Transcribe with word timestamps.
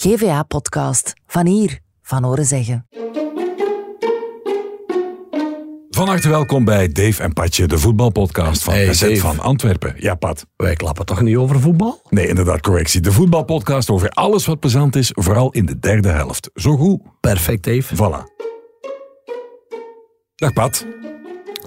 GVA-podcast. 0.00 1.14
Van 1.26 1.46
hier, 1.46 1.78
van 2.02 2.24
horen 2.24 2.44
zeggen. 2.44 2.86
Van 5.90 6.08
harte 6.08 6.28
welkom 6.28 6.64
bij 6.64 6.88
Dave 6.88 7.22
en 7.22 7.32
Patje, 7.32 7.66
de 7.66 7.78
voetbalpodcast 7.78 8.62
van 8.62 8.74
Hey, 8.74 9.16
van 9.16 9.38
Antwerpen. 9.40 9.94
Ja, 9.96 10.14
Pat. 10.14 10.46
Wij 10.56 10.74
klappen 10.74 11.06
toch 11.06 11.20
niet 11.20 11.36
over 11.36 11.60
voetbal? 11.60 12.00
Nee, 12.08 12.28
inderdaad, 12.28 12.60
correctie. 12.60 13.00
De 13.00 13.12
voetbalpodcast 13.12 13.90
over 13.90 14.08
alles 14.10 14.46
wat 14.46 14.60
plezant 14.60 14.96
is, 14.96 15.10
vooral 15.14 15.50
in 15.50 15.66
de 15.66 15.78
derde 15.78 16.08
helft. 16.08 16.50
Zo 16.54 16.76
goed. 16.76 17.00
Perfect, 17.20 17.64
Dave. 17.64 17.94
Voilà. 17.94 18.46
Dag 20.34 20.52
Pat. 20.52 20.86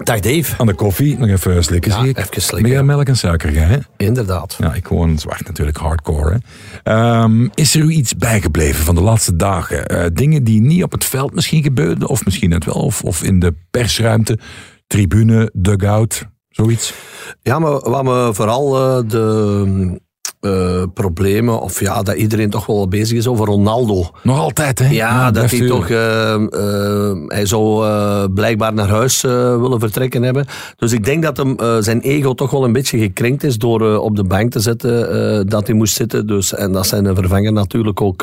Dag, 0.04 0.20
Dave. 0.20 0.54
Aan 0.58 0.66
de 0.66 0.74
koffie. 0.74 1.18
Nog 1.18 1.28
even 1.28 1.64
slikken, 1.64 1.90
Ja, 1.90 2.00
zie 2.00 2.08
ik. 2.08 2.18
even 2.18 2.30
slikken. 2.42 2.62
Ben 2.62 2.70
jij 2.70 2.82
melk 2.82 3.06
en 3.06 3.16
suiker, 3.16 3.66
hè? 3.68 3.76
Inderdaad. 3.96 4.56
Ja, 4.58 4.74
ik 4.74 4.86
gewoon 4.86 5.18
zwart 5.18 5.46
natuurlijk, 5.46 5.76
hardcore. 5.76 6.38
Hè? 6.82 6.92
Ehm, 6.92 7.48
is 7.54 7.74
er 7.74 7.80
u 7.80 7.90
iets 7.90 8.16
bijgebleven 8.16 8.84
van 8.84 8.94
de 8.94 9.00
laatste 9.00 9.36
dagen? 9.36 9.86
Eh, 9.86 10.04
dingen 10.12 10.44
die 10.44 10.60
niet 10.60 10.82
op 10.82 10.92
het 10.92 11.04
veld 11.04 11.34
misschien 11.34 11.62
gebeurden, 11.62 12.08
of 12.08 12.24
misschien 12.24 12.50
net 12.50 12.64
wel, 12.64 12.74
of, 12.74 13.02
of 13.02 13.22
in 13.22 13.38
de 13.38 13.54
persruimte, 13.70 14.38
tribune, 14.86 15.50
dugout, 15.54 16.26
zoiets? 16.48 16.94
Ja, 17.42 17.58
maar 17.58 17.70
wat 17.90 18.02
me 18.04 18.30
vooral 18.34 18.76
eh, 18.98 19.08
de 19.10 20.00
eh, 20.42 20.82
problemen, 20.94 21.60
of 21.60 21.80
ja, 21.80 22.02
dat 22.02 22.16
iedereen 22.16 22.50
toch 22.50 22.66
wel 22.66 22.88
bezig 22.88 23.18
is 23.18 23.26
over 23.26 23.46
Ronaldo. 23.46 24.10
Nog 24.22 24.38
altijd, 24.38 24.78
hè? 24.78 24.88
Ja, 24.88 25.30
dat 25.30 25.50
hij 25.50 25.66
toch, 25.66 25.88
eh, 25.88 27.12
hij 27.26 27.46
zou 27.46 27.84
blijkbaar 28.28 28.72
naar 28.72 28.88
huis 28.88 29.22
willen 29.22 29.80
vertrekken 29.80 30.22
hebben. 30.22 30.46
Dus 30.76 30.92
ik 30.92 31.04
denk 31.04 31.22
dat 31.22 31.36
hem, 31.36 31.56
zijn 31.82 32.00
ego 32.00 32.34
toch 32.34 32.50
wel 32.50 32.64
een 32.64 32.72
beetje 32.72 32.98
gekrenkt 32.98 33.44
is 33.44 33.58
door 33.58 33.98
op 33.98 34.16
de 34.16 34.24
bank 34.24 34.50
te 34.50 34.60
zetten 34.60 35.48
dat 35.48 35.66
hij 35.66 35.76
moest 35.76 35.94
zitten. 35.94 36.26
Dus, 36.26 36.54
en 36.54 36.72
dat 36.72 36.86
zijn 36.86 37.14
vervanger 37.14 37.52
natuurlijk 37.52 38.00
ook 38.00 38.22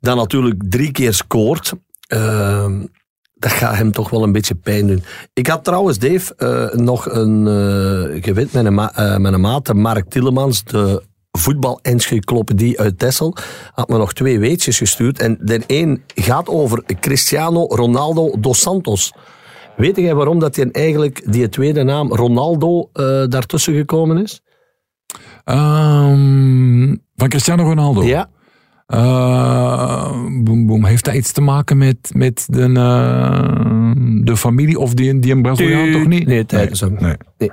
dan 0.00 0.16
natuurlijk 0.16 0.62
drie 0.68 0.90
keer 0.92 1.14
scoort. 1.14 1.72
Dat 3.46 3.54
gaat 3.54 3.76
hem 3.76 3.92
toch 3.92 4.10
wel 4.10 4.22
een 4.22 4.32
beetje 4.32 4.54
pijn 4.54 4.86
doen. 4.86 5.02
Ik 5.32 5.46
had 5.46 5.64
trouwens, 5.64 5.98
Dave, 5.98 6.34
eh, 6.36 6.78
nog 6.78 7.10
een 7.10 7.46
uh, 8.26 8.34
met 8.34 8.54
een, 8.54 8.74
ma 8.74 8.94
eh, 8.94 9.16
met 9.16 9.32
een 9.32 9.40
maat, 9.40 9.72
Mark 9.72 10.08
Tillemans, 10.08 10.64
de 10.64 11.02
voetbal-encyclopedie 11.30 12.80
uit 12.80 12.98
Tessel, 12.98 13.36
had 13.72 13.88
me 13.88 13.98
nog 13.98 14.12
twee 14.12 14.38
weetjes 14.38 14.78
gestuurd. 14.78 15.18
En 15.18 15.38
de 15.40 15.62
een 15.66 16.02
gaat 16.14 16.48
over 16.48 16.82
Cristiano 17.00 17.66
Ronaldo 17.66 18.32
dos 18.38 18.60
Santos. 18.60 19.12
Weet 19.76 19.96
jij 19.96 20.14
waarom 20.14 20.38
dat 20.38 20.56
hij 20.56 20.68
eigenlijk 20.72 21.32
die 21.32 21.48
tweede 21.48 21.82
naam 21.82 22.14
Ronaldo 22.14 22.88
daartussen 23.28 23.74
gekomen 23.74 24.22
is? 24.22 24.42
Ehm, 25.44 26.96
van 27.16 27.28
Cristiano 27.28 27.62
Ronaldo? 27.62 28.02
Ja. 28.02 28.28
Eh, 28.86 30.10
boem, 30.42 30.66
boem. 30.66 30.84
Heeft 30.84 31.04
dat 31.04 31.14
iets 31.14 31.32
te 31.32 31.40
maken 31.40 31.78
met, 31.78 32.10
met 32.12 32.46
de, 32.50 32.62
eh, 32.62 33.90
de 34.24 34.36
familie 34.36 34.78
of 34.78 34.94
die, 34.94 35.18
die 35.18 35.32
een 35.32 35.42
Braziliaan 35.42 35.92
toch 35.92 36.06
niet? 36.06 36.26
Nee, 36.26 36.46
tijdens 36.46 36.80
hem. 36.80 36.96
Nee. 37.00 37.14
Nee. 37.38 37.50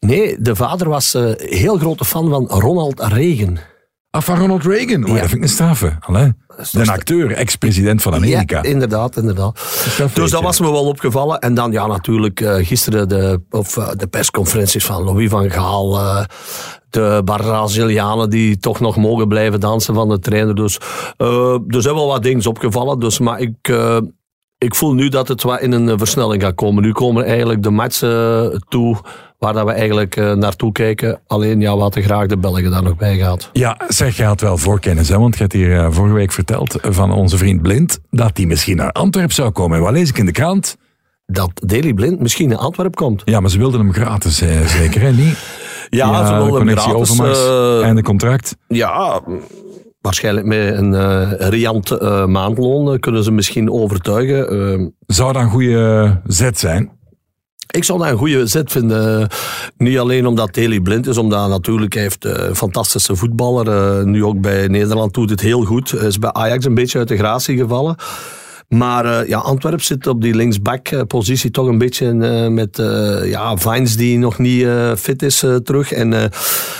Nee, 0.00 0.36
de 0.40 0.56
vader 0.56 0.88
was 0.88 1.14
eh 1.14 1.30
heel 1.36 1.76
grote 1.78 2.04
fan 2.04 2.28
van 2.28 2.46
Ronald 2.46 3.00
Reagan. 3.00 3.58
Ah, 4.10 4.22
van 4.22 4.38
Ronald 4.38 4.64
Reagan. 4.64 5.04
Oh, 5.04 5.08
Ja. 5.08 5.14
Dat 5.14 5.28
vind 5.28 5.32
ik 5.36 5.42
een 5.42 5.48
straffe. 5.48 5.96
Allee. 6.00 6.32
De 6.72 6.90
acteur, 6.90 7.32
ex-president 7.32 8.02
van 8.02 8.14
Amerika. 8.14 8.56
Ja, 8.56 8.62
inderdaad, 8.62 9.16
inderdaad. 9.16 9.60
Dus 10.14 10.30
dat 10.30 10.42
was 10.42 10.60
me 10.60 10.70
wel 10.70 10.84
opgevallen. 10.86 11.38
En 11.38 11.54
dan 11.54 11.72
ja, 11.72 11.86
natuurlijk 11.86 12.40
eh, 12.40 12.66
gisteren 12.66 13.08
de, 13.08 13.40
of, 13.50 13.72
de 13.96 14.06
persconferenties 14.06 14.84
van 14.84 15.02
Louis 15.02 15.30
van 15.30 15.50
Gaal. 15.50 15.98
De 16.90 17.22
Brazilianen 17.24 18.30
die 18.30 18.58
toch 18.58 18.80
nog 18.80 18.96
mogen 18.96 19.28
blijven 19.28 19.60
dansen 19.60 19.94
van 19.94 20.08
de 20.08 20.18
trainer. 20.18 20.54
Dus 20.54 20.78
eh, 21.16 21.58
er 21.68 21.82
zijn 21.82 21.94
wel 21.94 22.06
wat 22.06 22.22
dingen 22.22 22.46
opgevallen. 22.46 23.00
Dus, 23.00 23.18
maar 23.18 23.40
ik, 23.40 23.54
eh, 23.62 23.98
ik 24.58 24.74
voel 24.74 24.94
nu 24.94 25.08
dat 25.08 25.28
het 25.28 25.42
wat 25.42 25.60
in 25.60 25.72
een 25.72 25.88
eh, 25.88 25.94
versnelling 25.96 26.42
gaat 26.42 26.54
komen. 26.54 26.82
Nu 26.82 26.92
komen 26.92 27.24
eigenlijk 27.24 27.62
de 27.62 27.70
matchen 27.70 28.64
toe 28.68 28.96
waar 29.38 29.52
dat 29.52 29.64
we 29.64 29.72
eigenlijk 29.72 30.16
naartoe 30.16 30.72
kijken. 30.72 31.20
Alleen 31.26 31.60
ja, 31.60 31.74
we 31.74 31.80
hadden 31.80 32.02
graag 32.02 32.26
de 32.26 32.36
Belgen 32.36 32.70
daar 32.70 32.82
nog 32.82 32.96
bij 32.96 33.16
gehad. 33.16 33.50
Ja, 33.52 33.80
zeg, 33.88 34.16
je 34.16 34.24
had 34.24 34.40
wel 34.40 34.58
voorkennis, 34.58 35.08
hè? 35.08 35.18
want 35.18 35.36
je 35.36 35.42
had 35.42 35.52
hier 35.52 35.92
vorige 35.92 36.14
week 36.14 36.32
verteld 36.32 36.78
van 36.80 37.12
onze 37.12 37.36
vriend 37.36 37.62
Blind 37.62 37.98
dat 38.10 38.36
hij 38.36 38.46
misschien 38.46 38.76
naar 38.76 38.92
Antwerpen 38.92 39.34
zou 39.34 39.50
komen. 39.50 39.76
En 39.76 39.82
wat 39.82 39.92
lees 39.92 40.08
ik 40.08 40.18
in 40.18 40.26
de 40.26 40.32
krant? 40.32 40.76
Dat 41.26 41.50
Daily 41.54 41.92
Blind 41.92 42.20
misschien 42.20 42.48
naar 42.48 42.58
Antwerpen 42.58 42.96
komt. 42.96 43.22
Ja, 43.24 43.40
maar 43.40 43.50
ze 43.50 43.58
wilden 43.58 43.80
hem 43.80 43.92
gratis, 43.92 44.36
zeker, 44.66 45.00
hè? 45.00 45.12
Niet? 45.12 45.67
Ja, 45.90 46.26
ze 46.26 46.32
de 46.32 46.38
wilden 46.38 46.54
hem 46.54 46.56
connectie 46.56 46.90
gratis. 46.90 47.10
Overmars, 47.10 47.46
eh, 47.46 47.84
einde 47.84 48.02
contract. 48.02 48.56
Ja, 48.68 49.22
waarschijnlijk 50.00 50.46
met 50.46 50.76
een 50.76 50.94
eh, 50.94 51.48
riant 51.48 51.90
eh, 51.90 52.26
maandloon 52.26 52.98
kunnen 52.98 53.24
ze 53.24 53.32
misschien 53.32 53.70
overtuigen. 53.72 54.48
Eh, 54.50 54.86
Zou 55.06 55.32
dat 55.32 55.42
een 55.42 55.50
goede 55.50 56.20
zet 56.26 56.58
zijn? 56.58 56.96
ik 57.68 57.84
zou 57.84 57.98
dat 57.98 58.08
een 58.08 58.16
goede 58.16 58.46
zet 58.46 58.72
vinden. 58.72 59.28
Niet 59.76 59.98
alleen 59.98 60.26
omdat 60.26 60.54
Daley 60.54 60.80
blind 60.80 61.06
is, 61.06 61.18
omdat 61.18 61.48
natuurlijk 61.48 61.92
hij 61.92 62.02
heeft 62.02 62.24
een 62.24 62.56
fantastische 62.56 63.16
voetballer. 63.16 64.06
nu 64.06 64.24
ook 64.24 64.40
bij 64.40 64.68
Nederland 64.68 65.14
doet 65.14 65.30
het 65.30 65.40
heel 65.40 65.64
goed. 65.64 65.90
Hij 65.90 66.06
is 66.06 66.18
bij 66.18 66.32
Ajax 66.32 66.64
een 66.64 66.74
beetje 66.74 66.98
uit 66.98 67.08
de 67.08 67.16
gratie 67.16 67.56
gevallen. 67.56 67.96
Maar 68.68 69.04
eh, 69.04 69.28
ja, 69.28 69.38
Antwerp 69.38 69.82
zit 69.82 70.06
op 70.06 70.22
die 70.22 70.34
linksback-positie 70.34 71.50
toch 71.50 71.66
een 71.66 71.78
beetje 71.78 72.06
eh, 72.10 72.48
met 72.48 72.78
eh, 72.78 73.30
ja, 73.30 73.56
Vines 73.56 73.96
die 73.96 74.18
nog 74.18 74.38
niet 74.38 74.66
fit 74.96 75.22
is 75.22 75.44
terug. 75.64 75.92
En 75.92 76.30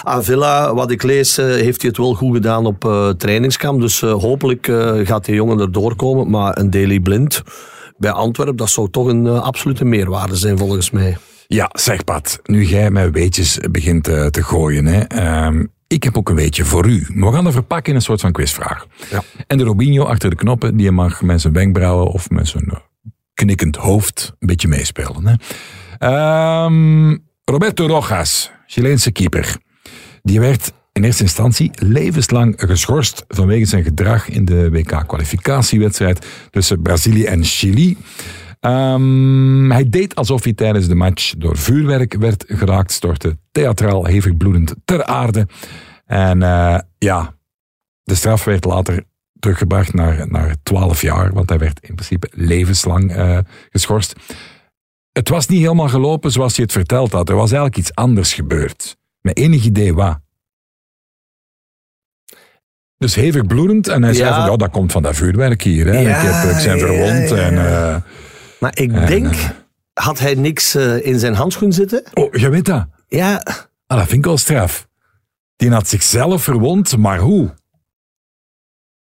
aan 0.02 0.24
Villa, 0.24 0.74
wat 0.74 0.90
ik 0.90 1.02
lees, 1.02 1.36
heeft 1.36 1.82
hij 1.82 1.90
het 1.90 1.96
wel 1.96 2.14
goed 2.14 2.34
gedaan 2.34 2.66
op 2.66 3.12
trainingskamp. 3.16 3.80
Dus 3.80 4.00
hopelijk 4.00 4.72
gaat 5.04 5.24
die 5.24 5.34
jongen 5.34 5.60
er 5.60 5.72
doorkomen. 5.72 6.30
Maar 6.30 6.58
een 6.58 6.70
Daily 6.70 7.00
Blind 7.00 7.42
bij 7.96 8.10
Antwerp, 8.10 8.56
dat 8.56 8.70
zou 8.70 8.90
toch 8.90 9.06
een 9.06 9.26
absolute 9.26 9.84
meerwaarde 9.84 10.36
zijn 10.36 10.58
volgens 10.58 10.90
mij. 10.90 11.16
Ja, 11.46 11.70
zeg 11.72 12.04
Pat, 12.04 12.40
nu 12.44 12.64
jij 12.64 12.90
met 12.90 13.12
weetjes 13.12 13.58
begint 13.70 14.04
te 14.04 14.42
gooien, 14.42 14.86
hè, 14.86 15.00
ehm, 15.00 15.64
ik 15.88 16.02
heb 16.02 16.16
ook 16.16 16.28
een 16.28 16.34
weetje 16.34 16.64
voor 16.64 16.86
u. 16.86 17.06
We 17.14 17.32
gaan 17.32 17.44
dat 17.44 17.52
verpakken 17.52 17.90
in 17.90 17.98
een 17.98 18.04
soort 18.04 18.20
van 18.20 18.32
quizvraag. 18.32 18.86
Ja. 19.10 19.22
En 19.46 19.58
de 19.58 19.64
Robinho 19.64 20.04
achter 20.04 20.30
de 20.30 20.36
knoppen, 20.36 20.76
die 20.76 20.90
mag 20.90 21.22
met 21.22 21.40
zijn 21.40 21.52
wenkbrauwen 21.52 22.06
of 22.06 22.30
met 22.30 22.48
zijn 22.48 22.64
eh, 22.64 22.76
knikkend 23.34 23.76
hoofd 23.76 24.34
een 24.38 24.46
beetje 24.46 24.68
meespelen. 24.68 25.26
Hè. 25.26 25.34
Ehm, 25.98 27.16
Roberto 27.44 27.86
Rojas, 27.86 28.50
Chileense 28.66 29.10
keeper, 29.10 29.56
die 30.22 30.40
werd 30.40 30.72
in 30.92 31.04
eerste 31.04 31.22
instantie 31.22 31.70
levenslang 31.74 32.54
geschorst 32.56 33.24
vanwege 33.28 33.64
zijn 33.64 33.82
gedrag 33.82 34.28
in 34.28 34.44
de 34.44 34.70
WK-kwalificatiewedstrijd 34.70 36.26
tussen 36.50 36.82
Brazilië 36.82 37.24
en 37.24 37.44
Chili. 37.44 37.96
Ehm, 38.60 39.70
hij 39.70 39.88
deed 39.88 40.14
alsof 40.14 40.44
hij 40.44 40.52
tijdens 40.52 40.88
de 40.88 40.94
match 40.94 41.34
door 41.38 41.56
vuurwerk 41.56 42.14
werd 42.14 42.44
geraakt, 42.48 42.92
stortte 42.92 43.38
theatraal 43.52 44.04
hevig 44.04 44.36
bloedend 44.36 44.74
ter 44.84 45.04
aarde. 45.04 45.46
En 46.06 46.42
eh, 46.42 46.78
ja, 46.98 47.34
de 48.02 48.14
straf 48.14 48.44
werd 48.44 48.64
later 48.64 49.04
teruggebracht 49.38 49.94
naar, 49.94 50.30
naar 50.30 50.56
12 50.62 51.00
jaar, 51.02 51.32
want 51.32 51.48
hij 51.48 51.58
werd 51.58 51.80
in 51.80 51.94
principe 51.94 52.28
levenslang 52.30 53.12
eh, 53.12 53.38
geschorst. 53.70 54.12
Het 55.12 55.28
was 55.28 55.46
niet 55.46 55.60
helemaal 55.60 55.88
gelopen 55.88 56.30
zoals 56.30 56.54
hij 56.56 56.64
het 56.64 56.72
verteld 56.72 57.12
had. 57.12 57.28
Er 57.28 57.34
was 57.34 57.50
eigenlijk 57.50 57.76
iets 57.76 57.94
anders 57.94 58.34
gebeurd. 58.34 58.96
Met 59.20 59.36
enig 59.36 59.64
idee 59.64 59.94
wat. 59.94 60.18
Dus 62.98 63.14
hevig 63.14 63.46
bloedend. 63.46 63.88
En 63.88 64.02
hij 64.02 64.12
zei 64.14 64.28
Ja. 64.28 64.40
van, 64.40 64.50
ja, 64.50 64.56
dat 64.56 64.70
komt 64.70 64.92
van 64.92 65.02
dat 65.02 65.16
vuurwerk 65.16 65.62
hier. 65.62 65.86
Hè. 65.86 65.98
Ja, 65.98 66.16
ik, 66.16 66.26
heb, 66.30 66.50
ik 66.50 66.58
zijn 66.58 66.78
verwond. 66.78 67.28
ja. 67.28 67.36
En, 67.36 67.58
eh, 67.58 67.96
Maar 68.60 68.78
ik 68.78 68.92
En, 68.92 69.06
denk, 69.06 69.34
eh, 69.34 69.48
had 70.04 70.18
hij 70.18 70.34
niks 70.34 70.74
eh, 70.74 71.06
in 71.06 71.18
zijn 71.18 71.34
handschoen 71.34 71.72
zitten? 71.72 72.02
oh, 72.14 72.34
je 72.34 72.48
weet 72.48 72.64
dat. 72.66 72.86
Ja, 73.08 73.42
Ah, 73.86 73.96
dat 73.98 74.06
vind 74.06 74.18
ik 74.18 74.24
wel 74.24 74.36
straf. 74.38 74.88
Die 75.56 75.70
had 75.70 75.88
zichzelf 75.88 76.42
verwond, 76.42 76.96
maar 76.96 77.18
hoe? 77.18 77.54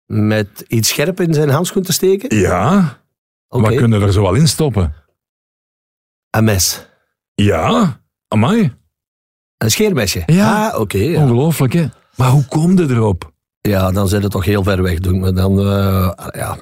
met 0.05 0.63
iets 0.67 0.89
scherp 0.89 1.19
in 1.19 1.33
zijn 1.33 1.49
handschoen 1.49 1.83
te 1.83 1.93
steken? 1.93 2.37
Ja, 2.37 2.97
Oké, 3.49 3.63
wat 3.63 3.75
kunnen 3.75 4.01
er 4.01 4.11
zo 4.11 4.21
wel 4.21 4.33
in 4.33 4.47
stoppen? 4.47 4.93
een 6.29 6.43
mes. 6.43 6.87
Ja, 7.35 7.99
amai. 8.27 8.73
Een 9.57 9.71
scheermesje? 9.71 10.23
Ja. 10.25 10.67
Ah, 10.69 10.79
oké. 10.79 10.97
ja. 10.97 11.21
Ongelooflijk, 11.21 11.73
hè? 11.73 11.85
Maar 12.15 12.29
hoe 12.29 12.45
kom 12.45 12.77
je 12.77 12.89
erop? 12.89 13.31
Ja, 13.61 13.91
dan 13.91 14.07
zit 14.07 14.23
het 14.23 14.31
toch 14.31 14.45
heel 14.45 14.63
ver 14.63 14.81
weg, 14.81 14.99
doen. 14.99 15.19
Maar 15.19 15.33
dan, 15.33 15.59
eh, 15.59 16.11
ja, 16.31 16.57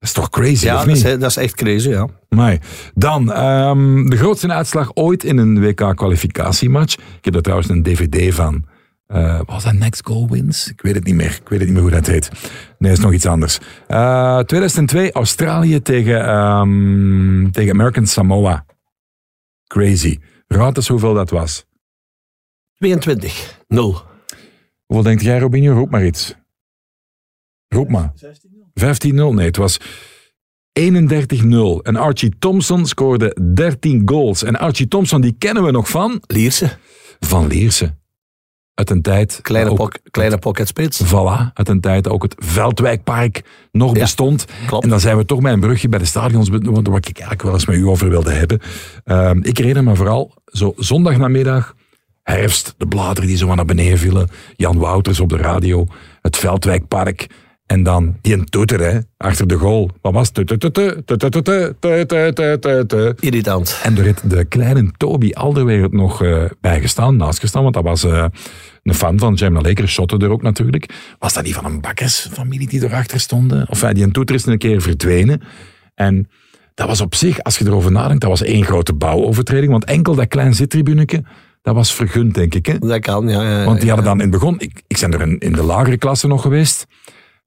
Dat 0.00 0.08
is 0.08 0.12
toch 0.12 0.30
crazy, 0.30 0.64
ja 0.64 0.72
of 0.72 0.78
dat, 0.78 0.86
niet? 0.94 1.04
is, 1.04 1.18
dat 1.18 1.30
is 1.30 1.36
echt 1.36 1.54
crazy, 1.54 1.88
ja. 1.88 2.08
Amai. 2.28 2.58
Dan, 2.94 3.32
ehm, 3.32 4.06
de 4.06 4.16
grootste 4.16 4.52
uitslag 4.52 4.90
ooit 4.94 5.24
in 5.24 5.38
een 5.38 5.60
WK-kwalificatiematch. 5.60 6.94
Ik 6.94 7.24
heb 7.24 7.34
er 7.34 7.42
trouwens 7.42 7.68
een 7.68 7.82
dvd 7.82 8.34
van. 8.34 8.64
Eh, 9.06 9.40
was 9.46 9.64
dat 9.64 9.72
Next 9.72 10.06
Goal 10.06 10.28
Wins? 10.28 10.68
Ik 10.68 10.80
weet 10.80 10.94
het 10.94 11.04
niet 11.04 11.14
meer. 11.14 11.38
Ik 11.42 11.48
weet 11.48 11.58
het 11.58 11.68
niet 11.68 11.72
meer 11.72 11.80
hoe 11.82 11.90
dat 11.90 12.06
heet. 12.06 12.30
Nee, 12.78 12.92
is 12.92 12.98
nog 12.98 13.12
iets 13.12 13.26
anders. 13.26 13.58
Eh, 13.86 14.38
2002, 14.38 15.12
Australië 15.12 15.82
tegen, 15.82 16.26
ehm, 16.26 17.50
tegen 17.50 17.72
American 17.72 18.06
Samoa. 18.06 18.64
Crazy. 19.66 20.18
Raad 20.46 20.76
eens 20.76 20.88
hoeveel 20.88 21.14
dat 21.14 21.30
was. 21.30 21.64
22, 22.74 23.58
0. 23.68 24.02
Hoeveel 24.86 25.04
denkt 25.04 25.22
jij, 25.22 25.38
Robinho? 25.38 25.74
Roep 25.74 25.90
maar 25.90 26.06
iets. 26.06 26.34
Roep 27.68 27.88
maar. 27.88 28.12
15-0. 28.80 29.34
Nee, 29.34 29.46
het 29.46 29.56
was 29.56 29.78
31-0. 30.80 31.82
En 31.82 31.96
Archie 31.96 32.34
Thompson 32.38 32.86
scoorde 32.86 33.36
13 33.54 34.02
goals. 34.04 34.42
En 34.42 34.58
Archie 34.58 34.88
Thompson, 34.88 35.20
die 35.20 35.34
kennen 35.38 35.64
we 35.64 35.70
nog 35.70 35.88
van? 35.88 36.22
Lierse. 36.26 36.70
Van 37.20 37.46
Lierse. 37.46 37.98
Uit 38.74 38.90
een 38.90 39.02
tijd... 39.02 39.38
Kleine, 39.42 39.78
ook- 39.78 39.98
kleine 40.10 40.38
pocketspits. 40.38 41.02
Voilà, 41.04 41.52
uit 41.54 41.68
een 41.68 41.80
tijd 41.80 42.08
ook 42.08 42.22
het 42.22 42.34
Veldwijkpark 42.38 43.42
nog 43.72 43.94
Ja, 43.94 44.00
bestond. 44.00 44.44
klopt. 44.66 44.84
En 44.84 44.90
dan 44.90 45.00
zijn 45.00 45.16
we 45.16 45.24
toch 45.24 45.40
bij 45.40 45.52
een 45.52 45.60
brugje 45.60 45.88
bij 45.88 45.98
de 45.98 46.04
stadions, 46.04 46.48
waar 46.48 46.58
ik 46.96 47.04
eigenlijk 47.06 47.42
wel 47.42 47.52
eens 47.52 47.66
met 47.66 47.76
u 47.76 47.86
over 47.86 48.08
wilde 48.08 48.30
hebben. 48.32 48.60
Ehm, 49.04 49.38
ik 49.42 49.58
herinner 49.58 49.84
me 49.84 49.96
vooral, 49.96 50.34
zo 50.44 50.72
zondagnamiddag, 50.76 51.74
herfst, 52.22 52.74
de 52.78 52.86
bladeren 52.86 53.28
die 53.28 53.36
zo 53.38 53.46
wat 53.46 53.56
naar 53.56 53.64
beneden 53.64 53.98
vielen, 53.98 54.28
Jan 54.56 54.78
Wouters 54.78 55.20
op 55.20 55.28
de 55.28 55.36
radio, 55.36 55.86
het 56.22 56.36
Veldwijkpark. 56.36 57.26
En 57.70 57.82
dan 57.82 58.16
die 58.20 58.34
een 58.34 58.44
toeter, 58.44 58.80
hè, 58.80 58.98
achter 59.16 59.46
de 59.46 59.54
goal. 59.54 59.90
Wat 60.00 60.12
was 60.12 60.30
het? 60.32 60.48
Irritant. 63.20 63.80
En 63.82 63.96
er 63.96 64.04
heeft 64.04 64.30
de 64.30 64.44
kleine 64.44 64.90
Toby 64.96 65.32
Alderweireld 65.32 65.92
nog 65.92 66.22
eh 66.22 66.44
bij 66.60 66.80
gestaan, 66.80 67.16
naast 67.16 67.38
gestaan, 67.38 67.62
want 67.62 67.74
dat 67.74 67.84
was 67.84 68.04
eh, 68.04 68.24
een 68.82 68.94
fan 68.94 69.18
van 69.18 69.34
Jamna 69.34 69.60
Leker, 69.60 69.88
shotte 69.88 70.16
er 70.16 70.30
ook 70.30 70.42
natuurlijk. 70.42 70.88
Was 71.18 71.32
dat 71.32 71.44
die 71.44 71.54
van 71.54 71.64
een 71.64 71.80
bakkersfamilie 71.80 72.68
die 72.68 72.84
erachter 72.84 73.20
stonden? 73.20 73.68
Of 73.68 73.80
die 73.80 74.04
een 74.04 74.12
toeter 74.12 74.34
is 74.34 74.46
een 74.46 74.58
keer 74.58 74.80
verdwenen. 74.80 75.42
En 75.94 76.28
dat 76.74 76.86
was 76.86 77.00
op 77.00 77.14
zich, 77.14 77.42
als 77.42 77.58
je 77.58 77.66
erover 77.66 77.92
nadenkt, 77.92 78.20
dat 78.20 78.30
was 78.30 78.42
één 78.42 78.64
grote 78.64 78.94
bouwovertreding, 78.94 79.72
want 79.72 79.84
enkel 79.84 80.14
dat 80.14 80.28
klein 80.28 80.54
zittribuneke, 80.54 81.24
dat 81.62 81.74
was 81.74 81.94
vergund, 81.94 82.34
denk 82.34 82.54
ik. 82.54 82.66
Hè? 82.66 82.78
Dat 82.78 83.00
kan, 83.00 83.28
ja. 83.28 83.42
ja 83.42 83.64
Want 83.64 83.80
die 83.80 83.88
hadden 83.88 84.06
dan 84.06 84.20
in 84.20 84.30
het 84.30 84.40
begin, 84.40 84.54
ik, 84.58 84.82
ik 84.86 84.98
ben 85.00 85.12
er 85.12 85.20
in, 85.20 85.38
in 85.38 85.52
de 85.52 85.62
lagere 85.62 85.96
klasse 85.96 86.26
nog 86.26 86.42
geweest. 86.42 86.86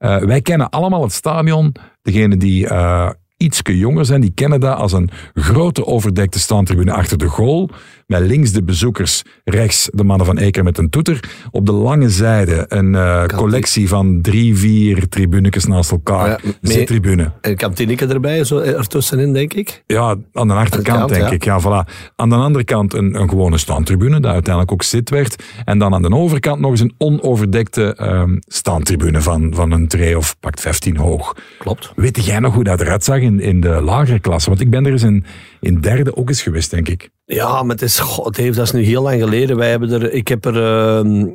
Eh, 0.04 0.18
wij 0.18 0.42
kennen 0.42 0.70
allemaal 0.70 1.02
het 1.02 1.12
stadion. 1.12 1.76
Degenen 2.02 2.40
die 2.40 2.68
eh 2.68 3.10
ietske 3.38 3.78
jonger 3.78 4.06
zijn, 4.06 4.22
die 4.22 4.34
kennen 4.34 4.60
dat 4.60 4.78
als 4.78 4.92
een 4.92 5.10
grote 5.34 5.86
overdekte 5.86 6.40
staantribune 6.40 6.92
achter 6.92 7.18
de 7.18 7.28
goal. 7.28 7.70
Met 8.19 8.30
links 8.30 8.51
de 8.51 8.63
bezoekers, 8.63 9.24
rechts 9.44 9.89
de 9.94 10.04
mannen 10.04 10.25
van 10.25 10.38
Eker 10.38 10.63
met 10.63 10.77
een 10.77 10.89
toeter. 10.89 11.19
Op 11.51 11.65
de 11.65 11.71
lange 11.71 12.10
zijde 12.10 12.65
een 12.68 12.95
eh, 12.95 13.25
collectie 13.25 13.88
van 13.88 14.21
drie, 14.21 14.57
vier 14.57 15.10
tribunekes 15.10 15.65
naast 15.65 15.92
elkaar. 15.92 16.27
Ja, 16.30 16.51
Zittribune. 16.62 17.31
Een 17.42 17.56
kantineke 17.56 18.06
erbij, 18.06 18.44
zo 18.44 18.57
ertussenin, 18.57 19.33
denk 19.33 19.54
ik. 19.54 19.83
Ja, 19.88 20.15
aan 20.33 20.48
de 20.48 20.54
achterkant 20.54 20.98
kant, 20.98 21.10
denk 21.10 21.24
ja. 21.24 21.31
ik. 21.31 21.44
Ja, 21.44 21.62
voilà. 21.62 22.12
Aan 22.15 22.30
de 22.30 22.36
andere 22.36 22.63
kant 22.63 22.94
een, 22.94 23.19
een 23.19 23.30
gewone 23.30 23.57
standtribune, 23.57 24.19
dat 24.19 24.31
uiteindelijk 24.31 24.74
ook 24.74 24.83
zit 24.83 25.09
werd. 25.09 25.44
En 25.66 25.77
dan 25.77 25.94
aan 25.94 26.01
de 26.01 26.09
overkant 26.09 26.59
nog 26.59 26.71
eens 26.71 26.80
een 26.80 26.95
onoverdekte 26.98 27.95
ehm 27.95 28.38
standtribune 28.48 29.21
van, 29.21 29.54
van 29.56 29.71
een 29.71 29.88
tree 29.88 30.18
of 30.18 30.36
pakt 30.39 30.59
15 30.59 30.98
hoog. 30.98 31.36
Klopt. 31.59 31.92
Weet 31.95 32.25
jij 32.25 32.39
nog 32.39 32.54
hoe 32.54 32.63
dat 32.63 32.81
eruit 32.81 33.04
zag 33.04 33.19
in, 33.19 33.39
in 33.39 33.62
de 33.62 33.81
lagere 33.81 34.19
klasse? 34.19 34.50
Want 34.50 34.62
ik 34.62 34.69
ben 34.69 34.86
er 34.86 34.92
eens 34.92 35.04
in, 35.04 35.25
in 35.59 35.80
derde 35.80 36.16
ook 36.16 36.30
eens 36.30 36.42
geweest, 36.42 36.71
denk 36.71 36.89
ik. 36.89 37.09
Ja, 37.25 37.64
maar 37.64 37.75
het 37.75 37.81
is, 37.81 38.00
god, 38.00 38.38
heeft, 38.38 38.58
dat 38.58 38.66
is 38.66 38.72
nu 38.72 38.81
heel 38.84 39.02
lang 39.02 39.22
geleden. 39.22 39.58
Wij 39.58 39.70
hebben 39.70 39.92
er, 39.92 40.12
ik 40.14 40.28
heb 40.28 40.46
er, 40.46 40.64
ehm, 40.64 41.25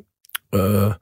eh, 0.51 0.93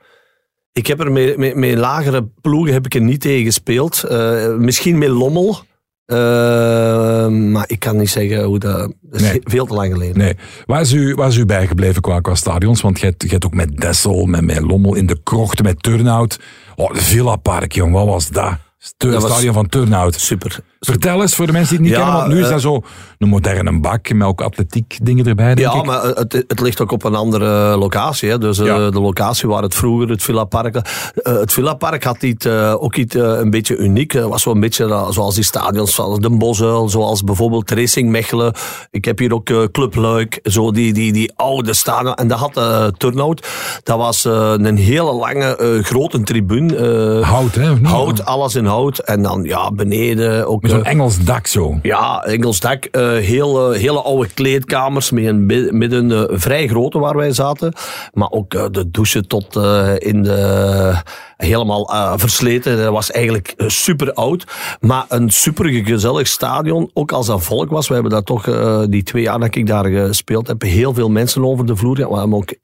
ik 0.73 0.87
heb 0.87 1.00
er 1.00 1.12
met, 1.12 1.37
met, 1.37 1.55
met 1.55 1.75
lagere 1.79 2.29
ploegen 2.41 2.73
heb 2.73 2.87
ik 2.87 2.94
er 2.94 3.00
niet 3.00 3.21
tegen 3.21 3.44
gespeeld. 3.44 4.03
Eh, 4.05 4.55
misschien 4.55 4.99
met 4.99 5.09
Lommel. 5.09 5.59
Eh, 6.06 7.29
maar 7.29 7.65
ik 7.67 7.79
kan 7.79 7.97
niet 7.97 8.11
zeggen 8.11 8.43
hoe 8.44 8.59
dat, 8.59 8.93
dat 9.00 9.21
is 9.21 9.27
Nee. 9.31 9.41
veel 9.44 9.67
te 9.67 9.75
lang 9.75 9.93
geleden. 9.93 10.19
Nee. 10.19 10.35
Waar 10.67 10.81
is 10.81 10.93
u, 10.93 11.15
waar 11.15 11.29
is 11.29 11.37
u 11.37 11.47
bijgebleven 11.47 12.03
qua, 12.03 12.21
qua 12.21 12.35
stadions? 12.35 12.81
Want 12.81 13.00
je 13.00 13.15
hebt, 13.27 13.44
ook 13.44 13.55
met 13.55 13.77
Dessel, 13.77 14.27
met, 14.27 14.44
met 14.44 14.61
Lommel 14.61 14.94
in 14.94 15.06
de 15.06 15.21
krochten, 15.23 15.65
met 15.65 15.82
Turnhout. 15.82 16.39
Oh, 16.77 16.94
Villa 16.94 17.37
Park, 17.37 17.73
jong, 17.73 17.93
wat 17.93 18.06
was 18.06 18.29
dat? 18.29 18.50
Het 18.79 18.94
Dat 19.12 19.23
was- 19.23 19.31
stadion 19.32 19.55
van 19.55 19.69
Turnhout. 19.69 20.15
Super. 20.15 20.59
Vertel 20.87 21.21
eens 21.23 21.35
voor 21.35 21.47
de 21.47 21.53
mensen 21.53 21.77
die 21.77 21.87
het 21.87 21.97
niet 21.97 22.05
Ja, 22.06 22.11
kennen, 22.12 22.23
want 22.23 22.33
nu 22.35 22.38
is 22.41 22.47
eh, 22.47 22.53
dat 22.53 22.61
zo 22.61 22.83
een 23.19 23.29
moderne 23.29 23.81
bak 23.81 24.12
met 24.12 24.27
ook 24.29 24.41
atletiek 24.41 24.99
dingen 25.03 25.27
erbij, 25.27 25.55
denk 25.55 25.73
Ja, 25.73 25.79
ik. 25.79 25.85
maar 25.87 26.03
het, 26.05 26.33
het 26.49 26.61
ligt 26.61 26.81
ook 26.81 26.93
op 26.93 27.05
een 27.05 27.15
andere 27.15 27.77
locatie. 27.77 28.31
Hè. 28.31 28.38
Dus 28.38 28.59
eh, 28.59 28.67
Ja. 28.67 28.91
de 28.91 29.00
locatie 29.00 29.49
waar 29.49 29.62
het 29.62 29.75
vroeger 29.75 30.09
het 30.09 30.23
Villa 30.23 30.44
Park... 30.44 30.75
eh, 30.77 30.83
het 31.23 31.53
Villa 31.53 31.75
Park 31.75 32.05
had 32.05 32.23
iets, 32.23 32.44
eh, 32.47 32.75
ook 32.79 32.97
iets 32.97 33.15
eh, 33.15 33.23
een 33.38 33.50
beetje 33.50 33.77
uniek. 33.77 34.12
Het 34.12 34.25
was 34.25 34.44
wel 34.44 34.55
een 34.55 34.61
beetje 34.61 34.85
eh, 34.85 35.11
zoals 35.11 35.35
die 35.35 35.44
stadions 35.44 35.94
van 35.94 36.21
de 36.21 36.31
Bosuil, 36.31 36.89
zoals 36.89 37.23
bijvoorbeeld 37.25 37.71
Racing 37.71 38.11
Mechelen. 38.11 38.55
Ik 38.91 39.05
heb 39.05 39.19
hier 39.19 39.35
ook 39.35 39.49
eh, 39.50 39.62
Club 39.73 39.94
Luik, 39.94 40.41
zo 40.43 40.71
die, 40.71 40.93
die, 40.93 41.12
die 41.12 41.32
oude 41.37 41.75
stadion. 41.75 42.15
En 42.15 42.29
dat 42.29 42.39
had 42.39 42.56
eh 42.56 42.87
Turnhout. 42.87 43.47
Dat 43.82 43.97
was 43.99 44.25
eh, 44.25 44.53
een 44.56 44.77
hele 44.77 45.12
lange, 45.12 45.56
eh, 45.56 45.85
grote 45.85 46.23
tribune. 46.23 46.77
eh, 46.77 47.29
Hout, 47.31 47.55
hè? 47.55 47.71
of 47.71 47.79
niet? 47.81 47.91
hout, 47.91 48.25
alles 48.25 48.55
in 48.55 48.65
hout. 48.65 48.99
En 48.99 49.23
dan 49.23 49.43
ja, 49.43 49.71
beneden 49.73 50.47
ook... 50.49 50.75
Met 50.76 50.84
zo'n 50.84 50.93
Engels 50.93 51.25
dak 51.25 51.46
zo. 51.46 51.78
ja, 51.82 52.23
Engels 52.25 52.61
dak. 52.61 52.84
eh, 52.84 53.02
heel, 53.17 53.73
eh, 53.73 53.81
hele 53.81 54.02
oude 54.02 54.28
kleedkamers 54.34 55.11
met 55.11 55.25
een 55.25 55.46
bi- 55.46 55.69
midden 55.70 56.12
eh, 56.12 56.37
vrij 56.38 56.69
grote 56.69 56.99
waar 56.99 57.17
wij 57.17 57.32
zaten. 57.32 57.73
Maar 58.12 58.31
ook 58.31 58.73
de 58.73 58.90
douche 58.90 59.26
tot 59.26 59.56
in 59.99 60.23
de... 60.23 60.94
helemaal 61.37 61.93
eh, 61.93 62.12
versleten. 62.17 62.77
Dat 62.77 62.93
was 62.93 63.11
eigenlijk 63.11 63.55
eh, 63.56 63.69
super 63.69 64.12
oud. 64.12 64.44
Maar 64.81 65.05
een 65.09 65.31
super 65.31 65.69
gezellig 65.69 66.27
stadion. 66.27 66.91
Ook 66.93 67.12
als 67.12 67.27
dat 67.27 67.43
volk 67.43 67.71
was. 67.71 67.88
We 67.88 67.94
hebben 67.94 68.12
dat 68.12 68.27
toch, 68.27 68.47
eh, 68.47 68.83
die 68.88 69.03
twee 69.03 69.23
jaar 69.23 69.38
dat 69.38 69.55
ik 69.55 69.67
daar 69.67 69.85
gespeeld 69.85 70.47
heb, 70.47 70.62
heel 70.62 70.94
veel 70.94 71.11
mensen 71.11 71.44
over 71.44 71.67
de 71.67 71.77
vloer. 71.77 71.97
gehad. 71.97 72.12
We 72.12 72.19
hebben 72.19 72.38
ook 72.38 72.55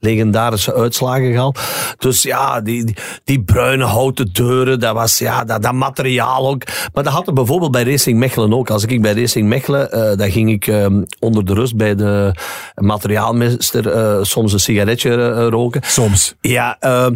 legendarische 0.00 0.74
uitslagen 0.74 1.30
gehaald. 1.30 1.60
Dus 1.98 2.22
ja, 2.22 2.60
die, 2.60 2.84
die, 2.84 2.96
die 3.24 3.42
bruine 3.42 3.84
houten 3.84 4.32
deuren, 4.32 4.80
dat 4.80 4.94
was 4.94 5.18
ja, 5.18 5.44
dat, 5.44 5.62
dat 5.62 5.72
materiaal 5.72 6.48
ook. 6.48 6.62
Maar 6.92 7.04
dat 7.04 7.12
had 7.12 7.26
er 7.26 7.32
bijvoorbeeld 7.32 7.70
bij 7.70 7.84
Racing 7.84 8.18
Mechelen 8.18 8.52
ook. 8.52 8.70
Als 8.70 8.84
ik 8.84 9.02
bij 9.02 9.12
Racing 9.12 9.48
Mechelen, 9.48 10.18
dan 10.18 10.30
ging 10.30 10.50
ik 10.50 10.66
eh, 10.66 10.86
onder 11.20 11.44
de 11.44 11.54
rust 11.54 11.76
bij 11.76 11.94
de 11.94 12.34
materiaalmeester 12.74 14.26
soms 14.26 14.52
een 14.52 14.60
sigaretje 14.60 15.48
roken. 15.48 15.80
Soms. 15.84 16.34
Ja, 16.40 16.76
eh, 16.80 17.06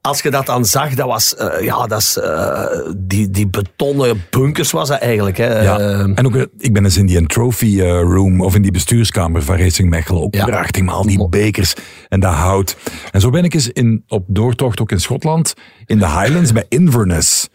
als 0.00 0.22
je 0.22 0.29
dat 0.30 0.46
dan 0.46 0.64
zag, 0.64 0.94
dat 0.94 1.06
was, 1.06 1.34
eh, 1.36 1.64
ja, 1.64 1.86
dat 1.86 1.98
is, 2.00 2.16
eh, 2.18 2.64
die, 2.96 3.30
die 3.30 3.48
betonnen 3.48 4.24
bunkers 4.30 4.70
was 4.70 4.88
dat 4.88 4.98
eigenlijk. 4.98 5.36
Hè. 5.36 5.62
Ja. 5.62 5.78
En 6.14 6.26
ook, 6.26 6.36
eh, 6.36 6.42
ik 6.58 6.72
ben 6.72 6.84
eens 6.84 6.96
in 6.96 7.06
die 7.06 7.26
trophy 7.26 7.80
room 7.82 8.40
of 8.40 8.54
in 8.54 8.62
die 8.62 8.70
bestuurskamer 8.72 9.42
van 9.42 9.56
Racing 9.56 9.90
Mechelen. 9.90 10.22
Ook 10.22 10.34
Ja. 10.34 10.44
prachtig, 10.44 10.82
maar 10.82 10.94
al 10.94 11.06
die 11.06 11.28
bekers 11.28 11.74
en 12.08 12.20
dat 12.20 12.34
hout. 12.34 12.76
En 13.10 13.20
zo 13.20 13.30
ben 13.30 13.44
ik 13.44 13.54
eens 13.54 13.68
in, 13.68 14.04
op 14.08 14.24
doortocht 14.26 14.80
ook 14.80 14.90
in 14.90 15.00
Schotland, 15.00 15.54
in 15.86 15.98
de 15.98 16.06
Highlands 16.06 16.52
bij 16.52 16.64
Inverness. 16.68 17.48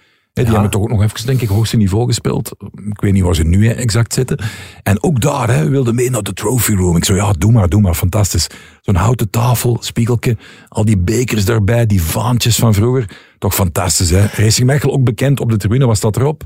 Die 0.44 0.54
hebben 0.54 0.70
toch 0.70 0.82
ook 0.82 0.90
nog 0.90 1.04
even, 1.04 1.26
denk 1.26 1.42
ik, 1.42 1.48
hoogste 1.48 1.78
niveau 1.78 2.06
gespeeld. 2.06 2.52
Ik 2.90 3.02
weet 3.02 3.14
niet 3.14 3.24
waar 3.24 3.36
ze 3.36 3.44
nu 3.44 3.68
exact 3.68 4.14
zitten. 4.14 4.40
En 4.84 5.04
ook 5.04 5.22
daar 5.22 5.50
hè, 5.50 5.70
wilde 5.70 5.94
mee 5.94 6.10
naar 6.10 6.24
de 6.24 6.34
trophy 6.34 6.74
room. 6.74 6.98
Ik 6.98 7.06
zo, 7.06 7.16
ja, 7.16 7.32
doe 7.32 7.52
maar, 7.52 7.70
doe 7.70 7.82
maar, 7.82 7.94
fantastisch. 7.94 8.48
Zo'n 8.82 8.96
houten 8.96 9.30
tafel, 9.30 9.78
spiegeltje, 9.80 10.38
al 10.68 10.86
die 10.86 10.98
bekers 10.98 11.46
daarbij, 11.46 11.86
die 11.86 12.02
vaantjes 12.02 12.56
van 12.56 12.74
vroeger. 12.74 13.18
Toch 13.40 13.56
fantastisch, 13.56 14.10
hè? 14.10 14.26
Racing 14.26 14.68
Mechelen 14.68 14.96
ook 14.96 15.04
bekend 15.04 15.40
op 15.40 15.50
de 15.50 15.58
tribune, 15.58 15.86
was 15.86 16.00
dat 16.00 16.18
erop? 16.18 16.44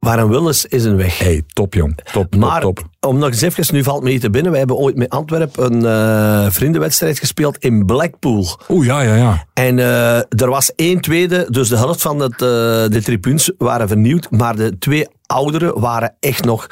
Waar 0.00 0.18
een 0.18 0.28
wil 0.28 0.48
is, 0.48 0.66
is 0.66 0.84
een 0.84 0.96
weg. 0.96 1.18
Hey, 1.18 1.42
top 1.52 1.74
jong, 1.74 1.96
top, 2.12 2.30
top, 2.30 2.40
Maar 2.40 2.60
top. 2.60 2.88
om 3.00 3.18
nog 3.18 3.28
eens 3.28 3.40
even, 3.40 3.74
nu 3.74 3.82
valt 3.82 4.02
me 4.02 4.10
niet 4.10 4.20
te 4.20 4.30
binnen. 4.30 4.50
Wij 4.50 4.60
hebben 4.60 4.76
ooit 4.76 4.96
met 4.96 5.10
Antwerpen 5.10 5.72
een 5.72 5.86
eh, 5.86 6.50
vriendenwedstrijd 6.50 7.18
gespeeld 7.18 7.58
in 7.58 7.86
Blackpool. 7.86 8.46
Oeh, 8.68 8.86
ja, 8.86 9.00
ja, 9.00 9.14
ja. 9.14 9.44
En 9.54 9.78
eh, 9.78 10.16
er 10.16 10.48
was 10.48 10.74
één 10.74 11.00
tweede, 11.00 11.46
dus 11.50 11.68
de 11.68 11.76
helft 11.76 12.02
van 12.02 12.20
het, 12.20 12.32
eh, 12.32 12.38
de 12.38 13.00
tribunes 13.04 13.50
waren 13.58 13.88
vernieuwd. 13.88 14.30
Maar 14.30 14.56
de 14.56 14.78
twee 14.78 15.08
ouderen 15.26 15.80
waren 15.80 16.14
echt 16.20 16.44
nog 16.44 16.66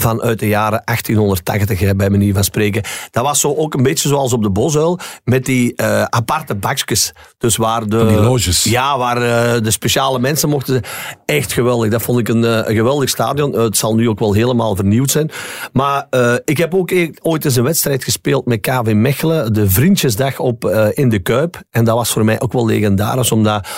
vanuit 0.00 0.38
de 0.38 0.48
jaren 0.48 0.82
1880, 0.84 1.80
hè, 1.80 1.94
bij 1.94 2.10
manier 2.10 2.34
van 2.34 2.44
spreken. 2.44 2.82
Dat 3.10 3.24
was 3.24 3.40
zo 3.40 3.54
ook 3.54 3.74
een 3.74 3.82
beetje 3.82 4.08
zoals 4.08 4.32
op 4.32 4.42
de 4.42 4.50
Bosuil, 4.50 4.98
met 5.24 5.44
die 5.44 5.74
eh, 5.74 6.02
aparte 6.02 6.54
bakjes. 6.54 7.12
Dus 7.38 7.56
waar 7.56 7.88
de... 7.88 8.06
die 8.06 8.20
loges. 8.20 8.64
Ja, 8.64 8.98
waar 8.98 9.16
eh, 9.16 9.62
de 9.62 9.70
speciale 9.70 10.18
mensen 10.18 10.48
mochten... 10.48 10.82
Echt 11.24 11.52
geweldig. 11.52 11.90
Dat 11.90 12.02
vond 12.02 12.18
ik 12.18 12.28
een, 12.28 12.44
eh, 12.44 12.56
een 12.56 12.74
geweldig 12.74 13.08
stadion. 13.08 13.58
Het 13.58 13.76
zal 13.76 13.94
nu 13.94 14.08
ook 14.08 14.18
wel 14.18 14.32
helemaal 14.32 14.76
vernieuwd 14.76 15.10
zijn. 15.10 15.30
Maar 15.72 16.06
ik 16.44 16.58
heb 16.58 16.74
ook 16.74 16.90
e- 16.90 17.10
ooit 17.22 17.44
eens 17.44 17.56
een 17.56 17.64
wedstrijd 17.64 18.04
gespeeld 18.04 18.46
met 18.46 18.60
KV 18.60 18.92
Mechelen. 18.94 19.52
De 19.52 19.70
Vriendjesdag 19.70 20.38
op, 20.38 20.64
in 20.94 21.08
de 21.08 21.18
Kuip. 21.18 21.62
En 21.70 21.84
dat 21.84 21.94
was 21.94 22.10
voor 22.10 22.24
mij 22.24 22.40
ook 22.40 22.52
wel 22.52 22.66
legendarisch, 22.66 23.32
omdat... 23.32 23.68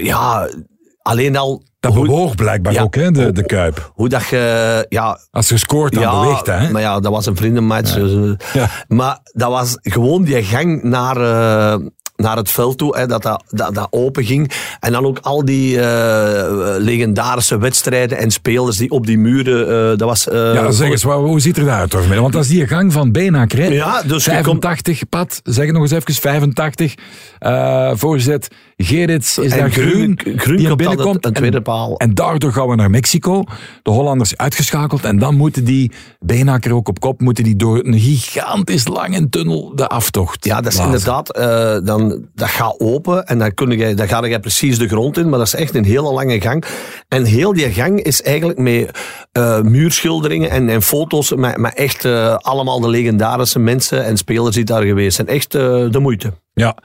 ja, 0.00 0.48
alleen 1.06 1.36
al... 1.36 1.62
Dat 1.80 1.94
hoe, 1.94 2.06
bewoog 2.06 2.34
blijkbaar 2.34 2.72
Ja. 2.72 2.82
ook, 2.82 2.94
hè, 2.94 3.10
de, 3.10 3.32
de 3.32 3.46
Kuip. 3.46 3.90
hoe 3.94 4.08
dat 4.08 4.26
je... 4.26 4.86
Ja, 4.88 5.18
Als 5.30 5.48
je 5.48 5.56
scoort, 5.58 5.92
dan 5.92 6.02
ja, 6.02 6.20
beweegt 6.20 6.46
dat, 6.46 6.58
hè? 6.58 6.70
maar 6.70 6.82
ja, 6.82 7.00
dat 7.00 7.12
was 7.12 7.26
een 7.26 7.36
vriendenmatch. 7.36 7.94
dus, 7.94 8.36
eh. 8.54 8.62
Maar 8.88 9.18
dat 9.32 9.50
was 9.50 9.78
gewoon 9.82 10.22
die 10.22 10.42
gang 10.42 10.82
naar, 10.82 11.16
eh, 11.16 11.80
naar 12.16 12.36
het 12.36 12.50
veld 12.50 12.78
toe, 12.78 12.96
hè, 12.98 13.06
dat, 13.06 13.22
dat, 13.22 13.42
dat 13.48 13.74
dat 13.74 13.86
open 13.90 14.24
ging. 14.24 14.50
En 14.80 14.92
dan 14.92 15.04
ook 15.06 15.18
al 15.22 15.44
die 15.44 15.80
eh, 15.80 16.74
legendarische 16.78 17.58
wedstrijden 17.58 18.18
en 18.18 18.30
spelers 18.30 18.76
die 18.76 18.90
op 18.90 19.06
die 19.06 19.18
muren, 19.18 19.68
eh, 19.92 19.98
dat 19.98 20.08
was... 20.08 20.24
Ja, 20.32 20.70
zeg 20.70 20.90
eens, 20.90 21.02
wat- 21.02 21.18
hoe 21.18 21.40
ziet 21.40 21.56
er 21.56 21.64
daaruit 21.64 21.90
toch? 21.90 22.06
Want 22.14 22.32
dat 22.32 22.42
is 22.42 22.48
die 22.48 22.66
gang 22.66 22.92
van 22.92 23.12
Benaker, 23.12 23.58
hè? 23.58 23.66
Ja, 23.66 24.02
dus 24.02 24.24
je 24.24 24.30
85, 24.30 25.08
Pat, 25.08 25.40
zeg 25.44 25.64
het 25.64 25.72
nog 25.74 25.82
eens 25.82 25.90
even, 25.92 26.14
85. 26.14 26.94
eh 27.38 27.90
voorzet, 27.94 28.48
Gerits 28.76 29.38
is 29.38 29.52
En 29.52 29.58
daar 29.58 29.70
Groen- 29.70 30.18
groen, 30.36 30.56
die 30.56 30.76
binnenkomt. 30.76 31.24
een 31.24 31.32
tweede 31.32 31.62
paal. 31.62 31.96
En 31.96 32.14
daardoor 32.14 32.52
gaan 32.52 32.68
we 32.68 32.74
naar 32.74 32.90
Mexico. 32.90 33.44
De 33.82 33.90
Hollanders 33.90 34.36
uitgeschakeld. 34.36 35.04
En 35.04 35.18
dan 35.18 35.34
moeten 35.36 35.64
die, 35.64 35.92
Benaker 36.20 36.74
ook 36.74 36.88
op 36.88 37.00
kop, 37.00 37.20
moeten 37.20 37.44
die 37.44 37.56
door 37.56 37.84
een 37.84 37.98
gigantisch 37.98 38.86
lange 38.88 39.28
tunnel 39.28 39.72
de 39.74 39.86
aftocht 39.88 40.44
Ja, 40.44 40.60
dat 40.60 40.72
is 40.72 40.78
blazen. 40.78 40.92
inderdaad, 40.92 41.32
eh, 41.36 41.86
dan, 41.86 42.26
dat 42.34 42.48
gaat 42.48 42.80
open 42.80 43.26
en 43.26 43.38
dan, 43.38 43.54
kun 43.54 43.70
je, 43.70 43.94
dan 43.94 44.08
ga 44.08 44.24
je 44.26 44.40
precies 44.40 44.78
de 44.78 44.88
grond 44.88 45.18
in, 45.18 45.28
maar 45.28 45.38
dat 45.38 45.46
is 45.46 45.54
echt 45.54 45.74
een 45.74 45.84
hele 45.84 46.12
lange 46.12 46.40
gang. 46.40 46.64
En 47.08 47.24
heel 47.24 47.52
die 47.52 47.72
gang 47.72 48.00
is 48.02 48.22
eigenlijk 48.22 48.58
met 48.58 48.98
eh, 49.32 49.60
muurschilderingen 49.60 50.50
en, 50.50 50.68
en 50.68 50.82
foto's, 50.82 51.34
met, 51.34 51.56
met 51.56 51.74
echt 51.74 52.04
eh, 52.04 52.34
allemaal 52.36 52.80
de 52.80 52.88
legendarische 52.88 53.58
mensen 53.58 54.04
en 54.04 54.16
spelers 54.16 54.54
die 54.54 54.64
daar 54.64 54.82
geweest 54.82 55.16
zijn. 55.16 55.28
Echt 55.28 55.52
de 55.52 55.98
moeite. 56.00 56.32
Ja. 56.54 56.76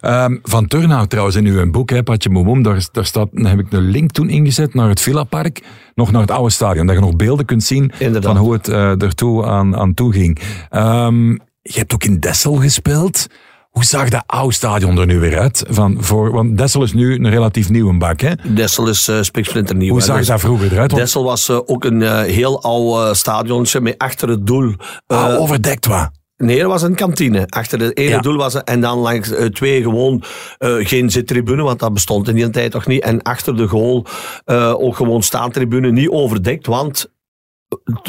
Ehm, 0.00 0.36
van 0.42 0.66
Turnhout 0.66 1.10
trouwens 1.10 1.36
in 1.36 1.46
uw 1.46 1.70
boek, 1.70 1.90
hè, 1.90 2.02
Patje 2.02 2.30
Momoem, 2.30 2.62
daar, 2.62 2.88
daar 2.92 3.04
staat, 3.04 3.28
daar 3.32 3.50
heb 3.50 3.58
ik 3.58 3.72
een 3.72 3.90
link 3.90 4.10
toen 4.10 4.28
ingezet 4.28 4.74
naar 4.74 4.88
het 4.88 5.00
Villa 5.00 5.24
Park, 5.24 5.62
nog 5.94 6.12
naar 6.12 6.20
het 6.20 6.30
oude 6.30 6.50
stadion, 6.50 6.86
dat 6.86 6.94
je 6.94 7.00
nog 7.00 7.16
beelden 7.16 7.44
kunt 7.44 7.62
zien 7.62 7.92
Inderdaad. 7.98 8.32
van 8.32 8.42
hoe 8.42 8.52
het 8.52 8.68
eh 8.68 9.02
ertoe 9.02 9.46
aan, 9.46 9.76
aan 9.76 9.94
toe 9.94 10.12
ging. 10.12 10.38
Ehm, 10.70 11.30
je 11.62 11.78
hebt 11.78 11.94
ook 11.94 12.04
in 12.04 12.20
Dessel 12.20 12.54
gespeeld. 12.54 13.26
Hoe 13.70 13.84
zag 13.84 14.08
dat 14.08 14.22
oude 14.26 14.54
stadion 14.54 14.98
er 14.98 15.06
nu 15.06 15.18
weer 15.18 15.38
uit? 15.38 15.64
Van 15.68 15.96
voor, 16.00 16.32
want 16.32 16.58
Dessel 16.58 16.82
is 16.82 16.92
nu 16.92 17.14
een 17.14 17.30
relatief 17.30 17.70
nieuwe 17.70 17.98
bak. 17.98 18.20
Hè? 18.20 18.32
Dessel 18.54 18.88
is 18.88 19.08
uh, 19.08 19.22
spiksplinternieuw. 19.22 19.92
Hoe 19.92 20.02
zag 20.02 20.16
Dus 20.16 20.26
dat 20.26 20.40
vroeger 20.40 20.72
eruit? 20.72 20.90
Want, 20.90 21.02
Dessel 21.02 21.24
was 21.24 21.48
eh, 21.48 21.58
ook 21.66 21.84
een 21.84 22.24
heel 22.24 22.62
oud 22.62 23.08
uh, 23.08 23.14
stadiontje 23.14 23.80
met 23.80 23.98
achter 23.98 24.28
het 24.28 24.46
doel. 24.46 24.74
ah, 25.06 25.40
overdekt 25.40 25.86
wat. 25.86 26.10
Nee, 26.36 26.60
er 26.60 26.68
was 26.68 26.82
een 26.82 26.94
kantine. 26.94 27.46
Achter 27.48 27.80
het 27.80 27.96
ene 27.98 28.08
Ja. 28.10 28.20
doel 28.20 28.36
was 28.36 28.54
er, 28.54 28.62
en 28.62 28.80
dan 28.80 28.98
langs 28.98 29.30
eh, 29.32 29.46
twee 29.46 29.82
gewoon 29.82 30.22
eh, 30.58 30.74
geen 30.78 31.10
zittribune, 31.10 31.62
want 31.62 31.78
dat 31.78 31.92
bestond 31.92 32.28
in 32.28 32.34
die 32.34 32.50
tijd 32.50 32.70
toch 32.70 32.86
niet. 32.86 33.02
En 33.02 33.22
achter 33.22 33.56
de 33.56 33.66
goal 33.68 34.04
eh, 34.44 34.74
ook 34.78 34.96
gewoon 34.96 35.22
staantribune, 35.22 35.90
niet 35.92 36.08
overdekt, 36.08 36.66
want 36.66 37.10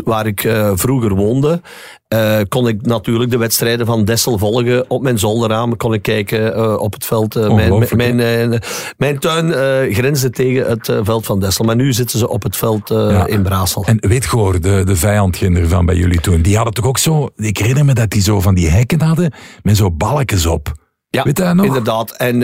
waar 0.04 0.26
ik 0.26 0.44
eh, 0.44 0.72
vroeger 0.76 1.16
woonde, 1.16 1.62
eh, 2.08 2.40
kon 2.50 2.68
ik 2.68 2.86
natuurlijk 2.86 3.32
de 3.32 3.38
wedstrijden 3.38 3.86
van 3.86 4.06
Dessel 4.06 4.38
volgen. 4.38 4.90
Op 4.90 5.02
mijn 5.02 5.20
zolderraam 5.20 5.78
kon 5.78 5.94
ik 5.94 6.02
kijken 6.02 6.54
eh, 6.56 6.80
op 6.80 6.94
het 6.94 7.06
veld. 7.06 7.36
Mijn, 7.36 7.88
mijn, 7.96 8.62
mijn 8.98 9.20
tuin 9.20 9.52
grensde 9.94 10.30
tegen 10.30 10.66
het 10.70 10.92
veld 11.02 11.26
van 11.26 11.40
Dessel. 11.40 11.66
Maar 11.66 11.76
nu 11.76 11.94
zitten 11.94 12.20
ze 12.20 12.30
op 12.30 12.44
het 12.44 12.56
veld 12.58 12.90
Ja. 12.90 13.26
in 13.28 13.42
Brasel. 13.44 13.86
En 13.86 13.98
weet 14.08 14.26
Goor, 14.26 14.62
de, 14.62 14.84
de 14.86 14.96
vijandginder 14.96 15.68
van 15.68 15.86
bij 15.86 15.96
jullie 15.96 16.22
toen, 16.22 16.42
die 16.42 16.56
hadden 16.56 16.74
toch 16.74 16.86
ook 16.86 16.98
zo, 16.98 17.30
ik 17.36 17.58
herinner 17.58 17.86
me 17.86 17.94
dat 17.94 18.10
die 18.10 18.22
zo 18.22 18.40
van 18.42 18.56
die 18.56 18.70
hekken 18.70 19.02
hadden, 19.02 19.34
met 19.64 19.78
zo 19.78 19.92
balkjes 19.92 20.46
op. 20.46 20.72
ja, 21.10 21.24
weet 21.24 21.38
je 21.38 21.44
dat 21.44 21.56
nog? 21.56 21.66
inderdaad. 21.66 22.12
En... 22.12 22.42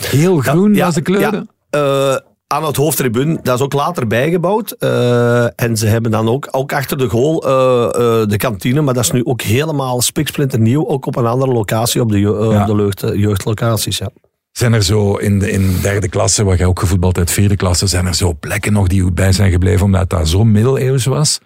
Heel 0.00 0.38
groen 0.38 0.74
Ja, 0.74 0.84
was 0.84 0.94
de 0.94 1.02
kleuren. 1.02 1.48
ja. 1.70 2.22
Aan 2.52 2.64
het 2.64 2.76
hoofdtribune, 2.76 3.38
dat 3.42 3.54
is 3.54 3.64
ook 3.64 3.72
later 3.72 4.06
bijgebouwd. 4.06 4.70
Eh, 4.70 5.60
en 5.60 5.76
ze 5.76 5.86
hebben 5.86 6.10
dan 6.10 6.28
ook, 6.28 6.48
ook 6.50 6.72
achter 6.72 6.98
de 6.98 7.08
goal 7.08 7.46
eh, 7.46 7.84
eh, 7.84 8.28
de 8.28 8.36
kantine, 8.36 8.80
maar 8.80 8.94
dat 8.94 9.04
is 9.04 9.10
nu 9.10 9.24
ook 9.24 9.42
helemaal 9.42 10.00
spiksplinternieuw, 10.00 10.88
ook 10.88 11.06
op 11.06 11.16
een 11.16 11.26
andere 11.26 11.52
locatie, 11.52 12.00
op 12.00 12.10
de, 12.10 12.18
Ja. 12.18 12.64
de 12.64 12.74
jeugd, 12.74 13.00
jeugdlocaties. 13.00 13.98
Ja. 13.98 14.10
Zijn 14.50 14.72
er 14.72 14.82
zo 14.82 15.14
in, 15.14 15.38
de, 15.38 15.50
in 15.50 15.76
derde 15.82 16.08
klasse, 16.08 16.44
waar 16.44 16.56
jij 16.56 16.66
ook 16.66 16.80
gevoetbald 16.80 17.16
hebt, 17.16 17.30
vierde 17.30 17.56
klasse, 17.56 17.86
zijn 17.86 18.06
er 18.06 18.14
zo 18.14 18.34
plekken 18.40 18.72
nog 18.72 18.86
die 18.86 19.12
bij 19.12 19.32
zijn 19.32 19.50
gebleven 19.50 19.84
omdat 19.84 20.10
dat 20.10 20.28
zo 20.28 20.44
middeleeuws 20.44 21.04
was? 21.04 21.40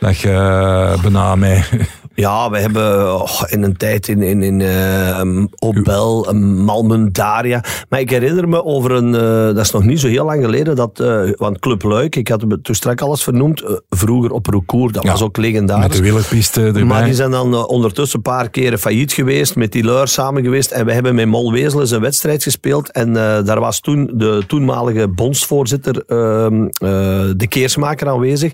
Dat 0.00 0.18
je 0.18 0.98
bijna. 1.02 1.64
Ja, 2.20 2.50
we 2.50 2.58
hebben 2.58 3.14
oh, 3.14 3.42
in 3.46 3.62
een 3.62 3.76
tijd 3.76 4.08
in, 4.08 4.22
in, 4.22 4.42
in 4.42 4.60
eh, 4.60 5.44
Obel, 5.58 6.26
eh, 6.28 6.34
Malmen, 6.34 7.12
Daria. 7.12 7.64
Maar 7.88 8.00
ik 8.00 8.10
herinner 8.10 8.48
me 8.48 8.64
over 8.64 8.90
een, 8.90 9.14
eh, 9.14 9.54
dat 9.54 9.58
is 9.58 9.70
nog 9.70 9.84
niet 9.84 10.00
zo 10.00 10.08
heel 10.08 10.24
lang 10.24 10.44
geleden, 10.44 10.76
dat, 10.76 11.00
eh, 11.00 11.22
want 11.36 11.58
Club 11.58 11.82
Luik, 11.82 12.16
ik 12.16 12.28
had 12.28 12.40
toen 12.62 12.74
straks 12.74 13.02
alles 13.02 13.22
vernoemd, 13.22 13.62
eh, 13.62 13.72
vroeger 13.88 14.30
op 14.30 14.46
Recours, 14.46 14.92
dat 14.92 15.02
Ja, 15.02 15.10
was 15.10 15.22
ook 15.22 15.36
legendarisch. 15.36 15.86
Met 15.86 15.96
de 15.96 16.02
wielerpiste 16.02 16.62
erbij. 16.62 16.84
Maar 16.84 17.04
die 17.04 17.14
zijn 17.14 17.30
dan 17.30 17.66
ondertussen 17.66 18.16
een 18.16 18.32
paar 18.32 18.50
keren 18.50 18.78
failliet 18.78 19.12
geweest, 19.12 19.56
met 19.56 19.72
die 19.72 19.84
leur 19.84 20.08
samen 20.08 20.42
geweest. 20.42 20.70
En 20.70 20.86
we 20.86 20.92
hebben 20.92 21.14
met 21.14 21.26
Mol 21.26 21.54
eens 21.54 21.90
een 21.90 22.00
wedstrijd 22.00 22.42
gespeeld. 22.42 22.92
En 22.92 23.12
daar 23.12 23.60
was 23.60 23.80
toen 23.80 24.10
de 24.14 24.42
toenmalige 24.46 25.08
bondsvoorzitter, 25.08 26.02
ehm, 26.06 26.64
eh, 26.64 27.30
de 27.36 27.46
Keersmaker, 27.48 28.08
aanwezig. 28.08 28.52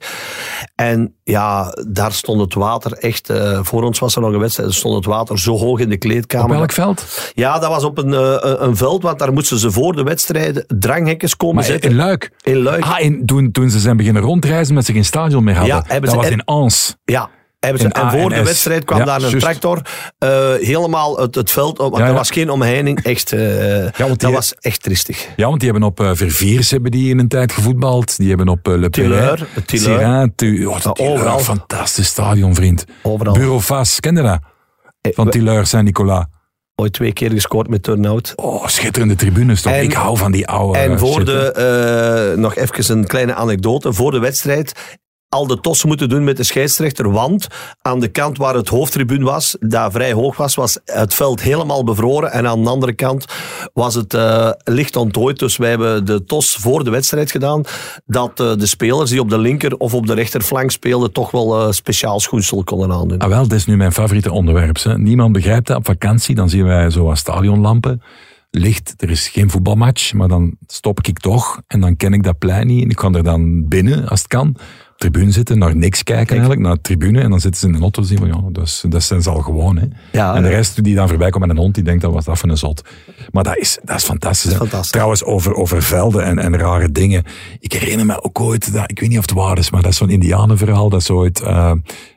En 0.74 1.14
ja, 1.24 1.76
daar 1.88 2.12
stond 2.12 2.40
het 2.40 2.54
water 2.54 2.92
echt... 2.92 3.30
eh, 3.58 3.64
voor 3.64 3.82
ons 3.82 3.98
was 3.98 4.14
er 4.14 4.20
nog 4.20 4.32
een 4.32 4.38
wedstrijd, 4.38 4.68
er 4.68 4.74
stond 4.74 4.94
het 4.94 5.04
water 5.04 5.38
zo 5.38 5.56
hoog 5.58 5.78
in 5.80 5.88
de 5.88 5.94
Op 5.94 6.00
kleedkamer. 6.00 6.56
welk 6.56 6.72
veld? 6.72 7.04
Ja, 7.34 7.58
dat 7.58 7.68
was 7.70 7.84
op 7.84 7.98
een, 7.98 8.14
eh, 8.14 8.36
een- 8.40 8.76
veld, 8.76 9.02
want 9.02 9.18
daar 9.18 9.32
moesten 9.32 9.58
ze 9.58 9.70
voor 9.70 9.96
de 9.96 10.02
wedstrijden 10.02 10.64
dranghekjes 10.78 11.36
komen 11.36 11.54
Maar 11.54 11.64
in, 11.64 11.70
zetten. 11.70 11.90
in 11.90 11.96
Luik. 11.96 12.30
In 12.42 12.56
Luik. 12.62 12.84
Ah, 12.84 13.00
in, 13.00 13.26
toen, 13.26 13.50
toen 13.52 13.70
ze 13.70 13.78
zijn 13.78 13.96
beginnen 13.96 14.22
rondreizen 14.22 14.74
met 14.74 14.84
ze 14.84 14.92
geen 14.92 15.04
stadion 15.04 15.44
meer 15.44 15.54
hadden. 15.56 15.74
Ja, 15.88 16.00
dat 16.00 16.10
ze- 16.10 16.16
was 16.16 16.28
in 16.28 16.44
Ans. 16.44 16.96
Ja. 17.04 17.30
Hebben 17.66 17.82
ze, 17.82 18.00
In 18.00 18.02
en 18.02 18.20
voor 18.20 18.30
de 18.30 18.42
wedstrijd 18.44 18.84
kwam 18.84 18.98
Ja, 18.98 19.04
daar 19.04 19.22
een 19.22 19.38
tractor 19.38 19.80
eh, 20.18 20.54
helemaal 20.60 21.16
het, 21.16 21.34
het 21.34 21.50
veld 21.50 21.78
op. 21.78 21.90
Want 21.90 22.02
Ja, 22.02 22.08
er 22.08 22.14
was 22.14 22.30
geen 22.30 22.50
omheining. 22.50 23.02
Echt, 23.02 23.32
eh, 23.32 23.86
dat 24.16 24.32
was 24.32 24.54
echt 24.54 24.82
tristig. 24.82 25.28
Ja, 25.36 25.46
want 25.46 25.60
die 25.60 25.70
hebben 25.70 25.88
op 25.88 26.00
eh 26.00 26.10
Verviers 26.14 26.70
hebben 26.70 26.90
die 26.90 27.10
in 27.10 27.18
een 27.18 27.28
tijd 27.28 27.52
gevoetbald. 27.52 28.16
Die 28.16 28.28
hebben 28.28 28.48
op 28.48 28.68
eh, 28.68 28.76
Le 28.76 28.90
Tilleur, 28.90 29.46
Tilleur. 29.66 30.32
Oh, 30.66 30.78
overal. 30.96 31.38
Fantastisch 31.38 32.06
stadion, 32.06 32.54
vriend. 32.54 32.84
Overal. 33.02 33.32
Bureau 33.32 33.60
Fas, 33.60 34.00
ken 34.00 34.16
je 34.16 34.22
dat? 34.22 34.38
Van 35.14 35.30
Tilleur 35.30 35.66
Saint-Nicolas. 35.66 36.24
Ooit 36.74 36.92
twee 36.92 37.12
keer 37.12 37.30
gescoord 37.30 37.68
met 37.68 37.82
turnout. 37.82 38.32
Oh, 38.36 38.66
schitterende 38.66 39.14
tribunes 39.14 39.62
toch? 39.62 39.72
En- 39.72 39.82
ik 39.82 39.92
hou 39.92 40.16
van 40.16 40.32
die 40.32 40.46
oude 40.48 40.78
en 40.78 40.98
voor 40.98 41.14
shit, 41.14 41.26
de, 41.26 42.34
nog 42.36 42.56
even 42.56 42.96
een 42.96 43.06
kleine 43.06 43.34
anekdote. 43.34 43.92
Voor 43.92 44.10
de 44.10 44.18
wedstrijd 44.18 44.72
al 45.36 45.46
de 45.46 45.60
tossen 45.60 45.88
moeten 45.88 46.08
doen 46.08 46.24
met 46.24 46.36
de 46.36 46.42
scheidsrechter. 46.42 47.10
Want 47.10 47.46
aan 47.82 48.00
de 48.00 48.08
kant 48.08 48.38
waar 48.38 48.54
het 48.54 48.68
hoofdtribune 48.68 49.24
was, 49.24 49.56
dat 49.60 49.92
vrij 49.92 50.12
hoog 50.12 50.36
was, 50.36 50.54
was 50.54 50.78
het 50.84 51.14
veld 51.14 51.40
helemaal 51.40 51.84
bevroren. 51.84 52.32
En 52.32 52.46
aan 52.46 52.62
de 52.62 52.70
andere 52.70 52.92
kant 52.92 53.24
was 53.72 53.94
het 53.94 54.14
eh, 54.14 54.50
licht 54.64 54.96
onttooid. 54.96 55.38
Dus 55.38 55.56
wij 55.56 55.70
hebben 55.70 56.04
de 56.04 56.24
tos 56.24 56.56
voor 56.56 56.84
de 56.84 56.90
wedstrijd 56.90 57.30
gedaan. 57.30 57.62
Dat 58.06 58.40
eh, 58.40 58.54
de 58.56 58.66
spelers 58.66 59.10
die 59.10 59.20
op 59.20 59.30
de 59.30 59.38
linker 59.38 59.76
of 59.76 59.94
op 59.94 60.06
de 60.06 60.14
rechterflank 60.14 60.70
speelden, 60.70 61.12
toch 61.12 61.30
wel 61.30 61.60
eh, 61.60 61.72
speciaal 61.72 62.20
schoensel 62.20 62.64
konden 62.64 62.92
aandoen. 62.92 63.18
Ah, 63.18 63.28
wel, 63.28 63.42
dat 63.42 63.58
is 63.58 63.66
nu 63.66 63.76
mijn 63.76 63.92
favoriete 63.92 64.32
onderwerp. 64.32 64.82
Hè. 64.82 64.98
Niemand 64.98 65.32
begrijpt 65.32 65.66
dat. 65.66 65.76
Op 65.76 65.84
vakantie, 65.86 66.34
dan 66.34 66.48
zien 66.48 66.64
wij 66.64 66.90
zo 66.90 67.04
wat 67.04 67.18
stadionlampen. 67.18 68.02
Licht, 68.50 68.94
er 68.96 69.10
is 69.10 69.28
geen 69.28 69.50
voetbalmatch, 69.50 70.12
maar 70.12 70.28
dan 70.28 70.56
stop 70.66 71.00
ik 71.02 71.18
toch. 71.18 71.60
En 71.66 71.80
dan 71.80 71.96
ken 71.96 72.12
ik 72.12 72.22
dat 72.22 72.38
plein 72.38 72.66
niet. 72.66 72.82
En 72.82 72.90
ik 72.90 72.96
kan 72.96 73.16
er 73.16 73.22
dan 73.22 73.68
binnen, 73.68 74.08
als 74.08 74.18
het 74.18 74.28
kan, 74.28 74.56
tribune 74.96 75.30
zitten, 75.30 75.58
naar 75.58 75.76
niks 75.76 76.02
kijken 76.02 76.30
eigenlijk, 76.30 76.60
naar 76.60 76.74
de 76.74 76.80
tribune. 76.80 77.20
En 77.20 77.30
dan 77.30 77.40
zitten 77.40 77.60
ze 77.60 77.66
in 77.66 77.74
een 77.74 77.80
auto 77.80 78.00
en 78.02 78.08
zien 78.08 78.18
van, 78.18 78.26
ja, 78.26 78.40
dat, 78.52 78.64
is, 78.64 78.84
dat 78.88 79.02
zijn 79.02 79.22
ze 79.22 79.30
al 79.30 79.40
gewoon. 79.40 79.76
Hè. 79.76 79.86
Ja, 80.12 80.34
en 80.34 80.42
de 80.42 80.48
rest 80.48 80.84
die 80.84 80.94
dan 80.94 81.08
voorbij 81.08 81.30
komt 81.30 81.46
met 81.46 81.56
een 81.56 81.62
hond, 81.62 81.74
die 81.74 81.84
denkt, 81.84 82.02
dat 82.02 82.12
was 82.12 82.24
dat 82.24 82.38
van 82.38 82.48
een 82.48 82.56
zot. 82.56 82.82
Maar 83.30 83.44
dat 83.44 83.56
is, 83.56 83.78
dat 83.84 83.96
is 83.96 84.04
fantastisch. 84.04 84.52
hè. 84.52 84.56
fantastisch. 84.56 84.90
Trouwens, 84.90 85.24
over, 85.24 85.54
over 85.54 85.82
velden 85.82 86.24
en, 86.24 86.38
en 86.38 86.56
rare 86.58 86.92
dingen. 86.92 87.24
Ik 87.60 87.72
herinner 87.72 88.06
me 88.06 88.22
ook 88.22 88.40
ooit, 88.40 88.72
dat, 88.72 88.90
ik 88.90 89.00
weet 89.00 89.08
niet 89.08 89.18
of 89.18 89.26
het 89.26 89.34
waar 89.34 89.58
is, 89.58 89.70
maar 89.70 89.82
dat 89.82 89.90
is 89.90 89.96
zo'n 89.96 90.10
indianenverhaal, 90.10 90.88
dat 90.88 91.00
is 91.00 91.10
ooit... 91.10 91.40
eh, 91.40 91.72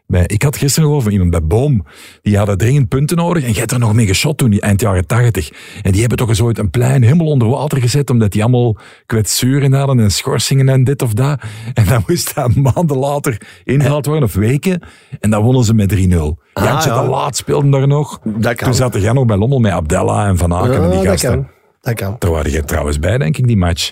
bij, 0.10 0.24
ik 0.26 0.42
had 0.42 0.58
gisteren 0.58 1.02
van 1.02 1.12
iemand 1.12 1.30
bij 1.30 1.44
Boom. 1.44 1.86
Die 2.22 2.38
hadden 2.38 2.58
dringend 2.58 2.88
punten 2.88 3.18
nodig. 3.18 3.44
En 3.44 3.50
jij 3.50 3.60
hebt 3.60 3.72
er 3.72 3.80
nog 3.80 3.94
mee 3.94 4.06
geschot 4.08 4.38
toen, 4.38 4.50
die 4.50 4.62
eind 4.62 4.82
jaren 4.82 5.08
tachtig. 5.08 5.50
En 5.82 5.92
die 5.92 6.00
hebben 6.00 6.18
toch 6.18 6.30
eens 6.30 6.42
ooit 6.42 6.58
een 6.58 6.70
plein 6.70 7.04
helemaal 7.04 7.28
onder 7.28 7.48
water 7.48 7.82
gezet. 7.82 8.10
Omdat 8.10 8.32
die 8.32 8.42
allemaal 8.42 8.78
kwetsuren 9.06 9.74
hadden 9.74 10.00
en 10.00 10.12
schorsingen 10.12 10.70
en 10.70 10.84
dit 10.84 11.02
of 11.02 11.14
dat. 11.14 11.42
En 11.74 11.86
dan 11.86 12.04
moest 12.08 12.36
dat 12.36 12.56
maanden 12.56 12.98
later 12.98 13.42
ingehaald 13.64 14.06
worden, 14.06 14.24
of 14.24 14.34
weken. 14.34 14.82
En 15.20 15.30
dan 15.30 15.44
wonnen 15.44 15.64
ze 15.64 15.74
met 15.74 15.96
3-0. 15.96 15.98
Jantje 15.98 16.90
ja. 16.90 17.02
de 17.02 17.08
Laat 17.10 17.36
speelde 17.36 17.70
daar 17.70 17.88
nog. 17.88 18.20
Dat 18.24 18.56
kan. 18.56 18.68
Toen 18.68 18.74
zat 18.74 19.02
jij 19.02 19.14
nog 19.14 19.26
bij 19.26 19.38
Lommel 19.38 19.60
met 19.60 19.72
Abdella 19.72 20.28
en 20.28 20.38
Van 20.38 20.54
Aken 20.54 20.84
en 20.84 20.90
die 20.90 21.00
dat 21.00 21.08
gasten. 21.08 21.32
kan. 21.32 21.48
Dat 21.82 21.94
kan. 21.94 22.16
Daar 22.20 22.32
waren 22.32 22.52
jij 22.52 22.62
trouwens 22.62 23.00
bij, 23.00 23.18
denk 23.18 23.38
ik, 23.38 23.48
die 23.48 23.58
match. 23.58 23.92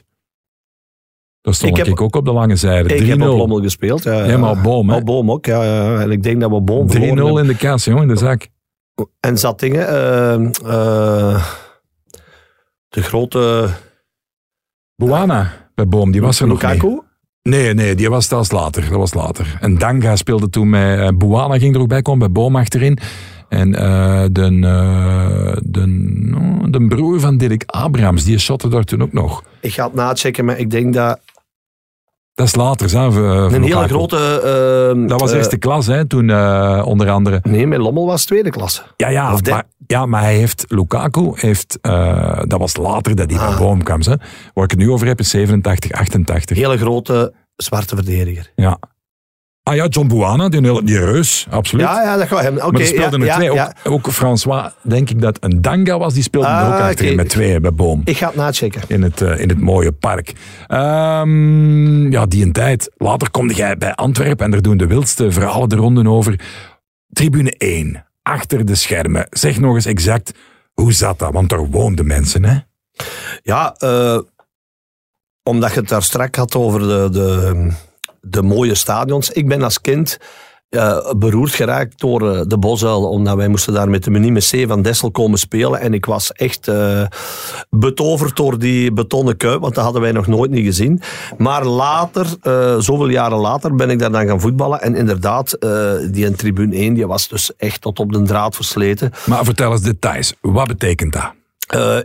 Daar 1.48 1.56
stond 1.56 1.72
Ik 1.78 1.78
ik, 1.84 1.86
heb- 1.90 2.02
ook 2.02 2.16
op 2.16 2.26
de 2.26 2.32
lange 2.32 2.56
zijde. 2.56 2.90
3-0. 2.90 3.02
Ik 3.02 3.08
heb 3.08 3.22
op 3.22 3.38
Lommel 3.38 3.62
gespeeld. 3.62 4.04
Ja, 4.04 4.24
Ja, 4.26 4.38
maar 4.38 4.50
op 4.52 4.64
Boom, 4.64 4.90
hè? 4.90 4.96
Op 4.96 5.06
Boom 5.06 5.32
ook, 5.32 5.46
ja, 5.46 5.64
ja. 5.64 6.00
En 6.00 6.12
ik 6.12 6.24
denk 6.24 6.42
dat 6.42 6.50
we 6.52 6.62
Boom 6.62 6.88
3-0 6.88 6.92
verloren 6.92 7.26
hebben. 7.26 7.42
in 7.42 7.48
de 7.48 7.56
kaas, 7.58 7.86
jongen, 7.86 8.02
in 8.02 8.08
de 8.08 8.16
zak. 8.18 8.48
En 9.20 9.38
zat 9.38 9.60
dingen. 9.60 9.88
eh, 9.88 10.34
eh, 10.34 11.44
de 12.90 13.02
grote 13.02 13.70
Buana 14.96 15.52
bij 15.76 15.88
Boom, 15.88 16.12
die 16.12 16.22
was 16.22 16.40
er 16.40 16.48
nog 16.48 16.62
niet. 16.62 16.72
Lukaku. 16.72 17.02
Nee, 17.42 17.74
nee, 17.74 17.96
die 17.96 18.10
was 18.10 18.28
zelfs 18.28 18.52
later. 18.52 18.82
Dat 18.90 18.98
was 18.98 19.14
later. 19.14 19.58
En 19.62 19.78
Danga 19.78 20.16
speelde 20.16 20.50
toen 20.50 20.70
met... 20.70 21.00
eh, 21.00 21.08
Buana 21.18 21.58
ging 21.58 21.76
er 21.76 21.82
ook 21.82 21.88
bij 21.88 22.02
komen, 22.02 22.20
bij 22.20 22.44
Boom 22.44 22.56
achterin. 22.56 22.98
En 23.50 23.76
eh, 23.76 24.26
de, 24.32 24.42
eh, 24.62 25.58
de, 25.64 25.82
oh, 26.36 26.64
de 26.72 26.86
broer 26.88 27.20
van 27.20 27.38
Dirk 27.38 27.64
Abrams, 27.66 28.24
die 28.24 28.38
shotte 28.38 28.68
daar 28.70 28.84
toen 28.84 29.02
ook 29.02 29.14
nog. 29.14 29.44
Ik 29.62 29.74
ga 29.74 29.84
het 29.86 29.94
nachecken, 29.94 30.46
maar 30.46 30.58
ik 30.60 30.70
denk 30.70 30.94
dat 30.94 31.20
Dat 32.38 32.48
is 32.48 32.56
later, 32.56 32.90
hè, 32.92 33.06
een 33.56 33.64
hele 33.64 33.88
grote... 33.88 34.18
eh, 34.98 35.10
Dat 35.10 35.20
was 35.22 35.32
eh, 35.32 35.38
eerste 35.38 35.58
klas, 35.58 35.86
hè, 35.88 36.06
toen 36.06 36.30
eh, 36.30 36.82
onder 36.86 37.10
andere. 37.10 37.40
Nee, 37.44 37.68
met 37.68 37.80
Lommel 37.80 38.06
was 38.06 38.26
tweede 38.26 38.50
klasse. 38.50 38.82
Ja, 38.98 39.10
ja, 39.10 39.34
Of 39.34 39.44
maar, 39.44 39.64
ja, 39.88 40.06
maar 40.06 40.22
hij 40.22 40.36
heeft, 40.36 40.66
Lukaku 40.68 41.32
heeft, 41.34 41.78
eh, 41.82 42.40
dat 42.44 42.60
was 42.60 42.76
later 42.78 43.16
dat 43.16 43.30
hij 43.32 43.40
Ah. 43.40 43.58
Boom 43.58 43.84
kwam. 43.84 44.00
Hè. 44.02 44.14
Waar 44.54 44.64
ik 44.64 44.70
het 44.72 44.80
nu 44.80 44.92
over 44.92 45.08
heb 45.08 45.20
is 45.20 45.30
87, 45.30 45.92
88. 45.92 46.58
Hele 46.58 46.78
grote 46.78 47.34
zwarte 47.56 47.96
verdediger. 47.96 48.52
Ja. 48.56 48.80
Ah 49.68 49.76
ja, 49.76 49.88
John 49.88 50.08
Buana, 50.08 50.50
die, 50.50 50.84
die 50.84 51.00
reus, 51.00 51.48
absoluut. 51.50 51.86
Ja, 51.86 52.02
ja, 52.02 52.18
dat 52.18 52.28
gaat 52.28 52.42
hem. 52.42 52.58
Oké, 52.58 52.72
maar 52.72 52.82
er 52.82 52.88
speelden 52.88 53.22
ja, 53.22 53.28
er 53.28 53.36
twee. 53.36 53.50
Ook, 53.50 53.56
ja. 53.56 53.74
ook 53.84 54.12
François, 54.12 54.72
denk 54.82 55.10
ik 55.10 55.22
dat 55.22 55.38
een 55.44 55.62
Danga 55.62 55.98
was, 55.98 56.14
die 56.14 56.24
speelde 56.24 56.48
er 56.48 56.54
Ah, 56.54 56.68
ook 56.68 56.80
achterin 56.80 57.12
oké. 57.12 57.22
met 57.22 57.30
twee 57.30 57.60
bij 57.60 57.74
Boom. 57.74 58.02
Ik 58.04 58.18
ga 58.18 58.28
het 58.28 58.36
nachecken. 58.36 58.82
In 58.88 59.02
het, 59.02 59.22
eh, 59.22 59.40
in 59.40 59.50
het 59.50 59.60
mooie 59.60 59.92
park. 59.92 60.34
Ehm, 60.68 62.12
ja, 62.12 62.26
die 62.26 62.44
een 62.46 62.52
tijd. 62.52 62.92
Later 62.98 63.32
kom 63.32 63.50
jij 63.50 63.78
bij 63.78 63.94
Antwerpen 63.94 64.46
en 64.46 64.54
er 64.54 64.62
doen 64.62 64.78
de 64.78 64.88
wildste 64.88 65.32
verhalen 65.32 65.70
de 65.70 65.76
ronden 65.76 66.08
over. 66.08 66.40
Tribune 67.10 67.54
1, 67.58 68.06
achter 68.22 68.66
de 68.66 68.76
schermen. 68.76 69.28
Zeg 69.30 69.60
nog 69.60 69.76
eens 69.76 69.86
exact, 69.86 70.32
hoe 70.74 70.94
zat 70.94 71.20
dat? 71.20 71.34
Want 71.34 71.50
daar 71.50 71.70
woonden 71.70 72.08
mensen, 72.08 72.46
hè? 72.46 72.58
Ja, 73.44 73.76
eh, 73.78 74.20
omdat 75.44 75.74
je 75.74 75.80
het 75.80 75.90
daar 75.90 76.04
straks 76.04 76.38
had 76.38 76.56
over 76.56 76.80
de, 76.80 77.10
de, 77.12 77.72
de 78.30 78.42
mooie 78.42 78.76
stadions. 78.76 79.30
Ik 79.30 79.48
ben 79.48 79.62
als 79.62 79.82
kind 79.82 80.18
eh, 80.70 81.12
beroerd 81.18 81.54
geraakt 81.54 82.00
door 82.00 82.34
eh, 82.34 82.42
de 82.48 82.58
Bosuil, 82.58 83.10
omdat 83.10 83.36
wij 83.36 83.48
moesten 83.48 83.74
daar 83.74 83.90
met 83.90 84.04
de 84.04 84.10
Menime 84.10 84.40
C 84.40 84.68
van 84.68 84.82
Dessel 84.82 85.12
komen 85.12 85.40
spelen. 85.40 85.80
En 85.80 85.94
ik 85.94 86.06
was 86.06 86.32
echt 86.32 86.68
eh, 86.68 87.04
betoverd 87.70 88.36
door 88.36 88.60
die 88.60 88.94
betonnen 88.94 89.38
kuip, 89.38 89.62
want 89.62 89.76
dat 89.76 89.84
hadden 89.84 90.02
wij 90.02 90.12
nog 90.12 90.28
nooit 90.28 90.52
niet 90.52 90.66
gezien. 90.66 91.02
Maar 91.38 91.66
later, 91.66 92.26
zoveel 92.84 93.08
jaren 93.10 93.38
later, 93.38 93.76
ben 93.76 93.90
ik 93.90 94.00
daar 94.00 94.12
dan 94.12 94.28
gaan 94.28 94.42
voetballen. 94.42 94.82
En 94.82 94.96
inderdaad, 94.96 95.58
die 96.12 96.26
in 96.26 96.36
tribune 96.36 96.76
1, 96.76 96.94
die 96.94 97.08
was 97.08 97.28
dus 97.28 97.56
echt 97.56 97.82
tot 97.82 98.00
op 98.00 98.12
de 98.12 98.22
draad 98.22 98.56
versleten. 98.56 99.12
Maar 99.26 99.46
vertel 99.46 99.72
eens 99.72 99.82
details. 99.82 100.34
Wat 100.42 100.68
betekent 100.68 101.14
dat? 101.14 101.34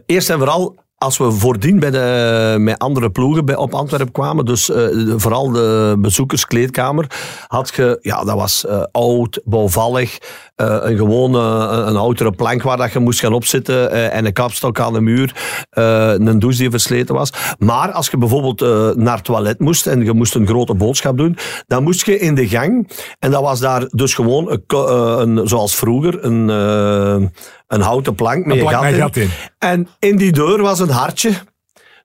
Eerst 0.06 0.30
en 0.30 0.38
vooral, 0.38 0.74
als 1.02 1.18
we 1.18 1.32
voordien 1.32 1.78
bij 1.78 1.90
de, 1.90 2.56
met 2.58 2.78
andere 2.78 3.10
ploegen 3.10 3.44
bij, 3.44 3.56
op 3.56 3.74
Antwerpen 3.74 4.12
kwamen, 4.12 4.44
dus 4.44 4.70
eh, 4.70 4.86
vooral 5.16 5.50
de 5.50 5.96
bezoekerskleedkamer, 5.98 7.06
had 7.46 7.72
je, 7.74 7.98
ja, 8.02 8.24
dat 8.24 8.34
was 8.34 8.66
eh, 8.66 8.82
oud, 8.92 9.40
bouwvallig, 9.44 10.18
eh, 10.56 10.76
een 10.80 10.96
gewone, 10.96 11.38
een, 11.38 11.88
een 11.88 11.96
oudere 11.96 12.30
plank 12.32 12.62
waar 12.62 12.76
dat 12.76 12.92
je 12.92 12.98
moest 12.98 13.20
gaan 13.20 13.32
opzitten 13.32 13.90
eh, 13.90 14.14
en 14.16 14.26
een 14.26 14.32
kapstok 14.32 14.80
aan 14.80 14.92
de 14.92 15.00
muur, 15.00 15.34
eh, 15.70 16.12
een 16.12 16.38
douche 16.38 16.58
die 16.58 16.70
versleten 16.70 17.14
was. 17.14 17.32
Maar 17.58 17.92
als 17.92 18.08
je 18.10 18.16
bijvoorbeeld 18.16 18.62
eh, 18.62 18.90
naar 18.94 19.16
het 19.16 19.24
toilet 19.24 19.58
moest 19.58 19.86
en 19.86 20.04
je 20.04 20.12
moest 20.12 20.34
een 20.34 20.46
grote 20.46 20.74
boodschap 20.74 21.16
doen, 21.18 21.36
dan 21.66 21.82
moest 21.82 22.06
je 22.06 22.18
in 22.18 22.34
de 22.34 22.48
gang, 22.48 22.90
en 23.18 23.30
dat 23.30 23.42
was 23.42 23.60
daar 23.60 23.84
dus 23.88 24.14
gewoon, 24.14 24.50
een, 24.50 24.62
eh, 24.66 25.14
een, 25.18 25.48
zoals 25.48 25.74
vroeger, 25.74 26.24
een, 26.24 26.50
eh, 26.50 27.28
een 27.66 27.80
houten 27.80 28.14
plank 28.14 28.46
met 28.46 28.58
Een 28.58 28.68
gat 28.68 28.84
in. 28.84 28.94
gat 28.94 29.16
in. 29.16 29.30
En 29.58 29.88
in 29.98 30.16
die 30.16 30.32
deur 30.32 30.62
was 30.62 30.80
een 30.80 30.88
hartje. 30.90 31.30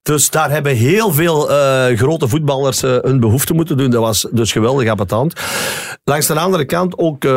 Dus 0.07 0.29
daar 0.29 0.51
hebben 0.51 0.75
heel 0.75 1.11
veel 1.11 1.51
eh, 1.51 1.97
grote 1.97 2.27
voetballers 2.27 2.83
eh, 2.83 2.97
hun 3.01 3.19
behoefte 3.19 3.53
moeten 3.53 3.77
doen. 3.77 3.89
Dat 3.89 4.01
was 4.01 4.27
dus 4.31 4.51
geweldig 4.51 4.89
appetant. 4.89 5.33
Langs 6.03 6.27
de 6.27 6.39
andere 6.39 6.65
kant 6.65 6.97
ook 6.97 7.23
eh, 7.23 7.31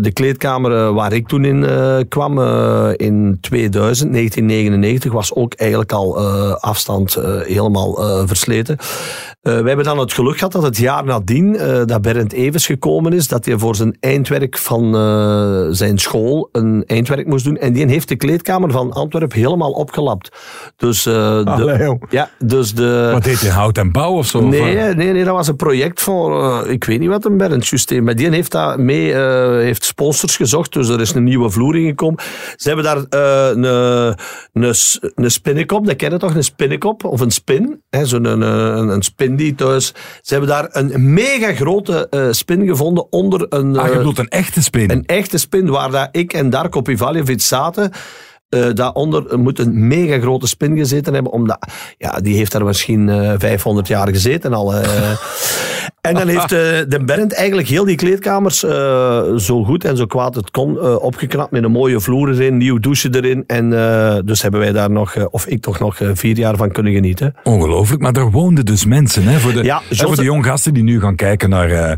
de 0.00 0.10
kleedkamer 0.12 0.92
waar 0.92 1.12
ik 1.12 1.28
toen 1.28 1.44
in 1.44 1.68
kwam 2.08 2.38
in 2.96 3.38
2000, 3.40 4.12
1999, 4.12 5.12
was 5.12 5.34
ook 5.34 5.54
eigenlijk 5.54 5.92
al 5.92 6.18
afstand 6.58 7.14
helemaal 7.42 7.94
versleten. 8.26 8.76
We 9.40 9.50
hebben 9.50 9.84
dan 9.84 9.98
het 9.98 10.12
geluk 10.12 10.36
gehad 10.36 10.52
dat 10.52 10.62
het 10.62 10.76
jaar 10.76 11.04
nadien 11.04 11.58
dat 11.86 12.02
Berend 12.02 12.32
Evers 12.32 12.66
gekomen 12.66 13.12
is, 13.12 13.28
dat 13.28 13.44
hij 13.44 13.58
voor 13.58 13.76
zijn 13.76 13.96
eindwerk 14.00 14.58
van 14.58 14.94
zijn 15.74 15.98
school 15.98 16.48
een 16.52 16.84
eindwerk 16.86 17.26
moest 17.26 17.44
doen. 17.44 17.56
En 17.56 17.72
die 17.72 17.86
heeft 17.86 18.08
de 18.08 18.16
kleedkamer 18.16 18.70
van 18.70 18.92
Antwerpen 18.92 19.38
helemaal 19.38 19.72
opgelapt. 19.72 20.32
Dus, 20.76 21.02
de. 21.02 21.98
Ja, 22.10 22.30
dus 22.38 22.74
de... 22.74 23.10
Wat 23.12 23.24
heet 23.24 23.40
je, 23.40 23.50
hout 23.50 23.78
en 23.78 23.92
bouw 23.92 24.12
of 24.12 24.26
zo? 24.26 24.40
Nee, 24.40 24.74
nee, 24.94 25.12
nee, 25.12 25.24
dat 25.24 25.34
was 25.34 25.48
een 25.48 25.56
project 25.56 26.00
voor, 26.00 26.44
eh, 26.44 26.72
ik 26.72 26.84
weet 26.84 27.00
niet 27.00 27.08
wat 27.08 27.24
een 27.24 27.36
heeft, 27.36 28.02
maar 28.02 28.14
die 28.14 28.30
heeft 28.30 28.50
dat 28.50 28.78
mee, 28.78 29.14
eh, 29.14 29.50
heeft 29.50 29.84
sponsors 29.84 30.36
gezocht, 30.36 30.72
dus 30.72 30.88
er 30.88 31.00
is 31.00 31.14
een 31.14 31.24
nieuwe 31.24 31.50
vloer 31.50 31.76
ingekomen. 31.76 32.22
Ze 32.56 32.68
hebben 32.68 32.84
daar 32.84 32.96
eh, 32.96 33.48
een, 33.56 33.64
een, 34.52 34.74
een 35.14 35.30
spinnenkop, 35.30 35.86
dat 35.86 35.96
ken 35.96 36.10
je 36.10 36.18
toch, 36.18 36.34
een 36.34 36.44
spinnenkop, 36.44 37.04
of 37.04 37.20
een 37.20 37.30
spin, 37.30 37.82
zo'n 38.02 38.24
een, 38.24 38.40
een, 38.40 38.88
een 38.88 39.02
spin 39.02 39.36
die 39.36 39.54
thuis. 39.54 39.94
Ze 40.20 40.32
hebben 40.32 40.50
daar 40.50 40.68
een 40.70 41.12
mega 41.12 41.52
grote 41.52 42.08
spin 42.30 42.66
gevonden 42.66 43.12
onder 43.12 43.46
een... 43.48 43.78
Ah, 43.78 43.88
je 43.88 43.96
bedoelt 43.96 44.18
een 44.18 44.28
echte 44.28 44.62
spin. 44.62 44.90
een 44.90 45.06
echte 45.06 45.38
spin 45.38 45.70
waar 45.70 45.90
dat 45.90 46.08
ik 46.12 46.32
en 46.32 46.50
Darko 46.50 46.80
Pivaljevic 46.80 47.40
zaten. 47.40 47.92
Eh 48.50 48.64
daaronder 48.74 49.38
moet 49.38 49.58
een 49.58 49.86
mega 49.88 50.18
grote 50.20 50.46
spin 50.46 50.76
gezeten 50.76 51.14
hebben. 51.14 51.32
Omdat, 51.32 51.58
ja, 51.98 52.18
die 52.20 52.36
heeft 52.36 52.52
daar 52.52 52.64
misschien 52.64 53.08
eh 53.08 53.32
500 53.38 53.88
jaar 53.88 54.08
gezeten 54.08 54.52
al. 54.54 54.74
eh. 54.74 55.10
en 56.00 56.14
dan 56.14 56.28
heeft 56.28 56.52
eh, 56.52 56.58
de 56.88 57.00
Bernd 57.04 57.32
eigenlijk 57.34 57.68
heel 57.68 57.84
die 57.84 57.96
kleedkamers 57.96 58.64
eh, 58.64 59.22
zo 59.36 59.64
goed 59.64 59.84
en 59.84 59.96
zo 59.96 60.06
kwaad 60.06 60.34
het 60.34 60.50
kon 60.50 60.78
eh, 60.80 61.02
opgeknapt. 61.02 61.50
Met 61.50 61.64
een 61.64 61.70
mooie 61.70 62.00
vloer 62.00 62.28
erin, 62.28 62.56
nieuw 62.56 62.78
douche 62.78 63.08
erin. 63.12 63.44
En 63.46 63.72
eh, 63.72 64.16
dus 64.24 64.42
hebben 64.42 64.60
wij 64.60 64.72
daar 64.72 64.90
nog, 64.90 65.14
eh, 65.14 65.24
of 65.30 65.46
ik 65.46 65.60
toch 65.62 65.78
nog 65.78 66.00
eh, 66.00 66.08
vier 66.14 66.36
jaar 66.36 66.56
van 66.56 66.70
kunnen 66.72 66.92
genieten. 66.92 67.34
Ongelooflijk, 67.44 68.02
maar 68.02 68.12
daar 68.12 68.30
woonden 68.30 68.64
dus 68.64 68.84
mensen. 68.84 69.22
Hè, 69.24 69.38
voor, 69.38 69.52
de, 69.52 69.62
Ja, 69.64 69.82
voor 69.90 70.16
de 70.16 70.22
jong 70.22 70.46
gasten 70.46 70.74
die 70.74 70.82
nu 70.82 71.00
gaan 71.00 71.16
kijken 71.16 71.50
naar, 71.50 71.70
eh, 71.70 71.92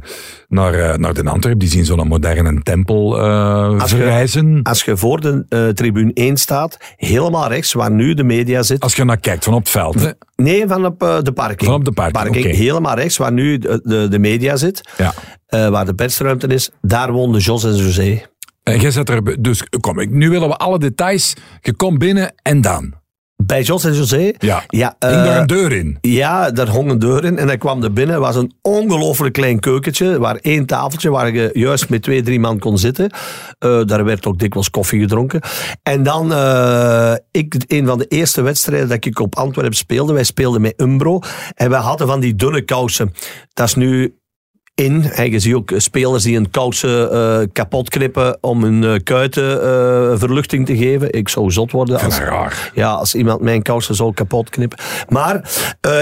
naar, 0.52 0.74
eh, 0.74 0.96
naar 0.96 1.14
de 1.14 1.24
Antwerp, 1.24 1.58
die 1.58 1.68
zien 1.68 1.84
zo'n 1.84 2.06
moderne 2.08 2.62
tempel 2.62 3.18
eh, 3.20 3.80
Als 3.80 3.90
je- 3.90 3.96
verrijzen. 3.96 4.60
Als 4.62 4.84
je 4.84 4.96
voor 4.96 5.20
de 5.20 5.44
eh, 5.48 5.68
tribune 5.68 6.10
1 6.14 6.36
staat, 6.36 6.76
helemaal 6.96 7.48
rechts, 7.48 7.72
waar 7.72 7.90
nu 7.90 8.14
de 8.14 8.24
media 8.24 8.62
zit, 8.62 8.80
Als 8.80 8.94
je 8.96 9.04
naar 9.04 9.20
kijkt 9.20 9.44
van 9.44 9.54
op 9.54 9.60
het 9.60 9.70
veld. 9.70 9.94
Hè. 10.00 10.10
Nee, 10.36 10.64
van 10.66 10.86
op 10.86 10.98
de 11.22 11.32
parking. 11.34 11.70
Van 11.70 11.74
op 11.78 11.84
de 11.84 11.92
parking, 11.92 12.28
oké. 12.36 12.48
Helemaal 12.48 12.94
rechts, 12.94 13.16
waar 13.16 13.32
nu 13.32 13.58
de, 13.58 13.80
de, 13.84 14.08
de 14.08 14.18
media 14.18 14.56
zit, 14.56 14.88
Ja. 14.96 15.70
waar 15.70 15.84
de 15.86 15.94
persruimte 15.94 16.46
is. 16.46 16.70
Daar 16.80 17.12
woonden 17.12 17.40
Jos 17.40 17.64
en 17.64 17.76
José. 17.76 18.22
En 18.62 18.80
jij 18.80 18.90
zet 18.90 19.08
er, 19.08 19.42
dus 19.42 19.62
kom 19.80 19.98
ik, 19.98 20.10
nu 20.10 20.30
willen 20.30 20.48
we 20.48 20.56
alle 20.56 20.78
details. 20.78 21.34
Je 21.60 21.74
komt 21.74 21.98
binnen 21.98 22.34
en 22.42 22.60
dan. 22.60 22.94
Bij 23.46 23.62
Jos 23.62 23.84
en 23.84 23.94
José, 23.94 24.32
Ja. 24.38 24.62
ja, 24.68 24.96
Ging 24.98 25.12
eh, 25.14 25.24
daar 25.24 25.40
een 25.40 25.46
deur 25.46 25.72
in. 25.72 25.98
ja, 26.00 26.50
daar 26.50 26.68
hong 26.68 26.90
een 26.90 26.98
deur 26.98 27.24
in 27.24 27.38
en 27.38 27.46
hij 27.46 27.58
kwam 27.58 27.82
er 27.82 27.92
binnen. 27.92 28.14
Het 28.14 28.24
was 28.24 28.36
een 28.36 28.52
ongelooflijk 28.62 29.32
klein 29.32 29.60
keukentje, 29.60 30.18
waar 30.18 30.36
één 30.36 30.66
tafeltje, 30.66 31.10
waar 31.10 31.34
je 31.34 31.50
juist 31.52 31.88
met 31.88 32.02
twee, 32.02 32.22
drie 32.22 32.40
man 32.40 32.58
kon 32.58 32.78
zitten. 32.78 33.10
Eh, 33.58 33.80
daar 33.84 34.04
werd 34.04 34.26
ook 34.26 34.38
dikwijls 34.38 34.70
koffie 34.70 35.00
gedronken. 35.00 35.40
En 35.82 36.02
dan, 36.02 36.32
eh, 36.32 37.14
ik, 37.30 37.54
een 37.66 37.86
van 37.86 37.98
de 37.98 38.06
eerste 38.06 38.42
wedstrijden 38.42 38.88
dat 38.88 39.04
ik 39.04 39.18
op 39.20 39.36
Antwerpen 39.36 39.76
speelde, 39.76 40.12
wij 40.12 40.24
speelden 40.24 40.60
met 40.60 40.80
Umbro. 40.80 41.20
En 41.54 41.70
wij 41.70 41.80
hadden 41.80 42.06
van 42.06 42.20
die 42.20 42.34
dunne 42.34 42.62
kousen. 42.62 43.12
Dat 43.52 43.66
is 43.66 43.74
nu 43.74 44.16
in. 44.74 45.04
En 45.10 45.30
je 45.30 45.38
ziet 45.38 45.54
ook 45.54 45.72
spelers 45.76 46.22
die 46.22 46.36
een 46.36 46.50
kousen 46.50 47.12
eh, 47.12 47.38
kapot 47.52 47.88
knippen 47.88 48.38
om 48.40 48.62
hun 48.64 48.84
eh, 48.84 48.94
kuiten 49.04 49.62
eh, 49.62 50.18
verluchting 50.18 50.66
te 50.66 50.76
geven. 50.76 51.12
Ik 51.12 51.28
zou 51.28 51.50
zot 51.50 51.72
worden 51.72 52.00
als, 52.00 52.18
ja, 52.74 52.90
als 52.92 53.14
iemand 53.14 53.40
mijn 53.40 53.62
kousen 53.62 53.94
zou 53.94 54.12
kapot 54.14 54.50
knippen. 54.50 54.78
Maar 55.08 55.50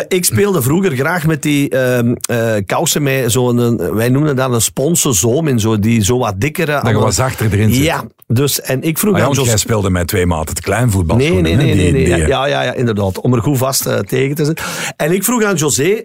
ik 0.08 0.24
speelde 0.24 0.62
vroeger 0.62 0.96
graag 0.96 1.26
met 1.26 1.42
die 1.42 1.68
ehm, 1.68 2.14
eh, 2.20 2.52
kousen 2.66 3.02
met 3.02 3.32
zo'n, 3.32 3.58
een- 3.58 3.94
wij 3.94 4.08
noemden 4.08 4.36
dat 4.36 4.52
een 4.52 4.60
sponsorzoom 4.60 5.48
in, 5.48 5.60
zo, 5.60 5.78
die 5.78 6.04
zo 6.04 6.18
wat 6.18 6.40
dikkere. 6.40 6.80
Dat 6.82 6.86
je 6.90 6.98
wat 6.98 7.14
zachter 7.14 7.52
erin 7.52 7.74
zit. 7.74 7.84
Ja, 7.84 8.04
dus 8.26 8.60
en 8.60 8.82
ik 8.82 8.98
vroeg 8.98 9.14
Ah 9.16 9.22
aan 9.22 9.32
Jos- 9.32 9.46
jij 9.46 9.56
speelde 9.56 9.90
met 9.90 10.06
twee 10.08 10.26
maten 10.26 10.54
te 10.54 10.62
klein 10.62 10.90
voetbal. 10.90 11.16
Nee, 11.16 11.30
nee, 11.30 11.40
nee, 11.40 11.54
nee, 11.56 11.74
nee. 11.74 11.92
Die, 11.92 12.04
die, 12.14 12.26
ja, 12.26 12.46
ja, 12.46 12.62
ja, 12.62 12.72
inderdaad. 12.74 13.20
Om 13.20 13.34
er 13.34 13.42
goed 13.42 13.58
vast 13.58 13.88
tegen 14.08 14.34
te 14.34 14.44
zitten. 14.44 14.64
En 14.96 15.12
ik 15.12 15.24
vroeg 15.24 15.42
aan 15.44 15.54
José, 15.54 16.02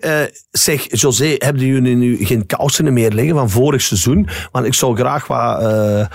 zeg, 0.51 0.86
José, 0.99 1.36
hebben 1.38 1.65
jullie 1.65 1.95
nu 1.95 2.25
geen 2.25 2.45
kousen 2.58 2.94
meer 2.94 3.12
liggen 3.12 3.36
van 3.36 3.50
vorig 3.50 3.82
seizoen? 3.82 4.28
Want 4.52 4.65
ik 4.65 4.74
zou 4.74 4.96
graag 4.96 5.28
wat... 5.28 5.62
eh, 5.62 6.06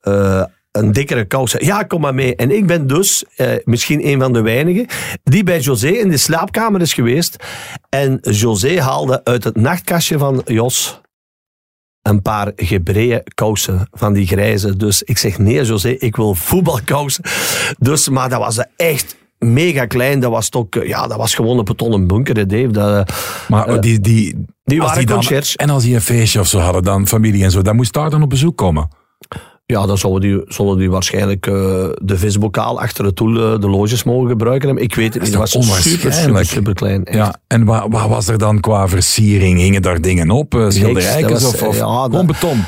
eh, 0.00 0.44
een 0.72 0.92
dikkere 0.92 1.24
kous. 1.24 1.54
Ja, 1.58 1.82
kom 1.82 2.00
maar 2.00 2.14
mee. 2.14 2.36
En 2.36 2.50
ik 2.50 2.66
ben 2.66 2.86
dus 2.86 3.24
eh, 3.36 3.52
misschien 3.64 4.06
een 4.06 4.20
van 4.20 4.32
de 4.32 4.40
weinigen 4.40 4.86
die 5.22 5.44
bij 5.44 5.60
José 5.60 5.88
in 5.88 6.08
de 6.08 6.16
slaapkamer 6.16 6.80
is 6.80 6.94
geweest. 6.94 7.36
En 7.88 8.18
José 8.20 8.80
haalde 8.80 9.24
uit 9.24 9.44
het 9.44 9.56
nachtkastje 9.56 10.18
van 10.18 10.42
Jos 10.44 11.00
een 12.02 12.22
paar 12.22 12.52
gebreide 12.56 13.24
kousen 13.34 13.88
van 13.90 14.12
die 14.12 14.26
grijze. 14.26 14.76
Dus 14.76 15.02
ik 15.02 15.18
zeg, 15.18 15.38
nee 15.38 15.64
José, 15.64 15.88
ik 15.88 16.16
wil 16.16 16.34
voetbalkousen. 16.34 17.24
Dus, 17.78 18.08
maar 18.08 18.28
dat 18.28 18.38
was 18.38 18.64
echt 18.76 19.16
mega 19.42 19.86
klein. 19.86 20.20
Dat 20.20 20.30
was, 20.30 20.48
toch, 20.48 20.66
eh, 20.70 20.88
ja, 20.88 21.06
dat 21.06 21.16
was 21.16 21.34
gewoon 21.34 21.58
een 21.58 21.64
betonnen 21.64 22.06
bunker, 22.06 22.36
hè, 22.36 22.46
Dave. 22.46 22.68
Dat, 22.70 23.08
eh, 23.08 23.14
Maar 23.48 23.80
die, 23.80 24.00
die, 24.00 24.44
die 24.64 24.80
als 24.80 24.90
waren 24.90 25.06
dan, 25.06 25.16
conciërge. 25.16 25.56
En 25.56 25.70
als 25.70 25.82
die 25.82 25.94
een 25.94 26.00
feestje 26.00 26.40
of 26.40 26.46
zo 26.46 26.58
hadden, 26.58 26.82
dan 26.82 27.06
familie 27.08 27.44
en 27.44 27.50
zo, 27.50 27.62
dan 27.62 27.76
moest 27.76 27.92
daar 27.92 28.10
dan 28.10 28.22
op 28.22 28.28
bezoek 28.30 28.56
komen. 28.56 28.88
Ja, 29.66 29.86
dan 29.86 29.98
zullen 29.98 30.20
die, 30.20 30.42
zullen 30.46 30.78
die 30.78 30.90
waarschijnlijk 30.90 31.46
eh, 31.46 31.52
de 32.02 32.18
visbokaal 32.18 32.80
achter 32.80 33.04
het 33.04 33.16
doel 33.16 33.52
eh, 33.54 33.60
de 33.60 33.68
loges 33.68 34.02
mogen 34.04 34.28
gebruiken. 34.28 34.76
Ik 34.76 34.94
weet 34.94 35.14
het 35.14 35.22
niet. 35.22 35.32
Dat 35.32 35.40
was 35.40 35.50
super, 35.50 35.66
super, 35.82 35.98
onwaarschijnlijk? 35.98 36.46
super 36.48 36.74
klein. 36.74 37.00
Ja, 37.10 37.40
en 37.46 37.64
wat, 37.64 37.86
wat 37.88 38.08
was 38.08 38.28
er 38.28 38.38
dan 38.38 38.60
qua 38.60 38.88
versiering? 38.88 39.58
Hingen 39.58 39.82
daar 39.82 40.00
dingen 40.00 40.30
op? 40.30 40.54
eh, 40.54 40.64
Schilderijtjes 40.68 41.42
dat 41.42 41.54
of, 41.54 41.62
of 41.62 41.76
ja, 41.76 41.80
dat- 42.02 42.10
gewoon 42.10 42.26
beton? 42.26 42.64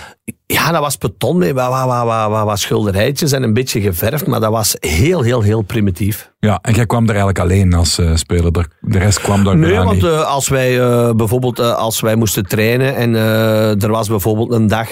Ja, 0.46 0.70
dat 0.72 0.80
was 0.80 0.98
beton 0.98 1.38
mee, 1.38 1.54
wat, 1.54 1.68
wat, 1.70 2.04
wat, 2.04 2.44
wat, 2.44 2.58
schilderijtjes 2.58 3.32
en 3.32 3.42
een 3.42 3.54
beetje 3.54 3.80
geverfd, 3.80 4.26
maar 4.26 4.40
dat 4.40 4.50
was 4.50 4.76
heel, 4.80 5.22
heel, 5.22 5.42
heel 5.42 5.62
primitief. 5.62 6.32
Ja, 6.38 6.58
en 6.62 6.74
jij 6.74 6.86
kwam 6.86 7.02
er 7.02 7.08
eigenlijk 7.08 7.38
alleen 7.38 7.74
als 7.74 7.98
eh, 7.98 8.14
speler. 8.14 8.52
De, 8.52 8.64
de 8.80 8.98
rest 8.98 9.20
kwam 9.20 9.44
daar 9.44 9.56
Nee, 9.56 9.76
want 9.76 9.92
niet. 9.92 10.04
eh, 10.04 10.26
als 10.26 10.48
wij 10.48 10.80
eh, 10.80 11.10
bijvoorbeeld 11.10 11.60
als 11.60 12.00
wij 12.00 12.14
moesten 12.16 12.46
trainen 12.46 12.96
en 12.96 13.14
er 13.80 13.90
was 13.90 14.08
bijvoorbeeld 14.08 14.52
een 14.52 14.66
dag 14.66 14.88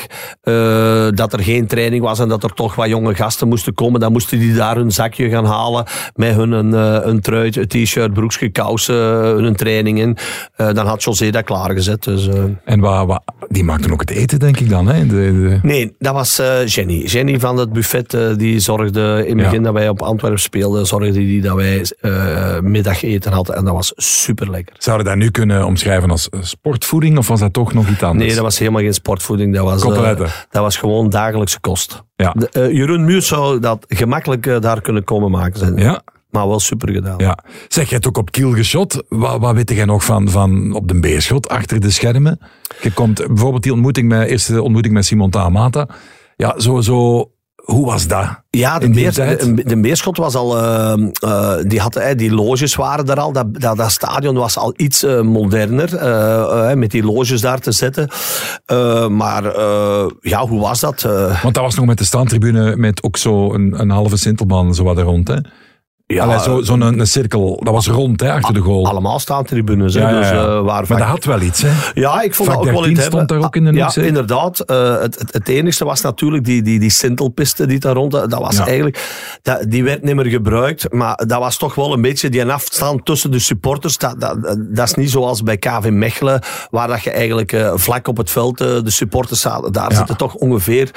dat 1.14 1.32
er 1.32 1.42
geen 1.42 1.66
training 1.66 2.02
was 2.02 2.18
en 2.18 2.28
dat 2.28 2.42
er 2.44 2.54
toch 2.54 2.74
wat 2.74 2.88
jonge 2.88 3.14
gasten 3.14 3.48
moesten 3.48 3.74
komen, 3.74 4.00
dan 4.00 4.12
moesten 4.12 4.38
die 4.38 4.54
daar 4.54 4.76
hun 4.76 4.92
zakje 4.92 5.28
gaan 5.28 5.44
halen 5.44 5.84
met 6.14 6.34
hun 6.34 6.52
een, 6.52 6.72
een 7.08 7.20
truitje, 7.20 7.60
een 7.60 7.68
t-shirt, 7.84 8.12
broekje, 8.12 8.48
kousen, 8.48 8.94
hun 9.44 9.56
training 9.56 9.98
in. 9.98 10.16
Eh, 10.56 10.72
dan 10.72 10.86
had 10.86 11.02
José 11.02 11.30
dat 11.30 11.44
klaargezet. 11.44 12.02
Dus, 12.02 12.28
En 12.64 12.80
wat, 12.80 13.06
wat, 13.06 13.22
die 13.48 13.64
maakten 13.64 13.92
ook 13.92 14.00
het 14.00 14.10
eten, 14.10 14.38
denk 14.38 14.60
ik 14.60 14.68
dan. 14.68 14.88
Hè? 14.88 15.06
De, 15.06 15.41
de- 15.42 15.58
Nee, 15.62 15.94
dat 15.98 16.14
was 16.14 16.38
eh, 16.38 16.66
Jenny. 16.66 17.02
Jenny 17.04 17.40
van 17.40 17.56
het 17.56 17.72
buffet, 17.72 18.14
eh, 18.14 18.36
die 18.36 18.58
zorgde 18.60 19.00
in 19.26 19.36
het 19.36 19.38
Ja. 19.38 19.44
begin 19.44 19.62
dat 19.62 19.72
wij 19.72 19.88
op 19.88 20.02
Antwerpen 20.02 20.40
speelden, 20.40 20.86
zorgde 20.86 21.12
die 21.12 21.40
dat 21.42 21.54
wij 21.56 21.86
eh, 22.00 22.58
middageten 22.60 23.32
hadden. 23.32 23.56
En 23.56 23.64
dat 23.64 23.74
was 23.74 23.92
super 23.96 24.50
lekker. 24.50 24.74
Zouden 24.78 25.06
dat 25.06 25.16
nu 25.16 25.30
kunnen 25.30 25.64
omschrijven 25.66 26.10
als 26.10 26.28
eh, 26.28 26.40
sportvoeding 26.42 27.18
of 27.18 27.28
was 27.28 27.40
dat 27.40 27.52
toch 27.52 27.72
nog 27.72 27.88
iets 27.88 28.02
anders? 28.02 28.26
Nee, 28.26 28.34
dat 28.34 28.44
was 28.44 28.58
helemaal 28.58 28.82
geen 28.82 28.94
sportvoeding. 28.94 29.54
Dat 29.54 29.64
was, 29.64 29.82
eh, 29.84 30.16
dat 30.50 30.62
was 30.62 30.76
gewoon 30.76 31.10
dagelijkse 31.10 31.60
kost. 31.60 32.02
Ja. 32.16 32.34
De, 32.38 32.48
eh, 32.48 32.70
Jeroen 32.72 33.04
Muur 33.04 33.22
zou 33.22 33.60
dat 33.60 33.84
gemakkelijk 33.88 34.46
eh, 34.46 34.60
daar 34.60 34.80
kunnen 34.80 35.04
komen 35.04 35.30
maken 35.30 35.58
zijn. 35.58 35.76
Ja, 35.76 36.02
Maar 36.32 36.48
wel 36.48 36.60
super 36.60 36.92
gedaan. 36.92 37.18
ja. 37.18 37.38
Zeg, 37.68 37.84
jij 37.84 37.92
hebt 37.92 38.06
ook 38.06 38.18
op 38.18 38.30
Kiel 38.30 38.52
geschot. 38.52 39.02
Wat, 39.08 39.40
wat 39.40 39.54
weet 39.54 39.70
jij 39.70 39.84
nog 39.84 40.04
van, 40.04 40.28
van 40.28 40.74
op 40.74 40.88
de 40.88 41.00
beerschot, 41.00 41.48
achter 41.48 41.80
de 41.80 41.90
schermen? 41.90 42.40
Je 42.80 42.92
komt 42.92 43.26
bijvoorbeeld 43.26 43.62
die 43.62 43.72
ontmoeting 43.72 44.08
met, 44.08 44.28
eerste 44.28 44.62
ontmoeting 44.62 44.94
met 44.94 45.04
Simon 45.04 45.30
Tamata. 45.30 45.88
Ja, 46.36 46.58
zo, 46.58 46.80
hoe 47.64 47.86
was 47.86 48.06
dat? 48.06 48.40
Ja, 48.50 48.78
de, 48.78 48.90
beer, 48.90 49.14
de, 49.14 50.12
was 50.12 50.34
al, 50.34 50.58
eh, 50.58 50.92
eh, 51.20 51.64
die, 51.66 51.80
had, 51.80 51.96
eh, 51.96 52.16
die 52.16 52.34
loges 52.34 52.74
waren 52.74 53.06
er 53.06 53.20
al, 53.20 53.32
dat, 53.32 53.60
dat, 53.60 53.76
dat 53.76 53.90
stadion 53.90 54.34
was 54.34 54.56
al 54.56 54.74
iets 54.76 55.02
eh, 55.02 55.20
moderner, 55.20 56.78
met 56.78 56.90
die 56.90 57.04
loges 57.04 57.40
daar 57.40 57.58
te 57.58 57.72
zetten. 57.72 58.10
Maar 59.16 59.44
ja, 60.20 60.46
hoe 60.46 60.60
was 60.60 60.80
dat? 60.80 61.02
Want 61.42 61.54
dat 61.54 61.64
was 61.64 61.74
nog 61.74 61.86
met 61.86 61.98
de 61.98 62.04
standtribune 62.04 62.76
met 62.76 63.02
ook 63.02 63.16
zo 63.16 63.52
een, 63.52 63.80
een 63.80 63.90
halve 63.90 64.16
sintelbaan 64.16 64.74
zo 64.74 64.84
wat 64.84 64.98
er 64.98 65.04
rond. 65.04 65.28
Hè? 65.28 65.36
Ja, 66.14 66.38
zo, 66.38 66.62
zo'n 66.62 66.80
een, 66.80 67.06
cirkel, 67.06 67.60
dat 67.64 67.74
was 67.74 67.88
rond 67.88 68.20
hè, 68.20 68.32
achter 68.32 68.54
de 68.54 68.60
goal. 68.60 68.86
allemaal 68.86 69.18
staan 69.18 69.44
tribunes. 69.44 69.94
hè, 69.94 70.00
Ja, 70.00 70.08
ja, 70.10 70.18
Dus, 70.18 70.30
eh, 70.30 70.60
waar 70.60 70.84
maar 70.88 70.98
dat 70.98 71.06
had 71.06 71.24
wel 71.24 71.40
iets, 71.40 71.62
hè? 71.62 71.70
Ja, 71.94 72.22
ik 72.22 72.34
vond 72.34 72.48
dat 72.48 72.58
ook 72.58 72.64
wel 72.64 72.74
13 72.74 72.90
iets 72.92 73.00
stond 73.00 73.18
hebben. 73.18 73.36
daar 73.36 73.46
ook 73.46 73.56
in 73.56 73.64
de 73.64 73.72
Ja, 73.72 73.94
inderdaad. 73.94 74.60
Eh, 74.60 75.00
het, 75.00 75.18
het, 75.18 75.32
het 75.32 75.48
enigste 75.48 75.84
was 75.84 76.00
natuurlijk 76.00 76.44
die, 76.44 76.62
die, 76.62 76.78
die 76.78 76.90
sintelpiste 76.90 77.66
die 77.66 77.78
daar 77.78 77.94
rond... 77.94 78.10
Dat 78.12 78.34
was 78.34 78.58
eigenlijk... 78.58 79.38
Dat, 79.42 79.64
die 79.70 79.84
werd 79.84 80.02
niet 80.02 80.14
meer 80.14 80.26
gebruikt, 80.26 80.92
maar 80.92 81.16
dat 81.26 81.38
was 81.38 81.56
toch 81.56 81.74
wel 81.74 81.92
een 81.92 82.00
beetje 82.00 82.28
die 82.28 82.44
afstand 82.44 83.04
tussen 83.04 83.30
de 83.30 83.38
supporters. 83.38 83.98
Dat, 83.98 84.20
dat, 84.20 84.56
dat 84.58 84.86
is 84.86 84.94
niet 84.94 85.10
zoals 85.10 85.42
bij 85.42 85.56
KV 85.56 85.88
Mechelen, 85.90 86.42
waar 86.70 86.88
dat 86.88 87.02
je 87.02 87.10
eigenlijk 87.10 87.52
eh, 87.52 87.72
vlak 87.74 88.08
op 88.08 88.16
het 88.16 88.30
veld 88.30 88.58
de 88.58 88.82
supporters 88.84 89.40
zaten. 89.40 89.72
Daar 89.72 89.92
zitten 89.92 90.16
toch 90.16 90.34
ongeveer... 90.34 90.90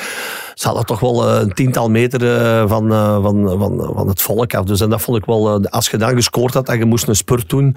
Zaten 0.54 0.86
toch 0.86 1.00
wel 1.00 1.30
een 1.30 1.54
tiental 1.54 1.90
meter 1.90 2.20
van, 2.68 2.90
van, 3.22 3.58
van, 3.58 3.92
van 3.96 4.08
het 4.08 4.22
volk 4.22 4.54
af. 4.54 4.64
Dus 4.66 4.82
en 4.82 4.90
dat 4.90 5.02
vond 5.06 5.18
ik 5.18 5.26
wel... 5.26 5.64
eh, 5.64 5.72
als 5.72 5.90
je 5.90 5.98
dan 5.98 6.16
gescoord 6.16 6.54
had 6.54 6.70
en 6.70 6.78
je 6.78 6.86
moest 6.86 7.08
een 7.08 7.16
spurt 7.16 7.50
doen... 7.50 7.76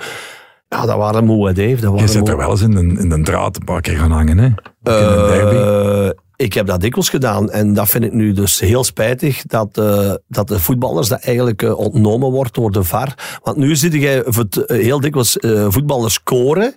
Ja, 0.68 0.86
dat 0.86 0.96
waren 0.96 1.24
moe, 1.24 1.52
Dave. 1.52 1.70
Dat 1.70 1.80
Je 1.80 1.90
waren 1.90 2.08
zit 2.08 2.20
moe. 2.20 2.30
er 2.30 2.36
wel 2.36 2.50
eens 2.50 2.60
in 2.60 2.70
de, 2.70 3.02
in 3.14 3.24
draad 3.24 3.56
een 3.56 3.64
paar 3.64 3.80
keer 3.80 3.96
gaan 3.96 4.10
hangen, 4.10 4.38
hè? 4.38 4.48
Eh, 4.82 6.10
ik 6.36 6.52
heb 6.52 6.66
dat 6.66 6.80
dikwijls 6.80 7.08
gedaan. 7.08 7.50
En 7.50 7.72
dat 7.72 7.88
vind 7.88 8.04
ik 8.04 8.12
nu 8.12 8.32
dus 8.32 8.60
heel 8.60 8.84
spijtig. 8.84 9.42
Dat, 9.42 9.78
eh, 9.78 10.14
dat 10.28 10.48
de 10.48 10.58
voetballers 10.58 11.08
dat 11.08 11.20
eigenlijk 11.20 11.62
ontnomen 11.78 12.30
wordt 12.30 12.54
door 12.54 12.70
de 12.70 12.84
VAR. 12.84 13.38
Want 13.42 13.56
nu 13.56 13.76
zie 13.76 14.00
je 14.00 14.64
heel 14.66 15.00
dikwijls 15.00 15.36
voetballers 15.68 16.14
scoren. 16.14 16.74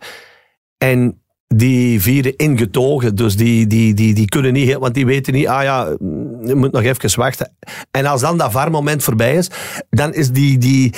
En 0.77 1.21
die 1.47 2.01
vieren 2.01 2.35
ingetogen. 2.35 3.15
Dus 3.15 3.35
die, 3.35 3.67
die, 3.67 3.93
die, 3.93 4.13
die 4.13 4.25
kunnen 4.25 4.53
niet... 4.53 4.73
Want 4.77 4.93
die 4.93 5.05
weten 5.05 5.33
niet... 5.33 5.47
Ah 5.47 5.63
ja, 5.63 5.97
je 6.45 6.55
moet 6.55 6.71
nog 6.71 6.81
even 6.83 7.19
wachten. 7.19 7.55
En 7.91 8.05
als 8.05 8.21
dan 8.21 8.37
dat 8.37 8.51
VAR-moment 8.51 9.03
voorbij 9.03 9.35
is... 9.35 9.49
Dan 9.89 10.13
is 10.13 10.31
die... 10.31 10.57
die 10.57 10.93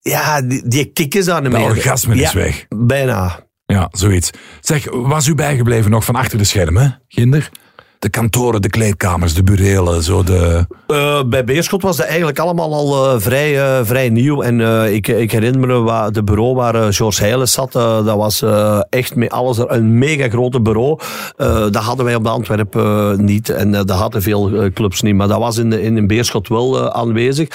ja, 0.00 0.42
die, 0.42 0.68
die 0.68 0.84
kick 0.84 1.14
is 1.14 1.26
niet 1.26 1.50
Dat 1.50 1.60
meer. 1.60 1.70
orgasme 1.70 2.14
is 2.14 2.20
Ja, 2.20 2.32
weg. 2.32 2.66
Bijna. 2.68 3.46
Ja, 3.66 3.88
zoiets. 3.92 4.30
Zeg, 4.60 4.86
was 4.90 5.26
u 5.26 5.34
bijgebleven 5.34 5.90
nog 5.90 6.04
van 6.04 6.14
achter 6.14 6.38
de 6.38 6.44
schermen, 6.44 7.02
Ginder? 7.08 7.50
De 8.04 8.10
kantoren, 8.10 8.62
de 8.62 8.68
kleedkamers, 8.70 9.34
de 9.34 9.42
burelen, 9.42 10.02
zo 10.02 10.22
de... 10.22 10.66
Eh, 10.86 11.22
bij 11.26 11.44
Beerschot 11.44 11.82
was 11.82 11.96
dat 11.96 12.06
eigenlijk 12.06 12.38
allemaal 12.38 12.74
al 12.74 13.14
eh, 13.14 13.20
vrij, 13.20 13.60
eh, 13.62 13.84
vrij 13.84 14.08
nieuw. 14.08 14.42
En 14.42 14.60
ik, 14.94 15.08
ik 15.08 15.32
herinner 15.32 15.68
me 15.68 15.78
wa- 15.80 16.10
de 16.10 16.24
bureau 16.24 16.54
waar 16.54 16.92
George 16.92 17.22
Heiles 17.22 17.52
zat. 17.52 17.72
dat 17.72 18.16
was 18.16 18.44
echt 18.88 19.14
met 19.16 19.30
alles 19.30 19.58
een 19.66 19.98
mega 19.98 20.28
grote 20.28 20.60
bureau. 20.60 20.98
Dat 21.70 21.76
hadden 21.76 22.04
wij 22.04 22.14
op 22.14 22.24
de 22.24 22.28
Antwerpen 22.28 23.24
niet. 23.24 23.48
En 23.48 23.70
dat 23.70 23.90
hadden 23.90 24.22
veel 24.22 24.70
clubs 24.74 25.02
niet. 25.02 25.14
Maar 25.14 25.28
dat 25.28 25.38
was 25.38 25.58
in, 25.58 25.72
in, 25.72 25.96
in 25.96 26.06
Beerschot 26.06 26.48
wel 26.48 26.92
aanwezig. 26.92 27.48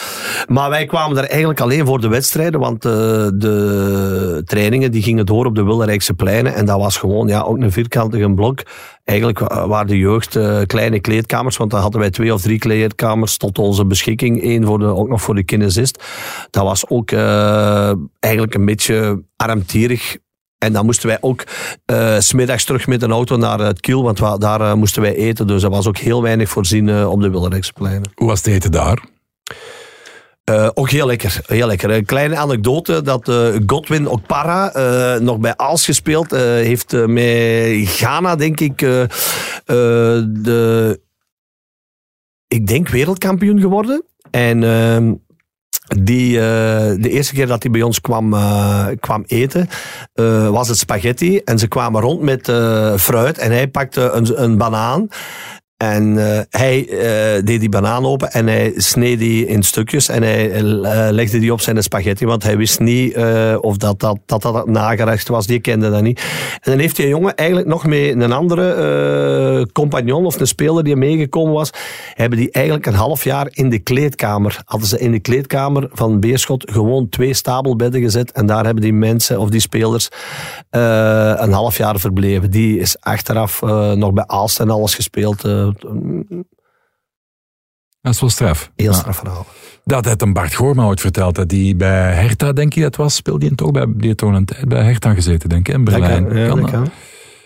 Maar 0.48 0.70
wij 0.70 0.86
kwamen 0.86 1.16
daar 1.16 1.26
eigenlijk 1.26 1.60
alleen 1.62 1.86
voor 1.86 2.02
de 2.02 2.08
wedstrijden. 2.08 2.60
Want 2.60 2.82
de 2.82 4.42
trainingen 4.46 4.92
die 4.92 5.02
gingen 5.02 5.26
door 5.26 5.46
op 5.46 5.56
de 5.56 5.64
Wilderijkse 5.64 6.14
pleinen. 6.14 6.56
En 6.56 6.66
dat 6.66 6.80
was 6.80 6.98
gewoon 6.98 7.28
ja, 7.28 7.42
ook 7.42 7.58
een 7.58 7.72
vierkantige 7.72 8.34
blok. 8.34 8.60
Eigenlijk 9.10 9.40
wa- 9.40 9.68
waren 9.68 9.88
de 9.88 9.98
jeugd 9.98 10.36
eh, 10.36 10.62
kleine 10.66 11.00
kleedkamers, 11.00 11.58
want 11.58 11.72
dan 11.72 11.82
hadden 11.82 12.00
wij 12.00 12.10
twee 12.10 12.34
of 12.34 12.42
drie 12.42 12.60
kleedkamers 12.60 13.38
tot 13.38 13.58
onze 13.60 13.86
beschikking. 13.86 14.44
Eén 14.44 14.66
voor 14.66 14.80
de, 14.80 14.86
ook 14.86 15.08
nog 15.08 15.22
voor 15.22 15.36
de 15.36 15.44
kinesist. 15.44 16.04
Dat 16.50 16.64
was 16.64 16.88
ook 16.90 17.12
eh, 17.12 17.92
eigenlijk 18.20 18.54
een 18.56 18.66
beetje 18.66 19.24
armtierig. 19.36 20.18
En 20.58 20.74
dan 20.74 20.86
moesten 20.86 21.08
wij 21.08 21.18
ook 21.22 21.44
s 22.20 22.28
smiddags 22.28 22.64
terug 22.66 22.88
met 22.88 23.02
een 23.02 23.12
auto 23.12 23.36
naar 23.38 23.60
het 23.60 23.80
Kiel, 23.80 24.04
want 24.04 24.20
wa- 24.20 24.38
daar 24.38 24.78
moesten 24.78 25.02
wij 25.02 25.16
eten. 25.16 25.48
Dus 25.48 25.64
er 25.64 25.70
was 25.70 25.88
ook 25.88 25.98
heel 25.98 26.22
weinig 26.22 26.50
voorzien 26.50 27.06
op 27.06 27.22
de 27.22 27.30
Wilderijkspleinen. 27.30 28.12
Hoe 28.16 28.28
was 28.28 28.38
het 28.38 28.48
eten 28.48 28.72
daar? 28.72 29.04
Eh, 30.50 30.70
ook 30.74 30.90
heel 30.90 31.08
lekker, 31.08 31.42
heel 31.46 31.68
lekker. 31.68 31.90
Een 31.90 32.06
kleine 32.06 32.38
anekdote 32.38 33.02
dat 33.02 33.30
eh, 33.30 33.48
Godwin 33.66 34.08
Okpara 34.08 34.74
eh, 34.74 35.22
nog 35.22 35.40
bij 35.40 35.56
Aals 35.56 35.86
gespeeld 35.86 36.32
heeft 36.32 36.92
met 36.92 37.88
Ghana, 37.88 38.36
denk 38.36 38.60
ik, 38.60 38.78
de, 38.78 41.00
ik 42.48 42.68
denk 42.68 42.90
wereldkampioen 42.90 43.60
geworden. 43.60 44.04
En 44.32 44.64
ehm, 44.64 45.14
die, 46.04 46.34
de 46.34 47.10
eerste 47.10 47.34
keer 47.34 47.48
dat 47.48 47.64
hij 47.64 47.72
bij 47.72 47.82
ons 47.82 48.02
kwam, 48.02 48.36
kwam 49.00 49.24
eten, 49.28 49.70
was 50.52 50.68
het 50.68 50.78
spaghetti. 50.78 51.38
En 51.38 51.60
ze 51.60 51.68
kwamen 51.68 52.02
rond 52.02 52.22
met 52.22 52.46
fruit 53.02 53.38
en 53.38 53.52
hij 53.52 53.68
pakte 53.68 54.02
een, 54.02 54.44
een 54.44 54.58
banaan. 54.58 55.10
En 55.80 56.18
eh, 56.18 56.42
hij 56.50 56.88
eh, 56.88 57.44
deed 57.44 57.60
die 57.60 57.70
banaan 57.70 58.06
open 58.06 58.32
en 58.32 58.48
hij 58.48 58.74
sneed 58.76 59.20
die 59.20 59.48
in 59.48 59.64
stukjes 59.64 60.10
en 60.10 60.24
hij 60.24 60.52
eh, 60.52 60.62
legde 61.12 61.40
die 61.40 61.54
op 61.54 61.62
zijn 61.62 61.84
spaghetti, 61.84 62.26
want 62.26 62.44
hij 62.44 62.58
wist 62.58 62.80
niet 62.80 63.18
of 63.62 63.78
dat 63.78 64.00
dat, 64.00 64.18
dat 64.26 64.42
dat 64.42 64.68
nagerecht 64.68 65.28
was. 65.28 65.48
Die 65.48 65.60
kende 65.60 65.90
dat 65.90 66.02
niet. 66.02 66.20
En 66.62 66.72
dan 66.72 66.80
heeft 66.80 66.96
die 66.96 67.08
jongen 67.08 67.36
eigenlijk 67.36 67.68
nog 67.68 67.86
met 67.86 68.22
een 68.22 68.32
andere 68.32 69.68
compagnon 69.74 70.26
of 70.26 70.40
een 70.40 70.48
speler 70.48 70.84
die 70.84 70.96
meegekomen 70.96 71.54
was, 71.54 71.70
hebben 72.14 72.38
die 72.38 72.52
eigenlijk 72.52 72.86
een 72.86 72.94
half 72.94 73.24
jaar 73.24 73.48
in 73.52 73.70
de 73.70 73.80
kleedkamer, 73.80 74.62
hadden 74.66 74.88
ze 74.88 75.00
in 75.00 75.12
de 75.12 75.20
kleedkamer 75.20 75.88
van 75.92 76.20
Beerschot 76.20 76.72
gewoon 76.72 77.10
twee 77.10 77.34
stapelbedden 77.34 78.02
gezet 78.02 78.32
en 78.32 78.46
daar 78.46 78.66
hebben 78.66 78.84
die 78.84 78.94
mensen 78.94 79.40
of 79.40 79.50
die 79.50 79.60
spelers 79.60 80.10
een 80.70 81.52
half 81.52 81.78
jaar 81.78 82.00
verbleven. 82.00 82.52
Die 82.52 82.80
is 82.80 82.98
achteraf 83.00 83.62
nog 83.96 84.14
bij 84.14 84.24
Aalst 84.28 84.60
en 84.60 84.70
alles 84.70 84.96
gespeeld. 84.96 85.44
Eh, 85.78 86.38
Dat 88.02 88.14
is 88.14 88.20
wel 88.22 88.30
straf. 88.30 88.72
heel 88.76 88.94
straf 88.94 89.18
verhaal. 89.18 89.46
Dat 89.86 90.06
had 90.06 90.22
een 90.22 90.34
Bart 90.34 90.54
Goorma 90.54 90.84
ooit 90.86 91.02
verteld, 91.02 91.36
dat 91.36 91.50
die 91.50 91.76
bij 91.76 92.14
Hertha, 92.14 92.52
denk 92.54 92.74
je 92.74 92.82
dat 92.82 92.96
was, 92.96 93.16
speelde 93.16 93.46
hij 93.46 93.56
toch 93.56 93.72
bij, 93.72 93.86
die 93.96 94.16
toen 94.16 94.34
een 94.34 94.46
tijd 94.46 94.68
bij 94.68 94.84
Hertha 94.84 95.14
gezeten, 95.14 95.50
denk 95.50 95.68
ik, 95.68 95.74
in 95.76 95.84
Berlijn. 95.84 96.36
Ja, 96.38 96.48
Kan 96.48 96.62
dat 96.62 96.72
dat? 96.72 96.82
kan. 96.82 96.90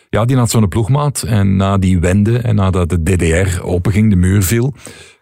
Ja, 0.10 0.26
die 0.26 0.38
had 0.38 0.50
zo'n 0.50 0.68
ploegmaat. 0.68 1.24
En 1.24 1.56
na 1.56 1.78
die 1.78 2.00
wende 2.00 2.38
en 2.38 2.56
nadat 2.56 2.90
de 2.90 3.04
DDR 3.04 3.64
openging, 3.64 4.10
de 4.10 4.16
muur 4.16 4.44
viel, 4.44 4.74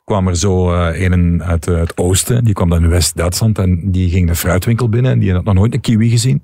kwam 0.03 0.27
er 0.27 0.35
zo 0.37 0.73
eh, 0.73 1.01
een 1.01 1.43
uit 1.43 1.65
het 1.65 1.97
oosten. 1.97 2.43
Die 2.43 2.53
kwam 2.53 2.69
dan 2.69 2.83
in 2.83 2.89
West-Duitsland 2.89 3.57
en 3.59 3.91
die 3.91 4.09
ging 4.09 4.27
de 4.27 4.35
fruitwinkel 4.35 4.89
binnen. 4.89 5.11
En 5.11 5.19
die 5.19 5.33
had 5.33 5.43
nog 5.43 5.53
nooit 5.53 5.73
een 5.73 5.81
kiwi 5.81 6.09
gezien. 6.09 6.43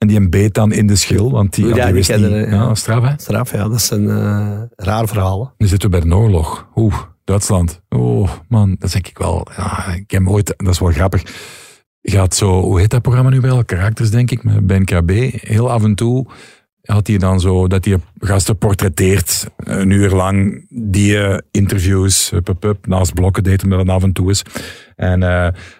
En 0.00 0.08
die 0.08 0.16
een 0.16 0.30
beet 0.30 0.54
dan 0.54 0.72
in 0.72 0.86
de 0.86 0.96
schil, 0.96 1.30
want 1.30 1.54
die, 1.54 1.66
Ja, 1.66 1.74
die 1.74 1.84
die 1.84 1.92
wist 1.92 2.10
niet. 2.10 2.20
kende- 2.20 2.46
ja. 2.50 2.74
Straf 2.74 3.02
hè. 3.04 3.12
Straf, 3.16 3.52
ja, 3.52 3.62
dat 3.68 3.74
is 3.74 3.90
een 3.90 4.08
eh, 4.10 4.62
raar 4.76 5.08
verhaal. 5.08 5.54
Nu 5.58 5.66
zitten 5.66 5.90
we 5.90 6.00
bij 6.00 6.08
de 6.08 6.16
oorlog. 6.16 6.68
Oeh, 6.74 6.94
Duitsland. 7.24 7.80
Oh 7.88 8.28
man, 8.48 8.76
dat 8.78 8.92
denk 8.92 9.06
ik 9.06 9.18
wel. 9.18 9.46
Ja, 9.56 9.86
ik 9.94 10.10
heb 10.10 10.28
ooit, 10.28 10.54
dat 10.56 10.68
is 10.68 10.78
wel 10.78 10.90
grappig. 10.90 11.22
Gaat 12.02 12.34
zo, 12.34 12.60
hoe 12.60 12.80
heet 12.80 12.90
dat 12.90 13.02
programma 13.02 13.30
nu 13.30 13.40
wel? 13.40 13.64
Karakters, 13.64 14.10
denk 14.10 14.30
ik, 14.30 14.44
met 14.44 14.66
BNKB. 14.66 15.10
Heel 15.40 15.70
af 15.70 15.82
en 15.84 15.94
toe 15.94 16.26
had 16.90 17.06
hij 17.06 17.18
dan 17.18 17.40
zo 17.40 17.68
dat 17.68 17.84
hij 17.84 17.96
gasten 18.18 18.58
portretteert, 18.58 19.50
een 19.56 19.90
uur 19.90 20.10
lang, 20.10 20.66
die 20.68 21.12
uh, 21.12 21.36
interviews, 21.50 22.32
up, 22.32 22.48
up, 22.48 22.64
up, 22.64 22.86
naast 22.86 23.14
blokken 23.14 23.42
deed 23.42 23.60
hem 23.60 23.70
dat 23.70 23.88
af 23.88 24.02
en 24.02 24.12
toe 24.12 24.28
eens. 24.28 24.42
En 24.96 25.22
uh, 25.22 25.28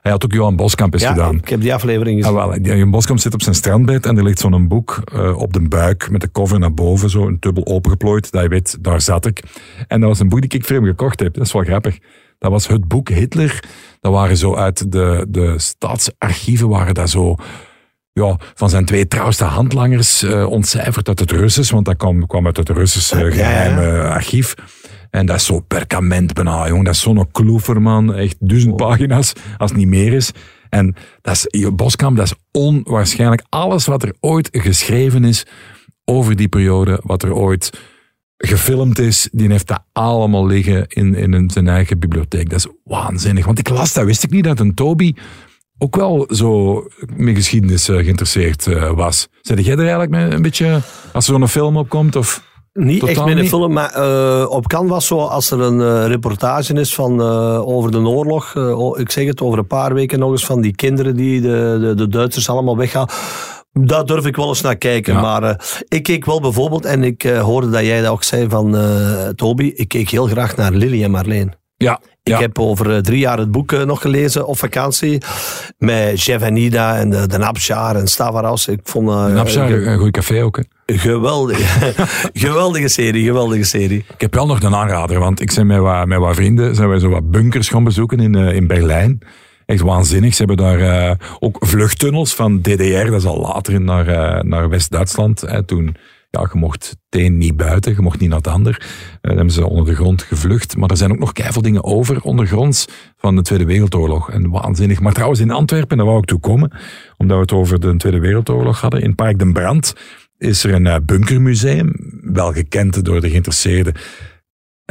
hij 0.00 0.12
had 0.12 0.24
ook 0.24 0.32
Johan 0.32 0.56
Boskamp 0.56 0.92
eens 0.92 1.02
ja, 1.02 1.12
gedaan. 1.12 1.36
ik 1.36 1.48
heb 1.48 1.60
die 1.60 1.74
aflevering 1.74 2.24
gezien. 2.24 2.38
Ah, 2.38 2.48
wel, 2.48 2.60
Johan 2.60 2.90
Boskamp 2.90 3.18
zit 3.18 3.34
op 3.34 3.42
zijn 3.42 3.54
strandbed 3.54 4.06
en 4.06 4.16
er 4.16 4.24
ligt 4.24 4.38
zo'n 4.38 4.68
boek 4.68 5.02
uh, 5.14 5.38
op 5.38 5.52
de 5.52 5.68
buik 5.68 6.10
met 6.10 6.20
de 6.20 6.30
cover 6.30 6.58
naar 6.58 6.74
boven, 6.74 7.10
zo 7.10 7.26
een 7.26 7.36
dubbel 7.40 7.66
opengeplooid, 7.66 8.30
dat 8.32 8.42
je 8.42 8.48
weet, 8.48 8.78
daar 8.80 9.00
zat 9.00 9.26
ik. 9.26 9.42
En 9.88 10.00
dat 10.00 10.08
was 10.08 10.20
een 10.20 10.28
boek 10.28 10.40
die 10.40 10.58
ik 10.58 10.64
voor 10.64 10.76
hem 10.76 10.84
gekocht 10.84 11.20
heb. 11.20 11.34
Dat 11.34 11.46
is 11.46 11.52
wel 11.52 11.62
grappig. 11.62 11.98
Dat 12.38 12.50
was 12.50 12.66
het 12.66 12.88
boek 12.88 13.08
Hitler. 13.08 13.64
Dat 14.00 14.12
waren 14.12 14.36
zo 14.36 14.54
uit 14.54 14.92
de, 14.92 15.26
de 15.28 15.54
staatsarchieven, 15.58 16.68
waren 16.68 16.94
daar 16.94 17.08
zo 17.08 17.36
ja, 18.12 18.38
van 18.54 18.70
zijn 18.70 18.84
twee 18.84 19.08
trouwste 19.08 19.44
handlangers 19.44 20.22
uh, 20.22 20.46
ontcijferd 20.46 21.08
uit 21.08 21.18
het 21.18 21.30
Russisch, 21.30 21.72
want 21.72 21.84
dat 21.84 21.96
kwam, 21.96 22.26
kwam 22.26 22.46
uit 22.46 22.56
het 22.56 22.68
Russische 22.68 23.24
uh, 23.24 23.32
geheime 23.32 23.82
ja. 23.82 24.08
archief. 24.08 24.54
En 25.10 25.26
dat 25.26 25.36
is 25.36 25.44
zo 25.44 25.60
perkament 25.60 26.32
bijna, 26.32 26.68
jong. 26.68 26.84
Dat 26.84 26.94
is 26.94 27.00
zo'n 27.00 27.30
kloever, 27.30 27.82
man. 27.82 28.14
Echt 28.14 28.36
duizend 28.38 28.72
oh. 28.72 28.88
pagina's, 28.88 29.32
als 29.56 29.70
het 29.70 29.78
niet 29.78 29.88
meer 29.88 30.12
is. 30.12 30.30
En 30.68 30.94
dat 31.22 31.46
is, 31.50 31.68
Boskamp, 31.74 32.16
dat 32.16 32.26
is 32.26 32.62
onwaarschijnlijk. 32.62 33.42
Alles 33.48 33.86
wat 33.86 34.02
er 34.02 34.14
ooit 34.20 34.48
geschreven 34.52 35.24
is 35.24 35.46
over 36.04 36.36
die 36.36 36.48
periode, 36.48 37.00
wat 37.02 37.22
er 37.22 37.34
ooit 37.34 37.80
gefilmd 38.36 38.98
is, 38.98 39.28
die 39.32 39.50
heeft 39.50 39.66
dat 39.66 39.84
allemaal 39.92 40.46
liggen 40.46 40.86
in, 40.88 41.14
in 41.14 41.50
zijn 41.50 41.68
eigen 41.68 41.98
bibliotheek. 41.98 42.50
Dat 42.50 42.58
is 42.58 42.68
waanzinnig. 42.84 43.44
Want 43.44 43.58
ik 43.58 43.68
las 43.68 43.92
dat, 43.92 44.04
wist 44.04 44.22
ik 44.22 44.30
niet, 44.30 44.44
dat 44.44 44.60
een 44.60 44.74
Toby 44.74 45.14
ook 45.82 45.96
wel 45.96 46.26
zo 46.28 46.74
met 47.16 47.34
geschiedenis 47.34 47.88
uh, 47.88 47.96
geïnteresseerd 47.96 48.66
uh, 48.66 48.90
was. 48.90 49.28
Zet 49.40 49.64
jij 49.64 49.72
er 49.72 49.78
eigenlijk 49.78 50.10
mee 50.10 50.30
een 50.30 50.42
beetje, 50.42 50.80
als 51.12 51.28
er 51.28 51.34
zo'n 51.34 51.48
film 51.48 51.76
opkomt? 51.76 52.16
Of 52.16 52.42
niet 52.72 53.06
echt 53.06 53.24
met 53.24 53.38
een 53.38 53.48
film, 53.48 53.72
maar 53.72 53.96
uh, 53.98 54.46
op 54.48 54.66
Canvas, 54.66 55.06
zo, 55.06 55.18
als 55.18 55.50
er 55.50 55.60
een 55.60 56.06
reportage 56.06 56.74
is 56.74 56.94
van, 56.94 57.20
over 57.60 57.90
de 57.90 57.98
oorlog, 57.98 58.56
ik 58.98 59.10
zeg 59.10 59.26
het 59.26 59.40
over 59.40 59.58
een 59.58 59.66
paar 59.66 59.94
weken 59.94 60.18
nog 60.18 60.30
eens, 60.30 60.44
van 60.44 60.60
die 60.60 60.74
kinderen 60.74 61.16
die 61.16 61.40
de, 61.40 61.78
de, 61.80 61.94
de 61.94 62.08
Duitsers 62.08 62.48
allemaal 62.48 62.76
weggaan. 62.76 63.08
Daar 63.72 64.04
durf 64.04 64.26
ik 64.26 64.36
wel 64.36 64.48
eens 64.48 64.60
naar 64.60 64.76
kijken. 64.76 65.14
Ja. 65.14 65.20
Maar 65.20 65.42
uh, 65.42 65.54
ik 65.88 66.02
keek 66.02 66.24
wel 66.24 66.40
bijvoorbeeld, 66.40 66.84
en 66.84 67.04
ik 67.04 67.24
uh, 67.24 67.40
hoorde 67.40 67.70
dat 67.70 67.84
jij 67.84 68.00
dat 68.00 68.10
ook 68.10 68.22
zei 68.22 68.48
van 68.48 68.74
uh, 68.74 69.28
Toby, 69.28 69.72
ik 69.74 69.88
keek 69.88 70.08
heel 70.08 70.26
graag 70.26 70.56
naar 70.56 70.72
Lily 70.72 71.02
en 71.02 71.10
Marleen. 71.10 71.52
Ja, 71.76 72.00
ik 72.22 72.36
heb 72.36 72.58
over 72.58 73.02
drie 73.02 73.18
jaar 73.18 73.38
het 73.38 73.50
boek 73.50 73.84
nog 73.84 74.00
gelezen 74.00 74.46
op 74.46 74.58
vakantie. 74.58 75.22
Met 75.78 76.22
Jeff 76.22 76.44
en 76.44 76.56
Ida 76.56 76.96
en 76.96 77.10
de, 77.10 77.26
de 77.26 77.38
Napsjaar 77.38 77.96
en 77.96 78.06
Stavaros. 78.06 78.68
Ik 78.68 78.80
vond, 78.82 79.08
de 79.08 79.12
Napsjaar, 79.12 79.70
een 79.70 79.98
goed 79.98 80.10
café 80.10 80.44
ook. 80.44 80.56
Hè? 80.56 80.98
Geweldige, 80.98 81.92
geweldige 82.46 82.88
serie, 82.88 83.24
geweldige 83.24 83.64
serie. 83.64 84.04
Ik 84.14 84.20
heb 84.20 84.34
wel 84.34 84.46
nog 84.46 84.62
een 84.62 84.74
aanrader, 84.74 85.18
want 85.18 85.40
ik 85.40 85.52
ben 85.54 85.66
met 85.66 85.78
wat, 85.78 86.06
met 86.06 86.18
wat 86.18 86.34
vrienden 86.34 86.74
zijn 86.74 86.88
wij 86.88 86.98
zo 86.98 87.08
wat 87.08 87.30
bunkers 87.30 87.68
gaan 87.68 87.84
bezoeken 87.84 88.20
in, 88.20 88.34
in 88.34 88.66
Berlijn. 88.66 89.18
Echt 89.66 89.80
waanzinnig. 89.80 90.34
Ze 90.34 90.44
hebben 90.44 90.66
daar 90.66 90.80
uh, 90.80 91.12
ook 91.38 91.56
vluchttunnels 91.60 92.34
van 92.34 92.60
DDR, 92.60 93.04
dat 93.04 93.20
is 93.20 93.24
al 93.24 93.40
later 93.40 93.80
naar, 93.80 94.08
uh, 94.08 94.42
naar 94.42 94.68
West-Duitsland. 94.68 95.44
Toen, 95.66 95.96
ja, 96.30 96.48
je 96.52 96.58
mocht 96.58 96.96
het 97.10 97.22
een 97.22 97.38
niet 97.38 97.56
buiten, 97.56 97.94
je 97.94 98.00
mocht 98.00 98.20
niet 98.20 98.28
naar 98.28 98.38
het 98.38 98.46
ander. 98.46 98.76
Uh, 98.80 98.86
dan 99.20 99.36
hebben 99.36 99.54
ze 99.54 99.66
onder 99.66 99.84
de 99.84 99.94
grond 99.94 100.22
gevlucht. 100.22 100.76
Maar 100.76 100.90
er 100.90 100.96
zijn 100.96 101.12
ook 101.12 101.18
nog 101.18 101.32
keiveel 101.32 101.62
dingen 101.62 101.84
over 101.84 102.22
ondergronds 102.22 102.86
van 103.16 103.36
de 103.36 103.42
Tweede 103.42 103.64
Wereldoorlog. 103.64 104.30
En 104.30 104.50
waanzinnig. 104.50 105.00
Maar 105.00 105.12
trouwens 105.12 105.40
in 105.40 105.50
Antwerpen, 105.50 105.96
daar 105.96 106.06
wou 106.06 106.18
ik 106.18 106.24
toe 106.24 106.40
komen, 106.40 106.72
omdat 107.16 107.36
we 107.36 107.42
het 107.42 107.52
over 107.52 107.80
de 107.80 107.96
Tweede 107.96 108.20
Wereldoorlog 108.20 108.80
hadden, 108.80 109.02
in 109.02 109.14
Park 109.14 109.38
den 109.38 109.52
Brand 109.52 109.94
is 110.38 110.64
er 110.64 110.74
een 110.74 110.86
uh, 110.86 110.96
bunkermuseum, 111.04 111.92
wel 112.20 112.52
gekend 112.52 113.04
door 113.04 113.20
de 113.20 113.30
geïnteresseerden. 113.30 113.94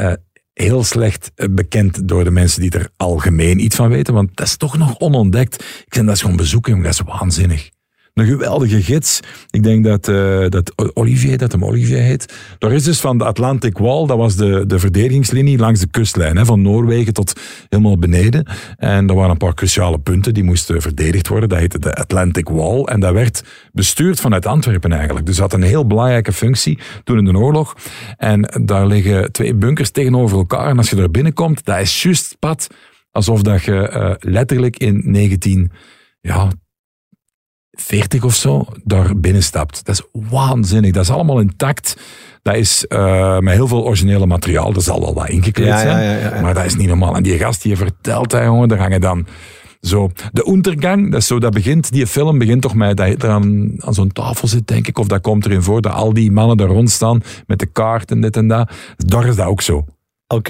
Uh, 0.00 0.12
heel 0.52 0.84
slecht 0.84 1.32
bekend 1.50 2.08
door 2.08 2.24
de 2.24 2.30
mensen 2.30 2.60
die 2.60 2.70
er 2.70 2.90
algemeen 2.96 3.64
iets 3.64 3.76
van 3.76 3.88
weten, 3.88 4.14
want 4.14 4.36
dat 4.36 4.46
is 4.46 4.56
toch 4.56 4.78
nog 4.78 4.98
onontdekt. 4.98 5.54
Ik 5.54 5.88
ben 5.88 6.00
dat 6.00 6.08
eens 6.08 6.20
gewoon 6.20 6.36
bezoeken, 6.36 6.82
dat 6.82 6.92
is 6.92 7.00
waanzinnig. 7.00 7.70
Een 8.20 8.26
geweldige 8.26 8.82
gids. 8.82 9.20
Ik 9.50 9.62
denk 9.62 9.84
dat, 9.84 10.08
uh, 10.08 10.48
dat 10.48 10.72
Olivier, 10.94 11.38
dat 11.38 11.52
hem 11.52 11.64
Olivier 11.64 11.98
heet. 11.98 12.34
Daar 12.58 12.72
is 12.72 12.84
dus 12.84 13.00
van 13.00 13.18
de 13.18 13.24
Atlantic 13.24 13.78
Wall, 13.78 14.06
dat 14.06 14.16
was 14.16 14.36
de, 14.36 14.66
de 14.66 14.78
verdedigingslinie 14.78 15.58
langs 15.58 15.80
de 15.80 15.86
kustlijn, 15.86 16.36
hè, 16.36 16.44
van 16.44 16.62
Noorwegen 16.62 17.12
tot 17.12 17.40
helemaal 17.68 17.98
beneden. 17.98 18.46
En 18.76 19.08
er 19.08 19.14
waren 19.14 19.30
een 19.30 19.36
paar 19.36 19.54
cruciale 19.54 19.98
punten 19.98 20.34
die 20.34 20.44
moesten 20.44 20.82
verdedigd 20.82 21.28
worden. 21.28 21.48
Dat 21.48 21.58
heette 21.58 21.78
de 21.78 21.94
Atlantic 21.94 22.48
Wall. 22.48 22.82
En 22.82 23.00
dat 23.00 23.12
werd 23.12 23.44
bestuurd 23.72 24.20
vanuit 24.20 24.46
Antwerpen 24.46 24.92
eigenlijk. 24.92 25.26
Dus 25.26 25.36
dat 25.36 25.50
had 25.50 25.60
een 25.60 25.66
heel 25.66 25.86
belangrijke 25.86 26.32
functie 26.32 26.78
toen 27.04 27.18
in 27.18 27.24
de 27.24 27.38
oorlog. 27.38 27.76
En 28.16 28.62
daar 28.62 28.86
liggen 28.86 29.32
twee 29.32 29.54
bunkers 29.54 29.90
tegenover 29.90 30.38
elkaar. 30.38 30.68
En 30.68 30.78
als 30.78 30.90
je 30.90 30.96
er 30.96 31.10
binnenkomt, 31.10 31.64
dat 31.64 31.80
is 31.80 32.02
juist 32.02 32.36
pad 32.38 32.66
alsof 33.10 33.42
dat 33.42 33.62
je 33.62 33.90
uh, 33.92 34.30
letterlijk 34.32 34.76
in 34.76 35.02
19... 35.04 35.70
Ja, 36.22 36.48
40 37.80 38.24
of 38.24 38.34
zo 38.34 38.66
daar 38.84 39.16
binnenstapt. 39.16 39.84
Dat 39.84 39.94
is 39.94 40.28
waanzinnig. 40.30 40.92
Dat 40.92 41.02
is 41.02 41.10
allemaal 41.10 41.40
intact. 41.40 41.96
Dat 42.42 42.54
is 42.54 42.84
uh, 42.88 43.38
met 43.38 43.54
heel 43.54 43.68
veel 43.68 43.84
originele 43.84 44.26
materiaal. 44.26 44.72
Dat 44.72 44.82
zal 44.82 45.00
wel 45.00 45.14
wat 45.14 45.28
ingekleed 45.28 45.66
ja, 45.66 45.78
zijn. 45.78 46.04
Ja, 46.04 46.34
ja, 46.34 46.40
maar 46.40 46.54
dat 46.54 46.64
is 46.64 46.76
niet 46.76 46.88
normaal. 46.88 47.16
En 47.16 47.22
die 47.22 47.38
gast 47.38 47.62
die 47.62 47.70
je 47.70 47.76
vertelt, 47.76 48.32
hè, 48.32 48.42
jongen, 48.42 48.68
daar 48.68 48.78
hangen 48.78 49.00
dan 49.00 49.26
zo. 49.80 50.10
De 50.32 50.48
Untergang, 50.48 51.10
dat 51.10 51.20
is 51.20 51.26
zo, 51.26 51.38
dat 51.38 51.52
begint, 51.52 51.92
die 51.92 52.06
film 52.06 52.38
begint 52.38 52.62
toch 52.62 52.74
met 52.74 52.96
dat 52.96 53.06
Hitler 53.06 53.30
aan, 53.30 53.72
aan 53.78 53.94
zo'n 53.94 54.12
tafel 54.12 54.48
zit, 54.48 54.68
denk 54.68 54.86
ik. 54.86 54.98
Of 54.98 55.06
dat 55.06 55.20
komt 55.20 55.44
erin 55.44 55.62
voor, 55.62 55.80
dat 55.80 55.92
al 55.92 56.12
die 56.12 56.32
mannen 56.32 56.56
daar 56.56 56.68
rond 56.68 56.90
staan 56.90 57.22
met 57.46 57.58
de 57.58 57.66
kaart 57.66 58.10
en 58.10 58.20
dit 58.20 58.36
en 58.36 58.48
dat. 58.48 58.70
Daar 58.96 59.26
is 59.26 59.36
dat 59.36 59.46
ook 59.46 59.62
zo. 59.62 59.76
Oké. 59.76 59.86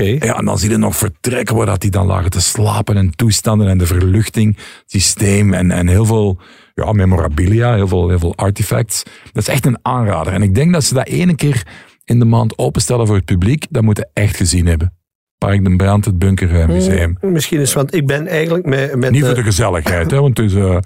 Okay. 0.02 0.28
Ja, 0.28 0.36
en 0.36 0.44
dan 0.44 0.58
zie 0.58 0.70
je 0.70 0.76
nog 0.76 0.96
vertrekken 0.96 1.56
waar 1.56 1.66
dat 1.66 1.80
die 1.80 1.90
dan 1.90 2.06
lagen 2.06 2.30
te 2.30 2.40
slapen 2.40 2.96
en 2.96 3.16
toestanden 3.16 3.68
en 3.68 3.78
de 3.78 3.86
verluchting, 3.86 4.56
systeem 4.86 5.54
en, 5.54 5.70
en 5.70 5.88
heel 5.88 6.04
veel 6.04 6.38
ja, 6.84 6.92
memorabilia, 6.92 7.74
heel 7.74 7.88
veel, 7.88 8.08
heel 8.08 8.18
veel 8.18 8.36
artifacts. 8.36 9.02
Dat 9.32 9.42
is 9.42 9.48
echt 9.48 9.66
een 9.66 9.78
aanrader. 9.82 10.32
En 10.32 10.42
ik 10.42 10.54
denk 10.54 10.72
dat 10.72 10.84
ze 10.84 10.94
dat 10.94 11.06
ene 11.06 11.34
keer 11.34 11.66
in 12.04 12.18
de 12.18 12.24
maand 12.24 12.58
openstellen 12.58 13.06
voor 13.06 13.16
het 13.16 13.24
publiek. 13.24 13.66
Dat 13.70 13.82
moeten 13.82 14.10
echt 14.12 14.36
gezien 14.36 14.66
hebben. 14.66 14.94
Park 15.38 15.64
den 15.64 15.76
Brand, 15.76 16.04
het 16.04 16.18
Bunkermuseum. 16.18 17.16
Hmm, 17.20 17.32
misschien 17.32 17.60
is, 17.60 17.72
want 17.72 17.94
ik 17.94 18.06
ben 18.06 18.26
eigenlijk 18.26 18.66
met... 18.66 18.96
met 18.96 19.10
Niet 19.10 19.24
voor 19.24 19.34
de 19.34 19.42
gezelligheid, 19.42 20.10
hè, 20.10 20.20
want 20.20 20.38
het 20.38 20.46
is 20.46 20.54
uh, 20.54 20.76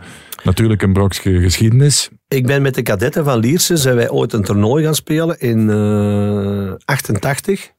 natuurlijk 0.42 0.82
een 0.82 0.92
brokje 0.92 1.40
geschiedenis. 1.40 2.10
Ik 2.28 2.46
ben 2.46 2.62
met 2.62 2.74
de 2.74 2.82
kadetten 2.82 3.24
van 3.24 3.38
Lierse, 3.38 3.76
zijn 3.76 3.96
wij 3.96 4.10
ooit 4.10 4.32
een 4.32 4.42
toernooi 4.42 4.84
gaan 4.84 4.94
spelen 4.94 5.40
in 5.40 5.68
uh, 5.68 6.72
88 6.84 7.72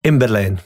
in 0.00 0.18
Berlijn 0.18 0.60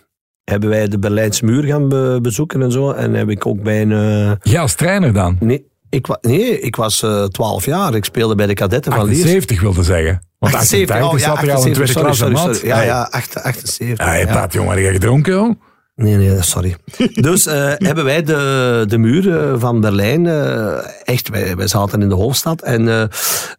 hebben 0.50 0.68
wij 0.68 0.88
de 0.88 0.98
Berlijnse 0.98 1.44
muur 1.44 1.62
gaan 1.62 1.88
be 1.88 2.18
bezoeken 2.22 2.62
en 2.62 2.72
zo. 2.72 2.90
En 2.90 3.14
heb 3.14 3.28
ik 3.28 3.46
ook 3.46 3.62
bij 3.62 3.82
een... 3.82 3.90
Uh... 3.90 4.32
Ja, 4.42 4.60
als 4.60 4.74
trainer 4.74 5.12
dan? 5.12 5.36
Nee, 5.40 5.66
ik, 5.90 6.06
nee, 6.20 6.60
ik 6.60 6.76
was 6.76 7.02
uh, 7.02 7.24
12 7.24 7.64
jaar. 7.64 7.94
Ik 7.94 8.04
speelde 8.04 8.34
bij 8.34 8.46
de 8.46 8.54
kadetten 8.54 8.92
van 8.92 9.08
Liers. 9.08 9.28
70 9.28 9.60
wilde 9.60 9.82
zeggen. 9.82 10.22
Want 10.38 10.54
78, 10.54 10.96
88 10.96 11.12
oh, 11.12 11.18
ja, 11.18 11.46
zat 11.46 11.56
al 11.56 11.66
in 11.66 11.72
tweede 11.72 12.14
sorry, 12.14 12.36
sorry. 12.36 12.66
Ja, 12.66 12.82
ja, 12.82 13.08
78. 13.10 13.98
Ja, 13.98 14.14
je 14.14 14.26
ja. 14.26 14.32
praat, 14.32 14.52
jongen. 14.52 14.70
Heb 14.70 14.84
je 14.84 14.92
gedronken, 14.92 15.32
joh? 15.32 15.60
Nee, 15.94 16.16
nee, 16.16 16.42
sorry. 16.42 16.76
dus 17.14 17.46
uh, 17.46 17.72
hebben 17.76 18.04
wij 18.04 18.22
de, 18.22 18.84
de 18.88 18.98
muur 18.98 19.58
van 19.58 19.80
Berlijn, 19.80 20.24
uh, 20.24 20.78
echt, 21.04 21.28
wij, 21.28 21.56
wij 21.56 21.66
zaten 21.66 22.02
in 22.02 22.08
de 22.08 22.14
hoofdstad. 22.14 22.62
En 22.62 23.10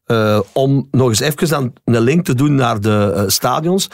uh, 0.07 0.39
om 0.53 0.87
nog 0.91 1.09
eens 1.09 1.19
even 1.19 1.49
dan 1.49 1.73
een 1.85 2.01
link 2.01 2.25
te 2.25 2.35
doen 2.35 2.55
naar 2.55 2.79
de 2.79 3.23
stadions. 3.27 3.89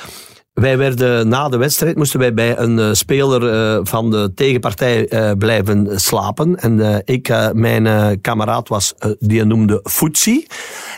Wij 0.62 0.78
werden 0.78 1.28
na 1.28 1.50
de 1.50 1.58
wedstrijd 1.58 1.96
moesten 1.96 2.20
wij 2.20 2.34
bij 2.34 2.58
een 2.58 2.78
uh, 2.78 2.90
speler 2.94 3.44
uh, 3.44 3.80
van 3.84 4.12
de 4.12 4.32
tegenpartij 4.36 5.12
uh, 5.14 5.32
blijven 5.38 6.00
slapen. 6.00 6.56
En 6.56 7.02
ik, 7.06 7.52
mijn 7.54 8.22
kameraad 8.22 8.68
was, 8.68 8.94
die 9.20 9.44
noemde 9.44 9.80
Futsi. 9.84 10.48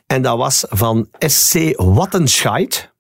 En 0.08 0.22
dat 0.22 0.38
was 0.38 0.65
van 0.69 1.08
SC 1.19 1.56
Wattenscheid. 1.76 2.93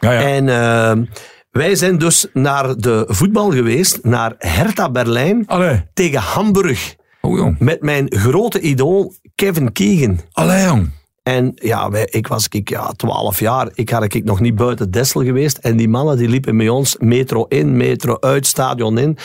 Ja, 0.00 0.12
ja. 0.12 0.20
En 0.20 1.08
wij 1.50 1.74
zijn 1.74 1.98
dus 1.98 2.26
naar 2.32 2.76
de 2.76 3.04
voetbal 3.08 3.50
geweest, 3.50 3.98
naar 4.02 4.34
Hertha 4.38 4.90
Berlijn 4.90 5.46
Allee. 5.46 5.84
tegen 5.94 6.20
Hamburg. 6.20 6.94
Oh, 7.20 7.38
jong. 7.38 7.58
Met 7.58 7.82
mijn 7.82 8.06
grote 8.08 8.60
idool 8.60 9.14
Kevin 9.34 9.72
Keegan. 9.72 10.20
Allee, 10.32 10.64
jong. 10.64 10.90
En 11.22 11.52
ja, 11.54 11.90
ik 11.92 12.26
was 12.26 12.48
ik, 12.48 12.68
ja, 12.68 12.92
12 12.92 13.40
jaar. 13.40 13.70
Ik 13.74 13.90
had 13.90 14.14
ik 14.14 14.24
nog 14.24 14.40
niet 14.40 14.54
buiten 14.54 14.90
Dessel 14.90 15.24
geweest. 15.24 15.58
En 15.58 15.76
die 15.76 15.88
mannen 15.88 16.16
die 16.16 16.28
liepen 16.28 16.56
met 16.56 16.68
ons 16.68 16.96
metro 16.98 17.44
in, 17.44 17.76
metro 17.76 18.16
uit, 18.20 18.46
stadion 18.46 18.98
in. 18.98 19.18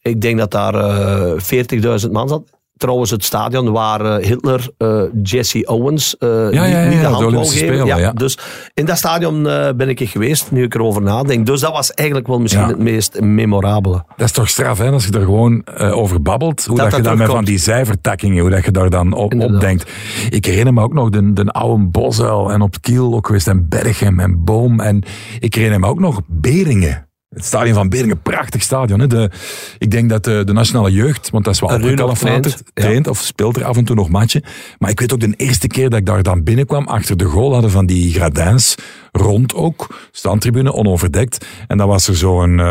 Ik 0.00 0.20
denk 0.20 0.38
dat 0.38 0.50
daar 0.50 0.74
uh, 0.74 2.02
40.000 2.04 2.10
man 2.10 2.28
zat. 2.28 2.59
Trouwens 2.80 3.10
het 3.10 3.24
stadion 3.24 3.72
waar 3.72 4.00
eh, 4.00 4.26
Hitler 4.26 4.68
uh, 4.78 5.02
Jesse 5.22 5.66
Owens 5.66 6.16
uh, 6.18 6.28
ja, 6.28 6.64
ja, 6.64 6.64
ja, 6.64 6.88
niet, 6.88 7.00
de 7.00 7.06
hand 7.06 7.32
wou 7.32 7.46
geven. 7.46 8.16
Dus 8.16 8.38
in 8.74 8.84
dat 8.84 8.96
stadion 8.96 9.42
ben 9.76 9.88
ik 9.88 10.08
geweest, 10.08 10.50
nu 10.50 10.62
ik 10.62 10.74
erover 10.74 11.02
nadenk. 11.02 11.46
Dus 11.46 11.60
dat 11.60 11.72
was 11.72 11.92
eigenlijk 11.92 12.28
wel 12.28 12.40
misschien 12.40 12.66
het 12.66 12.78
meest 12.78 13.20
memorabele. 13.20 14.04
Dat 14.16 14.26
is 14.26 14.32
toch 14.32 14.48
straf, 14.48 14.78
hè, 14.78 14.90
als 14.90 15.04
je 15.04 15.12
er 15.12 15.20
gewoon 15.20 15.66
over 15.76 16.22
babbelt. 16.22 16.64
Hoe 16.64 16.76
dat, 16.76 16.90
dat 16.90 16.96
je 16.96 17.02
dan 17.02 17.18
met 17.18 17.26
van 17.26 17.44
die 17.44 17.58
cijfertakkingen, 17.58 18.40
hoe 18.40 18.50
dat 18.50 18.64
je 18.64 18.70
daar 18.70 18.90
dan 18.90 19.12
op, 19.12 19.34
op 19.34 19.60
denkt. 19.60 19.90
Ik 20.28 20.44
herinner 20.44 20.72
me 20.72 20.82
ook 20.82 20.94
nog 20.94 21.10
de, 21.10 21.32
de 21.32 21.44
oude 21.44 21.84
Bosuil 21.84 22.52
en 22.52 22.60
op 22.60 22.76
Kiel 22.80 23.14
ook 23.14 23.26
geweest 23.26 23.48
en 23.48 23.68
Berghem 23.68 24.20
en 24.20 24.44
Boom. 24.44 24.80
En 24.80 25.02
ik 25.38 25.54
herinner 25.54 25.80
me 25.80 25.86
ook 25.86 26.00
nog 26.00 26.20
Beringen. 26.26 27.08
Het 27.34 27.44
stadion 27.44 27.74
van 27.74 27.88
Beringen, 27.88 28.22
prachtig 28.22 28.62
stadion. 28.62 29.00
Hè? 29.00 29.06
De, 29.06 29.30
ik 29.78 29.90
denk 29.90 30.10
dat 30.10 30.24
de, 30.24 30.42
de 30.44 30.52
nationale 30.52 30.92
jeugd, 30.92 31.30
want 31.30 31.44
dat 31.44 31.54
is 31.54 31.60
wel 31.60 31.70
opgekalefaterd, 31.70 32.42
traint, 32.42 32.64
traint 32.74 33.08
of 33.08 33.18
speelt 33.18 33.56
er 33.56 33.64
af 33.64 33.76
en 33.76 33.84
toe 33.84 33.96
nog 33.96 34.08
matchen. 34.08 34.42
Maar 34.78 34.90
ik 34.90 35.00
weet 35.00 35.12
ook 35.12 35.20
de 35.20 35.34
eerste 35.36 35.66
keer 35.66 35.90
dat 35.90 35.98
ik 35.98 36.06
daar 36.06 36.22
dan 36.22 36.42
binnenkwam, 36.42 36.86
achter 36.86 37.16
de 37.16 37.24
goal 37.24 37.52
hadden 37.52 37.70
van 37.70 37.86
die 37.86 38.12
gradijns 38.12 38.74
rond 39.12 39.54
ook, 39.54 39.98
standtribune, 40.10 40.72
onoverdekt. 40.72 41.46
En 41.66 41.78
dan 41.78 41.88
was 41.88 42.08
er 42.08 42.16
zo'n 42.16 42.50
uh, 42.50 42.64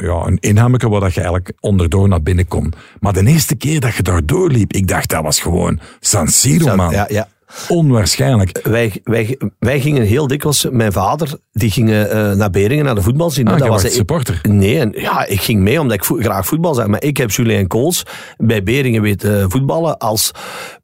ja, 0.00 0.22
een 0.26 0.38
inhammeke 0.40 0.88
waar 0.88 1.00
dat 1.00 1.14
je 1.14 1.20
eigenlijk 1.20 1.52
onderdoor 1.60 2.08
naar 2.08 2.22
binnen 2.22 2.48
kon. 2.48 2.72
Maar 3.00 3.12
de 3.12 3.26
eerste 3.26 3.56
keer 3.56 3.80
dat 3.80 3.94
je 3.94 4.02
daar 4.02 4.26
doorliep, 4.26 4.72
ik 4.72 4.88
dacht 4.88 5.10
dat 5.10 5.22
was 5.22 5.40
gewoon 5.40 5.80
San 6.00 6.28
Siro, 6.28 6.76
man. 6.76 6.90
Ja, 6.90 7.06
ja. 7.08 7.28
Onwaarschijnlijk. 7.68 8.60
Wij, 8.62 9.00
wij, 9.04 9.38
wij 9.58 9.80
gingen 9.80 10.02
heel 10.02 10.26
dikwijls, 10.26 10.66
mijn 10.70 10.92
vader, 10.92 11.38
die 11.52 11.70
ging 11.70 11.88
uh, 11.88 12.32
naar 12.32 12.50
Beringen, 12.50 12.84
naar 12.84 12.94
de 12.94 13.02
voetbal 13.02 13.30
zien. 13.30 13.48
Ah, 13.48 13.58
dat 13.58 13.68
was 13.68 13.82
een 13.82 13.90
supporter? 13.90 14.40
Nee, 14.48 14.78
en, 14.78 14.92
ja, 14.96 15.26
ik 15.26 15.40
ging 15.40 15.60
mee 15.60 15.80
omdat 15.80 15.96
ik 15.96 16.04
vo 16.04 16.16
graag 16.16 16.46
voetbal 16.46 16.74
zag. 16.74 16.86
Maar 16.86 17.02
ik 17.02 17.16
heb 17.16 17.30
Julien 17.30 17.66
Kools 17.66 18.02
bij 18.36 18.62
Beringen 18.62 19.02
weten 19.02 19.50
voetballen 19.50 19.98
als 19.98 20.30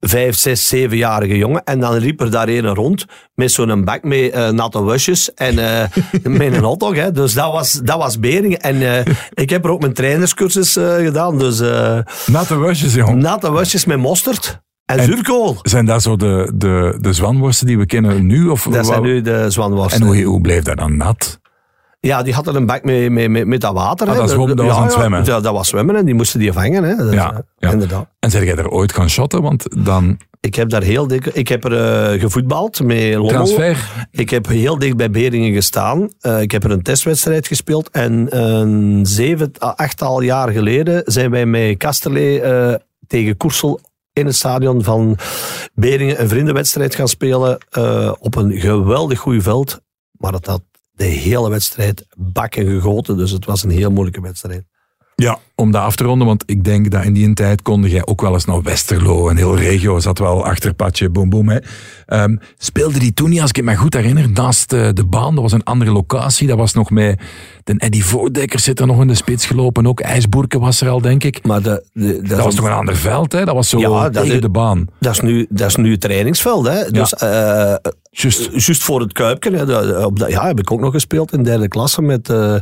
vijf, 0.01 0.37
zes, 0.37 0.69
zevenjarige 0.69 1.37
jongen. 1.37 1.65
En 1.65 1.81
dan 1.81 1.95
riep 1.95 2.21
er 2.21 2.31
daar 2.31 2.49
een 2.49 2.75
rond 2.75 3.05
met 3.35 3.53
zo'n 3.53 3.85
bak 3.85 4.03
met 4.03 4.35
uh, 4.35 4.49
natte 4.49 4.83
wasjes 4.83 5.35
en 5.35 5.55
uh, 5.55 5.83
met 6.39 6.55
een 6.55 6.65
hotdog. 6.65 6.95
Hè. 6.95 7.13
Dus 7.13 7.35
dat 7.35 7.53
was, 7.53 7.73
dat 7.73 7.97
was 7.97 8.19
Beringen. 8.19 8.61
En 8.61 9.05
ik 9.35 9.51
heb 9.51 9.65
er 9.65 9.71
ook 9.71 9.81
mijn 9.81 9.95
trainerscursus 9.95 10.73
gedaan. 10.73 11.39
Dus, 11.39 11.59
natte 12.27 12.57
wasjes, 12.57 12.95
jongen. 12.95 13.19
Natte 13.19 13.51
wasjes 13.51 13.85
met 13.85 13.99
mosterd. 13.99 14.63
En, 14.87 14.99
en 14.99 15.05
zuurkool. 15.05 15.57
Zijn 15.63 15.87
dat 15.87 16.03
zo 16.03 16.17
de, 16.17 16.53
de, 16.55 16.99
de 17.01 17.13
zwanworsten 17.13 17.67
die 17.67 17.79
we 17.79 17.87
kennen 17.87 18.27
nu? 18.27 18.49
Of 18.49 18.63
dat 18.63 18.87
zijn 18.87 19.03
nu 19.03 19.21
de 19.21 19.51
zwanworsten. 19.51 20.01
En 20.01 20.07
hoe, 20.07 20.23
hoe 20.23 20.41
bleef 20.41 20.63
dat 20.63 20.77
dan 20.77 20.97
nat? 20.97 21.41
Ja, 22.01 22.23
die 22.23 22.35
hadden 22.35 22.55
een 22.55 22.67
bak 22.67 22.85
met, 22.85 23.11
met, 23.11 23.31
met, 23.31 23.47
met 23.47 23.61
dat 23.61 23.73
water. 23.73 24.09
Ah, 24.09 24.17
dat, 24.17 24.31
zwom, 24.31 24.57
dat, 24.57 24.67
was 24.67 24.77
aan 24.77 24.83
het 24.83 24.93
zwemmen? 24.93 25.25
Ja, 25.25 25.41
dat 25.41 25.53
was 25.53 25.69
zwemmen 25.69 25.97
en 25.97 26.05
die 26.05 26.15
moesten 26.15 26.41
die 26.41 26.53
vangen. 26.53 26.85
Hè. 26.85 26.97
Dat, 26.97 27.13
ja, 27.13 27.43
ja. 27.59 27.71
Inderdaad. 27.71 28.07
En 28.19 28.31
zeg 28.31 28.45
jij 28.45 28.57
er 28.57 28.69
ooit 28.69 28.93
gaan 28.93 29.11
shotten? 29.11 29.43
Want 29.43 29.85
dan... 29.85 30.19
Ik 30.41 30.55
heb 30.55 30.69
daar 30.69 30.83
heel 30.83 31.07
dik... 31.07 31.27
Ik 31.27 31.49
heb 31.49 31.65
er 31.65 32.13
uh, 32.15 32.21
gevoetbald 32.21 32.83
met 32.83 33.15
Lommel. 33.15 33.29
Transfer? 33.29 34.07
Ik 34.11 34.31
heb 34.31 34.47
heel 34.47 34.79
dicht 34.79 34.97
bij 34.97 35.11
Beringen 35.11 35.53
gestaan. 35.53 36.09
Uh, 36.23 36.41
ik 36.41 36.51
heb 36.51 36.65
er 36.65 36.71
een 36.71 36.83
testwedstrijd 36.83 37.47
gespeeld. 37.47 37.91
En 37.91 38.39
een 38.39 38.99
uh, 38.99 39.01
zeven, 39.03 39.53
achttal 39.59 40.21
jaar 40.21 40.49
geleden 40.49 41.03
zijn 41.05 41.31
wij 41.31 41.47
met 41.47 41.77
Kasterlee 41.77 42.43
tegen 43.07 43.37
Koersel 43.37 43.81
in 44.15 44.27
het 44.27 44.35
stadion 44.35 44.83
van 44.83 45.19
Beringen 45.75 46.21
een 46.21 46.29
vriendenwedstrijd 46.29 46.95
gaan 46.95 47.09
spelen 47.09 47.59
uh, 47.79 48.13
op 48.19 48.35
een 48.35 48.53
geweldig 48.53 49.19
goed 49.19 49.43
veld. 49.43 49.81
Maar 50.11 50.33
het 50.33 50.47
had 50.47 50.63
de 50.93 51.05
hele 51.05 51.51
wedstrijd 51.51 52.07
bakken 52.17 52.67
gegoten, 52.67 53.17
dus 53.17 53.31
het 53.31 53.45
was 53.45 53.63
een 53.63 53.71
heel 53.71 53.91
moeilijke 53.91 54.21
wedstrijd. 54.21 54.65
Ja, 55.17 55.39
om 55.55 55.71
dat 55.71 55.83
af 55.83 55.97
te 55.97 56.05
ronden, 56.05 56.27
want 56.27 56.43
ik 56.47 56.65
denk 56.65 56.91
dat 56.91 57.05
in 57.05 57.13
die 57.13 57.35
tijd 57.35 57.63
konde 57.63 57.89
jij 57.89 58.07
ook 58.07 58.21
wel 58.21 58.33
eens 58.33 58.45
naar 58.45 58.63
Westerlo. 58.63 59.29
Een 59.29 59.37
heel 59.37 59.57
regio 59.57 59.99
zat 59.99 60.19
wel 60.19 60.45
achterpadje, 60.45 61.11
boom 61.11 61.31
boom. 61.31 61.49
Hè. 61.49 61.59
Um, 62.23 62.41
speelde 62.59 62.99
die 62.99 63.15
toen 63.15 63.31
niet, 63.31 63.41
als 63.41 63.51
ik 63.51 63.57
het 63.57 63.65
me 63.65 63.77
goed 63.77 63.95
herinner, 63.95 64.31
naast 64.31 64.73
uh, 64.73 64.89
de 64.93 65.05
baan. 65.05 65.35
Dat 65.35 65.43
was 65.43 65.53
een 65.53 65.63
andere 65.63 65.93
locatie. 65.93 66.47
Dat 66.47 66.57
was 66.57 66.73
nog 66.73 66.91
met 66.91 67.21
de 67.65 67.75
Eddie 67.79 68.05
Voordekker 68.05 68.61
zit 68.61 68.81
er 68.81 68.87
nog 68.87 69.01
in 69.01 69.07
de 69.07 69.15
spits 69.15 69.47
gelopen. 69.47 69.87
Ook 69.87 70.01
IJsboerke 70.01 70.59
was 70.59 70.81
er 70.81 70.89
al, 70.89 71.01
denk 71.01 71.25
ik. 71.25 71.47
Maar 71.47 71.63
de, 71.63 71.85
de, 71.93 72.23
dat, 72.23 72.45
was 72.45 72.55
toch 72.55 72.67
een 72.67 72.73
ander 72.73 72.97
veld, 72.97 73.33
hè? 73.33 73.45
Dat 73.45 73.55
was 73.55 73.69
zo 73.69 73.79
ja, 73.79 74.11
tegen 74.11 74.29
dat, 74.29 74.43
de 74.43 74.49
baan. 74.49 74.89
Dat 75.01 75.13
is 75.13 75.21
nu, 75.21 75.47
dat 75.49 75.69
is 75.69 75.77
nu 75.77 75.91
het 75.91 76.01
trainingsveld, 76.01 76.67
hè? 76.67 76.91
Dus, 76.91 77.15
ja. 77.19 77.71
uh, 77.71 77.91
just. 78.11 78.67
just 78.67 78.83
voor 78.83 79.01
het 79.01 79.13
Kuipken. 79.13 79.55
Hè? 79.55 80.05
Op 80.05 80.19
dat, 80.19 80.31
ja, 80.31 80.47
heb 80.47 80.59
ik 80.59 80.71
ook 80.71 80.81
nog 80.81 80.93
gespeeld 80.93 81.33
in 81.33 81.43
derde 81.43 81.69
klasse 81.69 82.03
met... 82.03 82.29
Uh, 82.29 82.57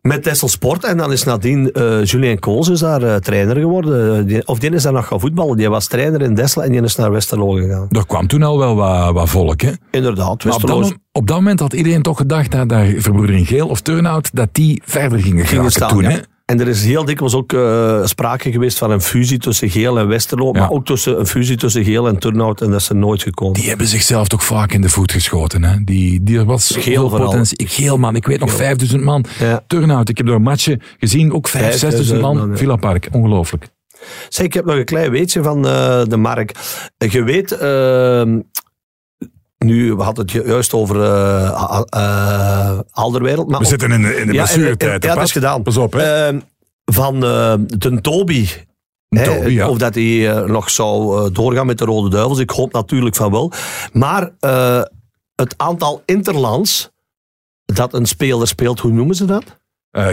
met 0.00 0.22
Tessel 0.22 0.48
Sport. 0.48 0.84
En 0.84 0.96
dan 0.96 1.12
is 1.12 1.24
nadien 1.24 1.70
uh, 1.72 2.04
Julien 2.04 2.38
Kools 2.38 2.68
is 2.68 2.78
daar 2.78 3.02
uh, 3.02 3.14
trainer 3.14 3.56
geworden. 3.56 4.26
Die, 4.26 4.46
of 4.46 4.58
die 4.58 4.70
is 4.70 4.82
daar 4.82 4.92
nog 4.92 5.06
gaan 5.06 5.20
voetballen. 5.20 5.56
Die 5.56 5.68
was 5.68 5.86
trainer 5.86 6.22
in 6.22 6.34
Dessel 6.34 6.62
en 6.62 6.72
die 6.72 6.82
is 6.82 6.96
naar 6.96 7.10
Westerlo 7.10 7.50
gegaan. 7.50 7.86
Er 7.90 8.06
kwam 8.06 8.26
toen 8.26 8.42
al 8.42 8.58
wel 8.58 8.74
wat, 8.74 9.12
wat 9.12 9.28
volk, 9.28 9.60
hè? 9.60 9.70
Inderdaad. 9.90 10.44
Op 10.44 10.66
dat, 10.66 10.94
op 11.12 11.26
dat, 11.26 11.36
moment 11.36 11.60
had 11.60 11.72
iedereen 11.72 12.02
toch 12.02 12.16
gedacht 12.16 12.50
dat 12.50 12.68
daar 12.68 12.86
Verbroedering 12.86 13.48
Geel 13.48 13.68
of 13.68 13.80
Turnhout, 13.80 14.30
dat 14.32 14.48
die 14.52 14.82
verder 14.84 15.18
gingen, 15.18 15.70
staan, 15.70 15.88
toen, 15.88 16.04
hè? 16.04 16.18
En 16.50 16.60
er 16.60 16.68
is 16.68 16.84
heel 16.84 17.04
dikwijls 17.04 17.34
ook 17.34 17.52
uh, 17.52 18.06
sprake 18.06 18.52
geweest 18.52 18.78
van 18.78 18.90
een 18.90 19.00
fusie 19.00 19.38
tussen 19.38 19.70
Geel 19.70 19.98
en 19.98 20.08
Westerlo. 20.08 20.52
Maar 20.52 20.70
ook 20.70 20.84
tussen, 20.84 21.18
een 21.18 21.26
fusie 21.26 21.56
tussen 21.56 21.84
Geel 21.84 22.08
en 22.08 22.18
Turnhout. 22.18 22.60
En 22.60 22.70
dat 22.70 22.80
is 22.80 22.88
er 22.88 22.96
nooit 22.96 23.22
gekomen. 23.22 23.54
Die 23.54 23.68
hebben 23.68 23.86
zichzelf 23.86 24.28
toch 24.28 24.44
vaak 24.44 24.72
in 24.72 24.80
de 24.80 24.88
voet 24.88 25.12
geschoten. 25.12 25.64
Hè? 25.64 25.84
Die, 25.84 26.22
die 26.22 26.44
was 26.44 26.76
Geel 26.78 27.08
potentie. 27.08 27.66
Geel 27.66 27.98
man, 27.98 28.16
ik 28.16 28.26
weet 28.26 28.40
nog 28.40 28.52
5000 28.52 29.02
man. 29.02 29.24
Ja. 29.38 29.64
Turnhout, 29.66 30.08
ik 30.08 30.16
heb 30.16 30.26
door 30.26 30.36
een 30.36 30.42
matje 30.42 30.80
gezien. 30.98 31.32
Ook 31.32 31.48
5, 31.48 31.78
6000 31.78 32.20
man. 32.20 32.36
man 32.36 32.50
ja. 32.50 32.56
Villa 32.56 32.76
Park, 32.76 33.08
ongelooflijk. 33.12 33.68
Zeg, 34.28 34.46
ik 34.46 34.52
heb 34.52 34.64
nog 34.64 34.76
een 34.76 34.84
klein 34.84 35.10
weetje 35.10 35.42
van 35.42 35.66
uh, 35.66 36.04
de 36.04 36.16
Mark. 36.16 36.54
Je 36.98 37.22
weet, 37.22 37.52
uh, 37.52 38.38
nu, 39.64 39.94
we 39.94 40.02
hadden 40.02 40.24
het 40.24 40.46
juist 40.46 40.72
over 40.72 40.96
uh, 40.96 41.80
uh, 41.96 42.78
Alderwereld. 42.90 43.48
Maar 43.48 43.60
we 43.60 43.66
zitten 43.66 43.92
in 43.92 44.02
de, 44.02 44.16
in 44.16 44.26
de 44.26 44.32
ja, 44.32 44.42
blessuretijd. 44.42 45.04
Ja, 45.04 45.14
dat 45.14 45.24
is 45.24 45.32
gedaan. 45.32 45.62
Pas 45.62 45.76
op, 45.76 45.92
hè. 45.92 46.32
Uh, 46.32 46.40
van 46.84 47.20
de 47.20 47.98
Toby. 48.00 48.48
Ja. 49.08 49.68
Of 49.68 49.78
dat 49.78 49.94
hij 49.94 50.04
uh, 50.04 50.44
nog 50.44 50.70
zou 50.70 51.24
uh, 51.24 51.34
doorgaan 51.34 51.66
met 51.66 51.78
de 51.78 51.84
Rode 51.84 52.08
Duivels. 52.08 52.38
Ik 52.38 52.50
hoop 52.50 52.72
natuurlijk 52.72 53.16
van 53.16 53.30
wel. 53.30 53.52
Maar 53.92 54.30
het 55.34 55.54
aantal 55.56 56.02
interlands 56.04 56.90
dat 57.64 57.94
een 57.94 58.06
speler 58.06 58.46
speelt, 58.46 58.80
hoe 58.80 58.92
noemen 58.92 59.16
ze 59.16 59.24
dat? 59.24 59.44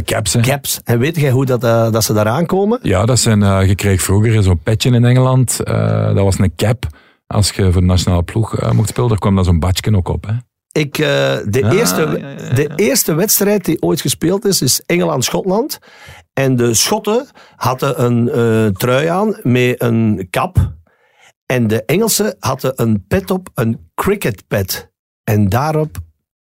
caps. 0.05 0.33
Hè? 0.33 0.41
Caps. 0.41 0.79
En 0.83 0.99
weet 0.99 1.15
jij 1.15 1.31
hoe 1.31 1.45
dat, 1.45 1.61
dat 1.61 2.03
ze 2.03 2.13
daaraan 2.13 2.45
komen? 2.45 2.79
Ja, 2.81 3.05
dat 3.05 3.19
zijn, 3.19 3.67
je 3.67 3.75
kreeg 3.75 4.01
vroeger 4.01 4.43
zo'n 4.43 4.59
petje 4.63 4.91
in 4.91 5.05
Engeland. 5.05 5.57
dat 5.65 6.23
was 6.23 6.39
een 6.39 6.55
cap 6.55 6.87
als 7.27 7.51
je 7.51 7.71
voor 7.71 7.81
de 7.81 7.87
nationale 7.87 8.23
ploeg 8.23 8.61
uh, 8.61 8.71
mocht 8.71 8.89
spelen, 8.89 9.09
daar 9.09 9.19
kwam 9.19 9.35
dan 9.35 9.43
zo'n 9.43 9.59
badje 9.59 9.95
ook 9.95 10.07
op. 10.07 10.25
Hè? 10.25 10.33
Ik, 10.71 10.97
uh, 10.97 11.07
de, 11.45 11.61
ah, 11.63 11.73
eerste, 11.73 12.01
ja, 12.01 12.17
ja, 12.17 12.29
ja. 12.29 12.53
de 12.53 12.71
eerste 12.75 13.13
wedstrijd 13.13 13.65
die 13.65 13.81
ooit 13.81 14.01
gespeeld 14.01 14.45
is, 14.45 14.61
is 14.61 14.81
Engeland-Schotland. 14.85 15.79
En 16.33 16.55
de 16.55 16.73
Schotten 16.73 17.27
hadden 17.55 18.03
een 18.03 18.29
uh, 18.35 18.71
trui 18.71 19.07
aan 19.07 19.39
met 19.43 19.81
een 19.81 20.27
kap. 20.29 20.75
En 21.45 21.67
de 21.67 21.85
Engelsen 21.85 22.35
hadden 22.39 22.73
een 22.75 23.05
pet 23.07 23.31
op, 23.31 23.49
een 23.53 23.89
cricket 23.95 24.47
pet. 24.47 24.91
En 25.23 25.49
daarop 25.49 25.97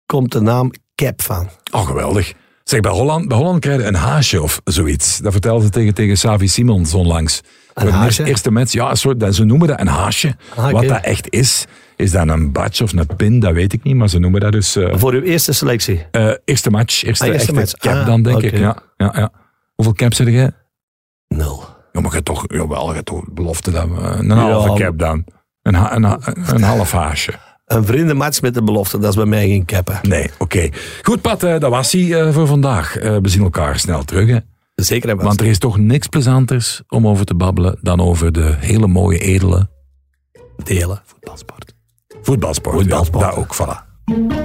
komt 0.05 0.31
de 0.31 0.41
naam 0.41 0.71
cap 0.95 1.21
van. 1.21 1.49
Oh, 1.71 1.87
geweldig. 1.87 2.33
Zeg, 2.63 2.79
bij 2.79 2.91
Holland, 2.91 3.27
bij 3.27 3.37
Holland 3.37 3.59
krijg 3.59 3.81
je 3.81 3.87
een 3.87 3.95
haasje 3.95 4.41
of 4.41 4.61
zoiets. 4.63 5.17
Dat 5.17 5.31
vertelde 5.31 5.63
ze 5.63 5.69
tegen, 5.69 5.93
tegen 5.93 6.17
Savi 6.17 6.47
Simons 6.47 6.93
onlangs. 6.93 7.41
Een 7.73 7.89
haasje? 7.89 8.23
Eerste 8.23 8.51
match, 8.51 8.71
ja, 8.71 8.95
soort, 8.95 9.35
ze 9.35 9.43
noemen 9.43 9.67
dat 9.67 9.79
een 9.79 9.87
haasje. 9.87 10.35
Ah, 10.55 10.71
Wat 10.71 10.87
dat 10.87 11.01
echt 11.01 11.27
is, 11.29 11.65
is 11.95 12.11
dat 12.11 12.27
een 12.27 12.51
badge 12.51 12.83
of 12.83 12.93
een 12.93 13.07
pin, 13.15 13.39
dat 13.39 13.53
weet 13.53 13.73
ik 13.73 13.83
niet, 13.83 13.95
maar 13.95 14.09
ze 14.09 14.19
noemen 14.19 14.41
dat 14.41 14.51
dus... 14.51 14.77
Uh, 14.77 14.93
Voor 14.95 15.13
uw 15.13 15.21
eerste 15.21 15.53
selectie? 15.53 16.05
Uh, 16.11 16.33
eerste 16.45 16.69
match, 16.69 17.03
eerste, 17.03 17.25
ah, 17.25 17.33
eerste 17.33 17.53
match. 17.53 17.73
cap 17.73 17.93
ah, 17.93 18.05
dan, 18.05 18.23
denk 18.23 18.35
okay. 18.37 18.49
ik. 18.49 18.57
Ja, 18.57 18.77
ja, 18.97 19.13
ja. 19.15 19.31
Hoeveel 19.75 19.93
caps 19.93 20.17
heb 20.17 20.27
jij? 20.27 20.51
Nul. 21.27 21.63
Ja, 21.91 22.01
maar 22.01 22.15
je 22.15 22.23
toch, 22.23 22.45
jawel, 22.47 22.87
je 22.87 22.93
hebt 22.93 23.05
toch 23.05 23.23
belofte 23.31 23.71
dat 23.71 23.87
we 23.87 23.95
een 23.95 24.29
halve 24.29 24.83
cap 24.83 24.99
dan. 24.99 25.25
Een, 25.61 25.73
ha, 25.73 25.95
een, 25.95 26.03
een, 26.55 26.63
half 26.63 26.91
haasje. 26.91 27.33
Een 27.65 27.85
vriendenmatch 27.85 28.41
met 28.41 28.53
de 28.53 28.63
belofte, 28.63 28.99
dat 28.99 29.09
is 29.09 29.15
bij 29.15 29.25
mij 29.25 29.47
geen 29.47 29.65
cappen. 29.65 29.99
Nee, 30.01 30.23
oké. 30.23 30.43
Okay. 30.43 30.73
Goed, 31.01 31.21
Pat, 31.21 31.43
uh, 31.43 31.59
dat 31.59 31.69
was 31.69 31.91
hij 31.91 32.33
voor 32.33 32.47
vandaag. 32.47 32.93
We 32.93 33.29
zien 33.29 33.43
elkaar 33.43 33.79
snel 33.79 34.03
terug, 34.03 34.29
hè. 34.29 34.37
Zeker. 34.75 35.15
Want 35.15 35.39
er 35.39 35.47
is 35.47 35.57
toch 35.57 35.77
niks 35.77 36.07
plezanters 36.07 36.81
om 36.87 37.07
over 37.07 37.25
te 37.25 37.35
babbelen 37.35 37.77
dan 37.81 37.99
over 37.99 38.31
de 38.31 38.55
hele 38.59 38.87
mooie, 38.87 39.19
edele... 39.19 39.71
Delen. 40.63 41.01
Voetbalsport. 41.05 41.73
Voetbalsport, 42.21 42.75
Voetbalsport. 42.75 43.23
Ja, 43.23 43.29
daar 43.29 43.39
ook, 43.39 43.55
voilà. 43.55 44.42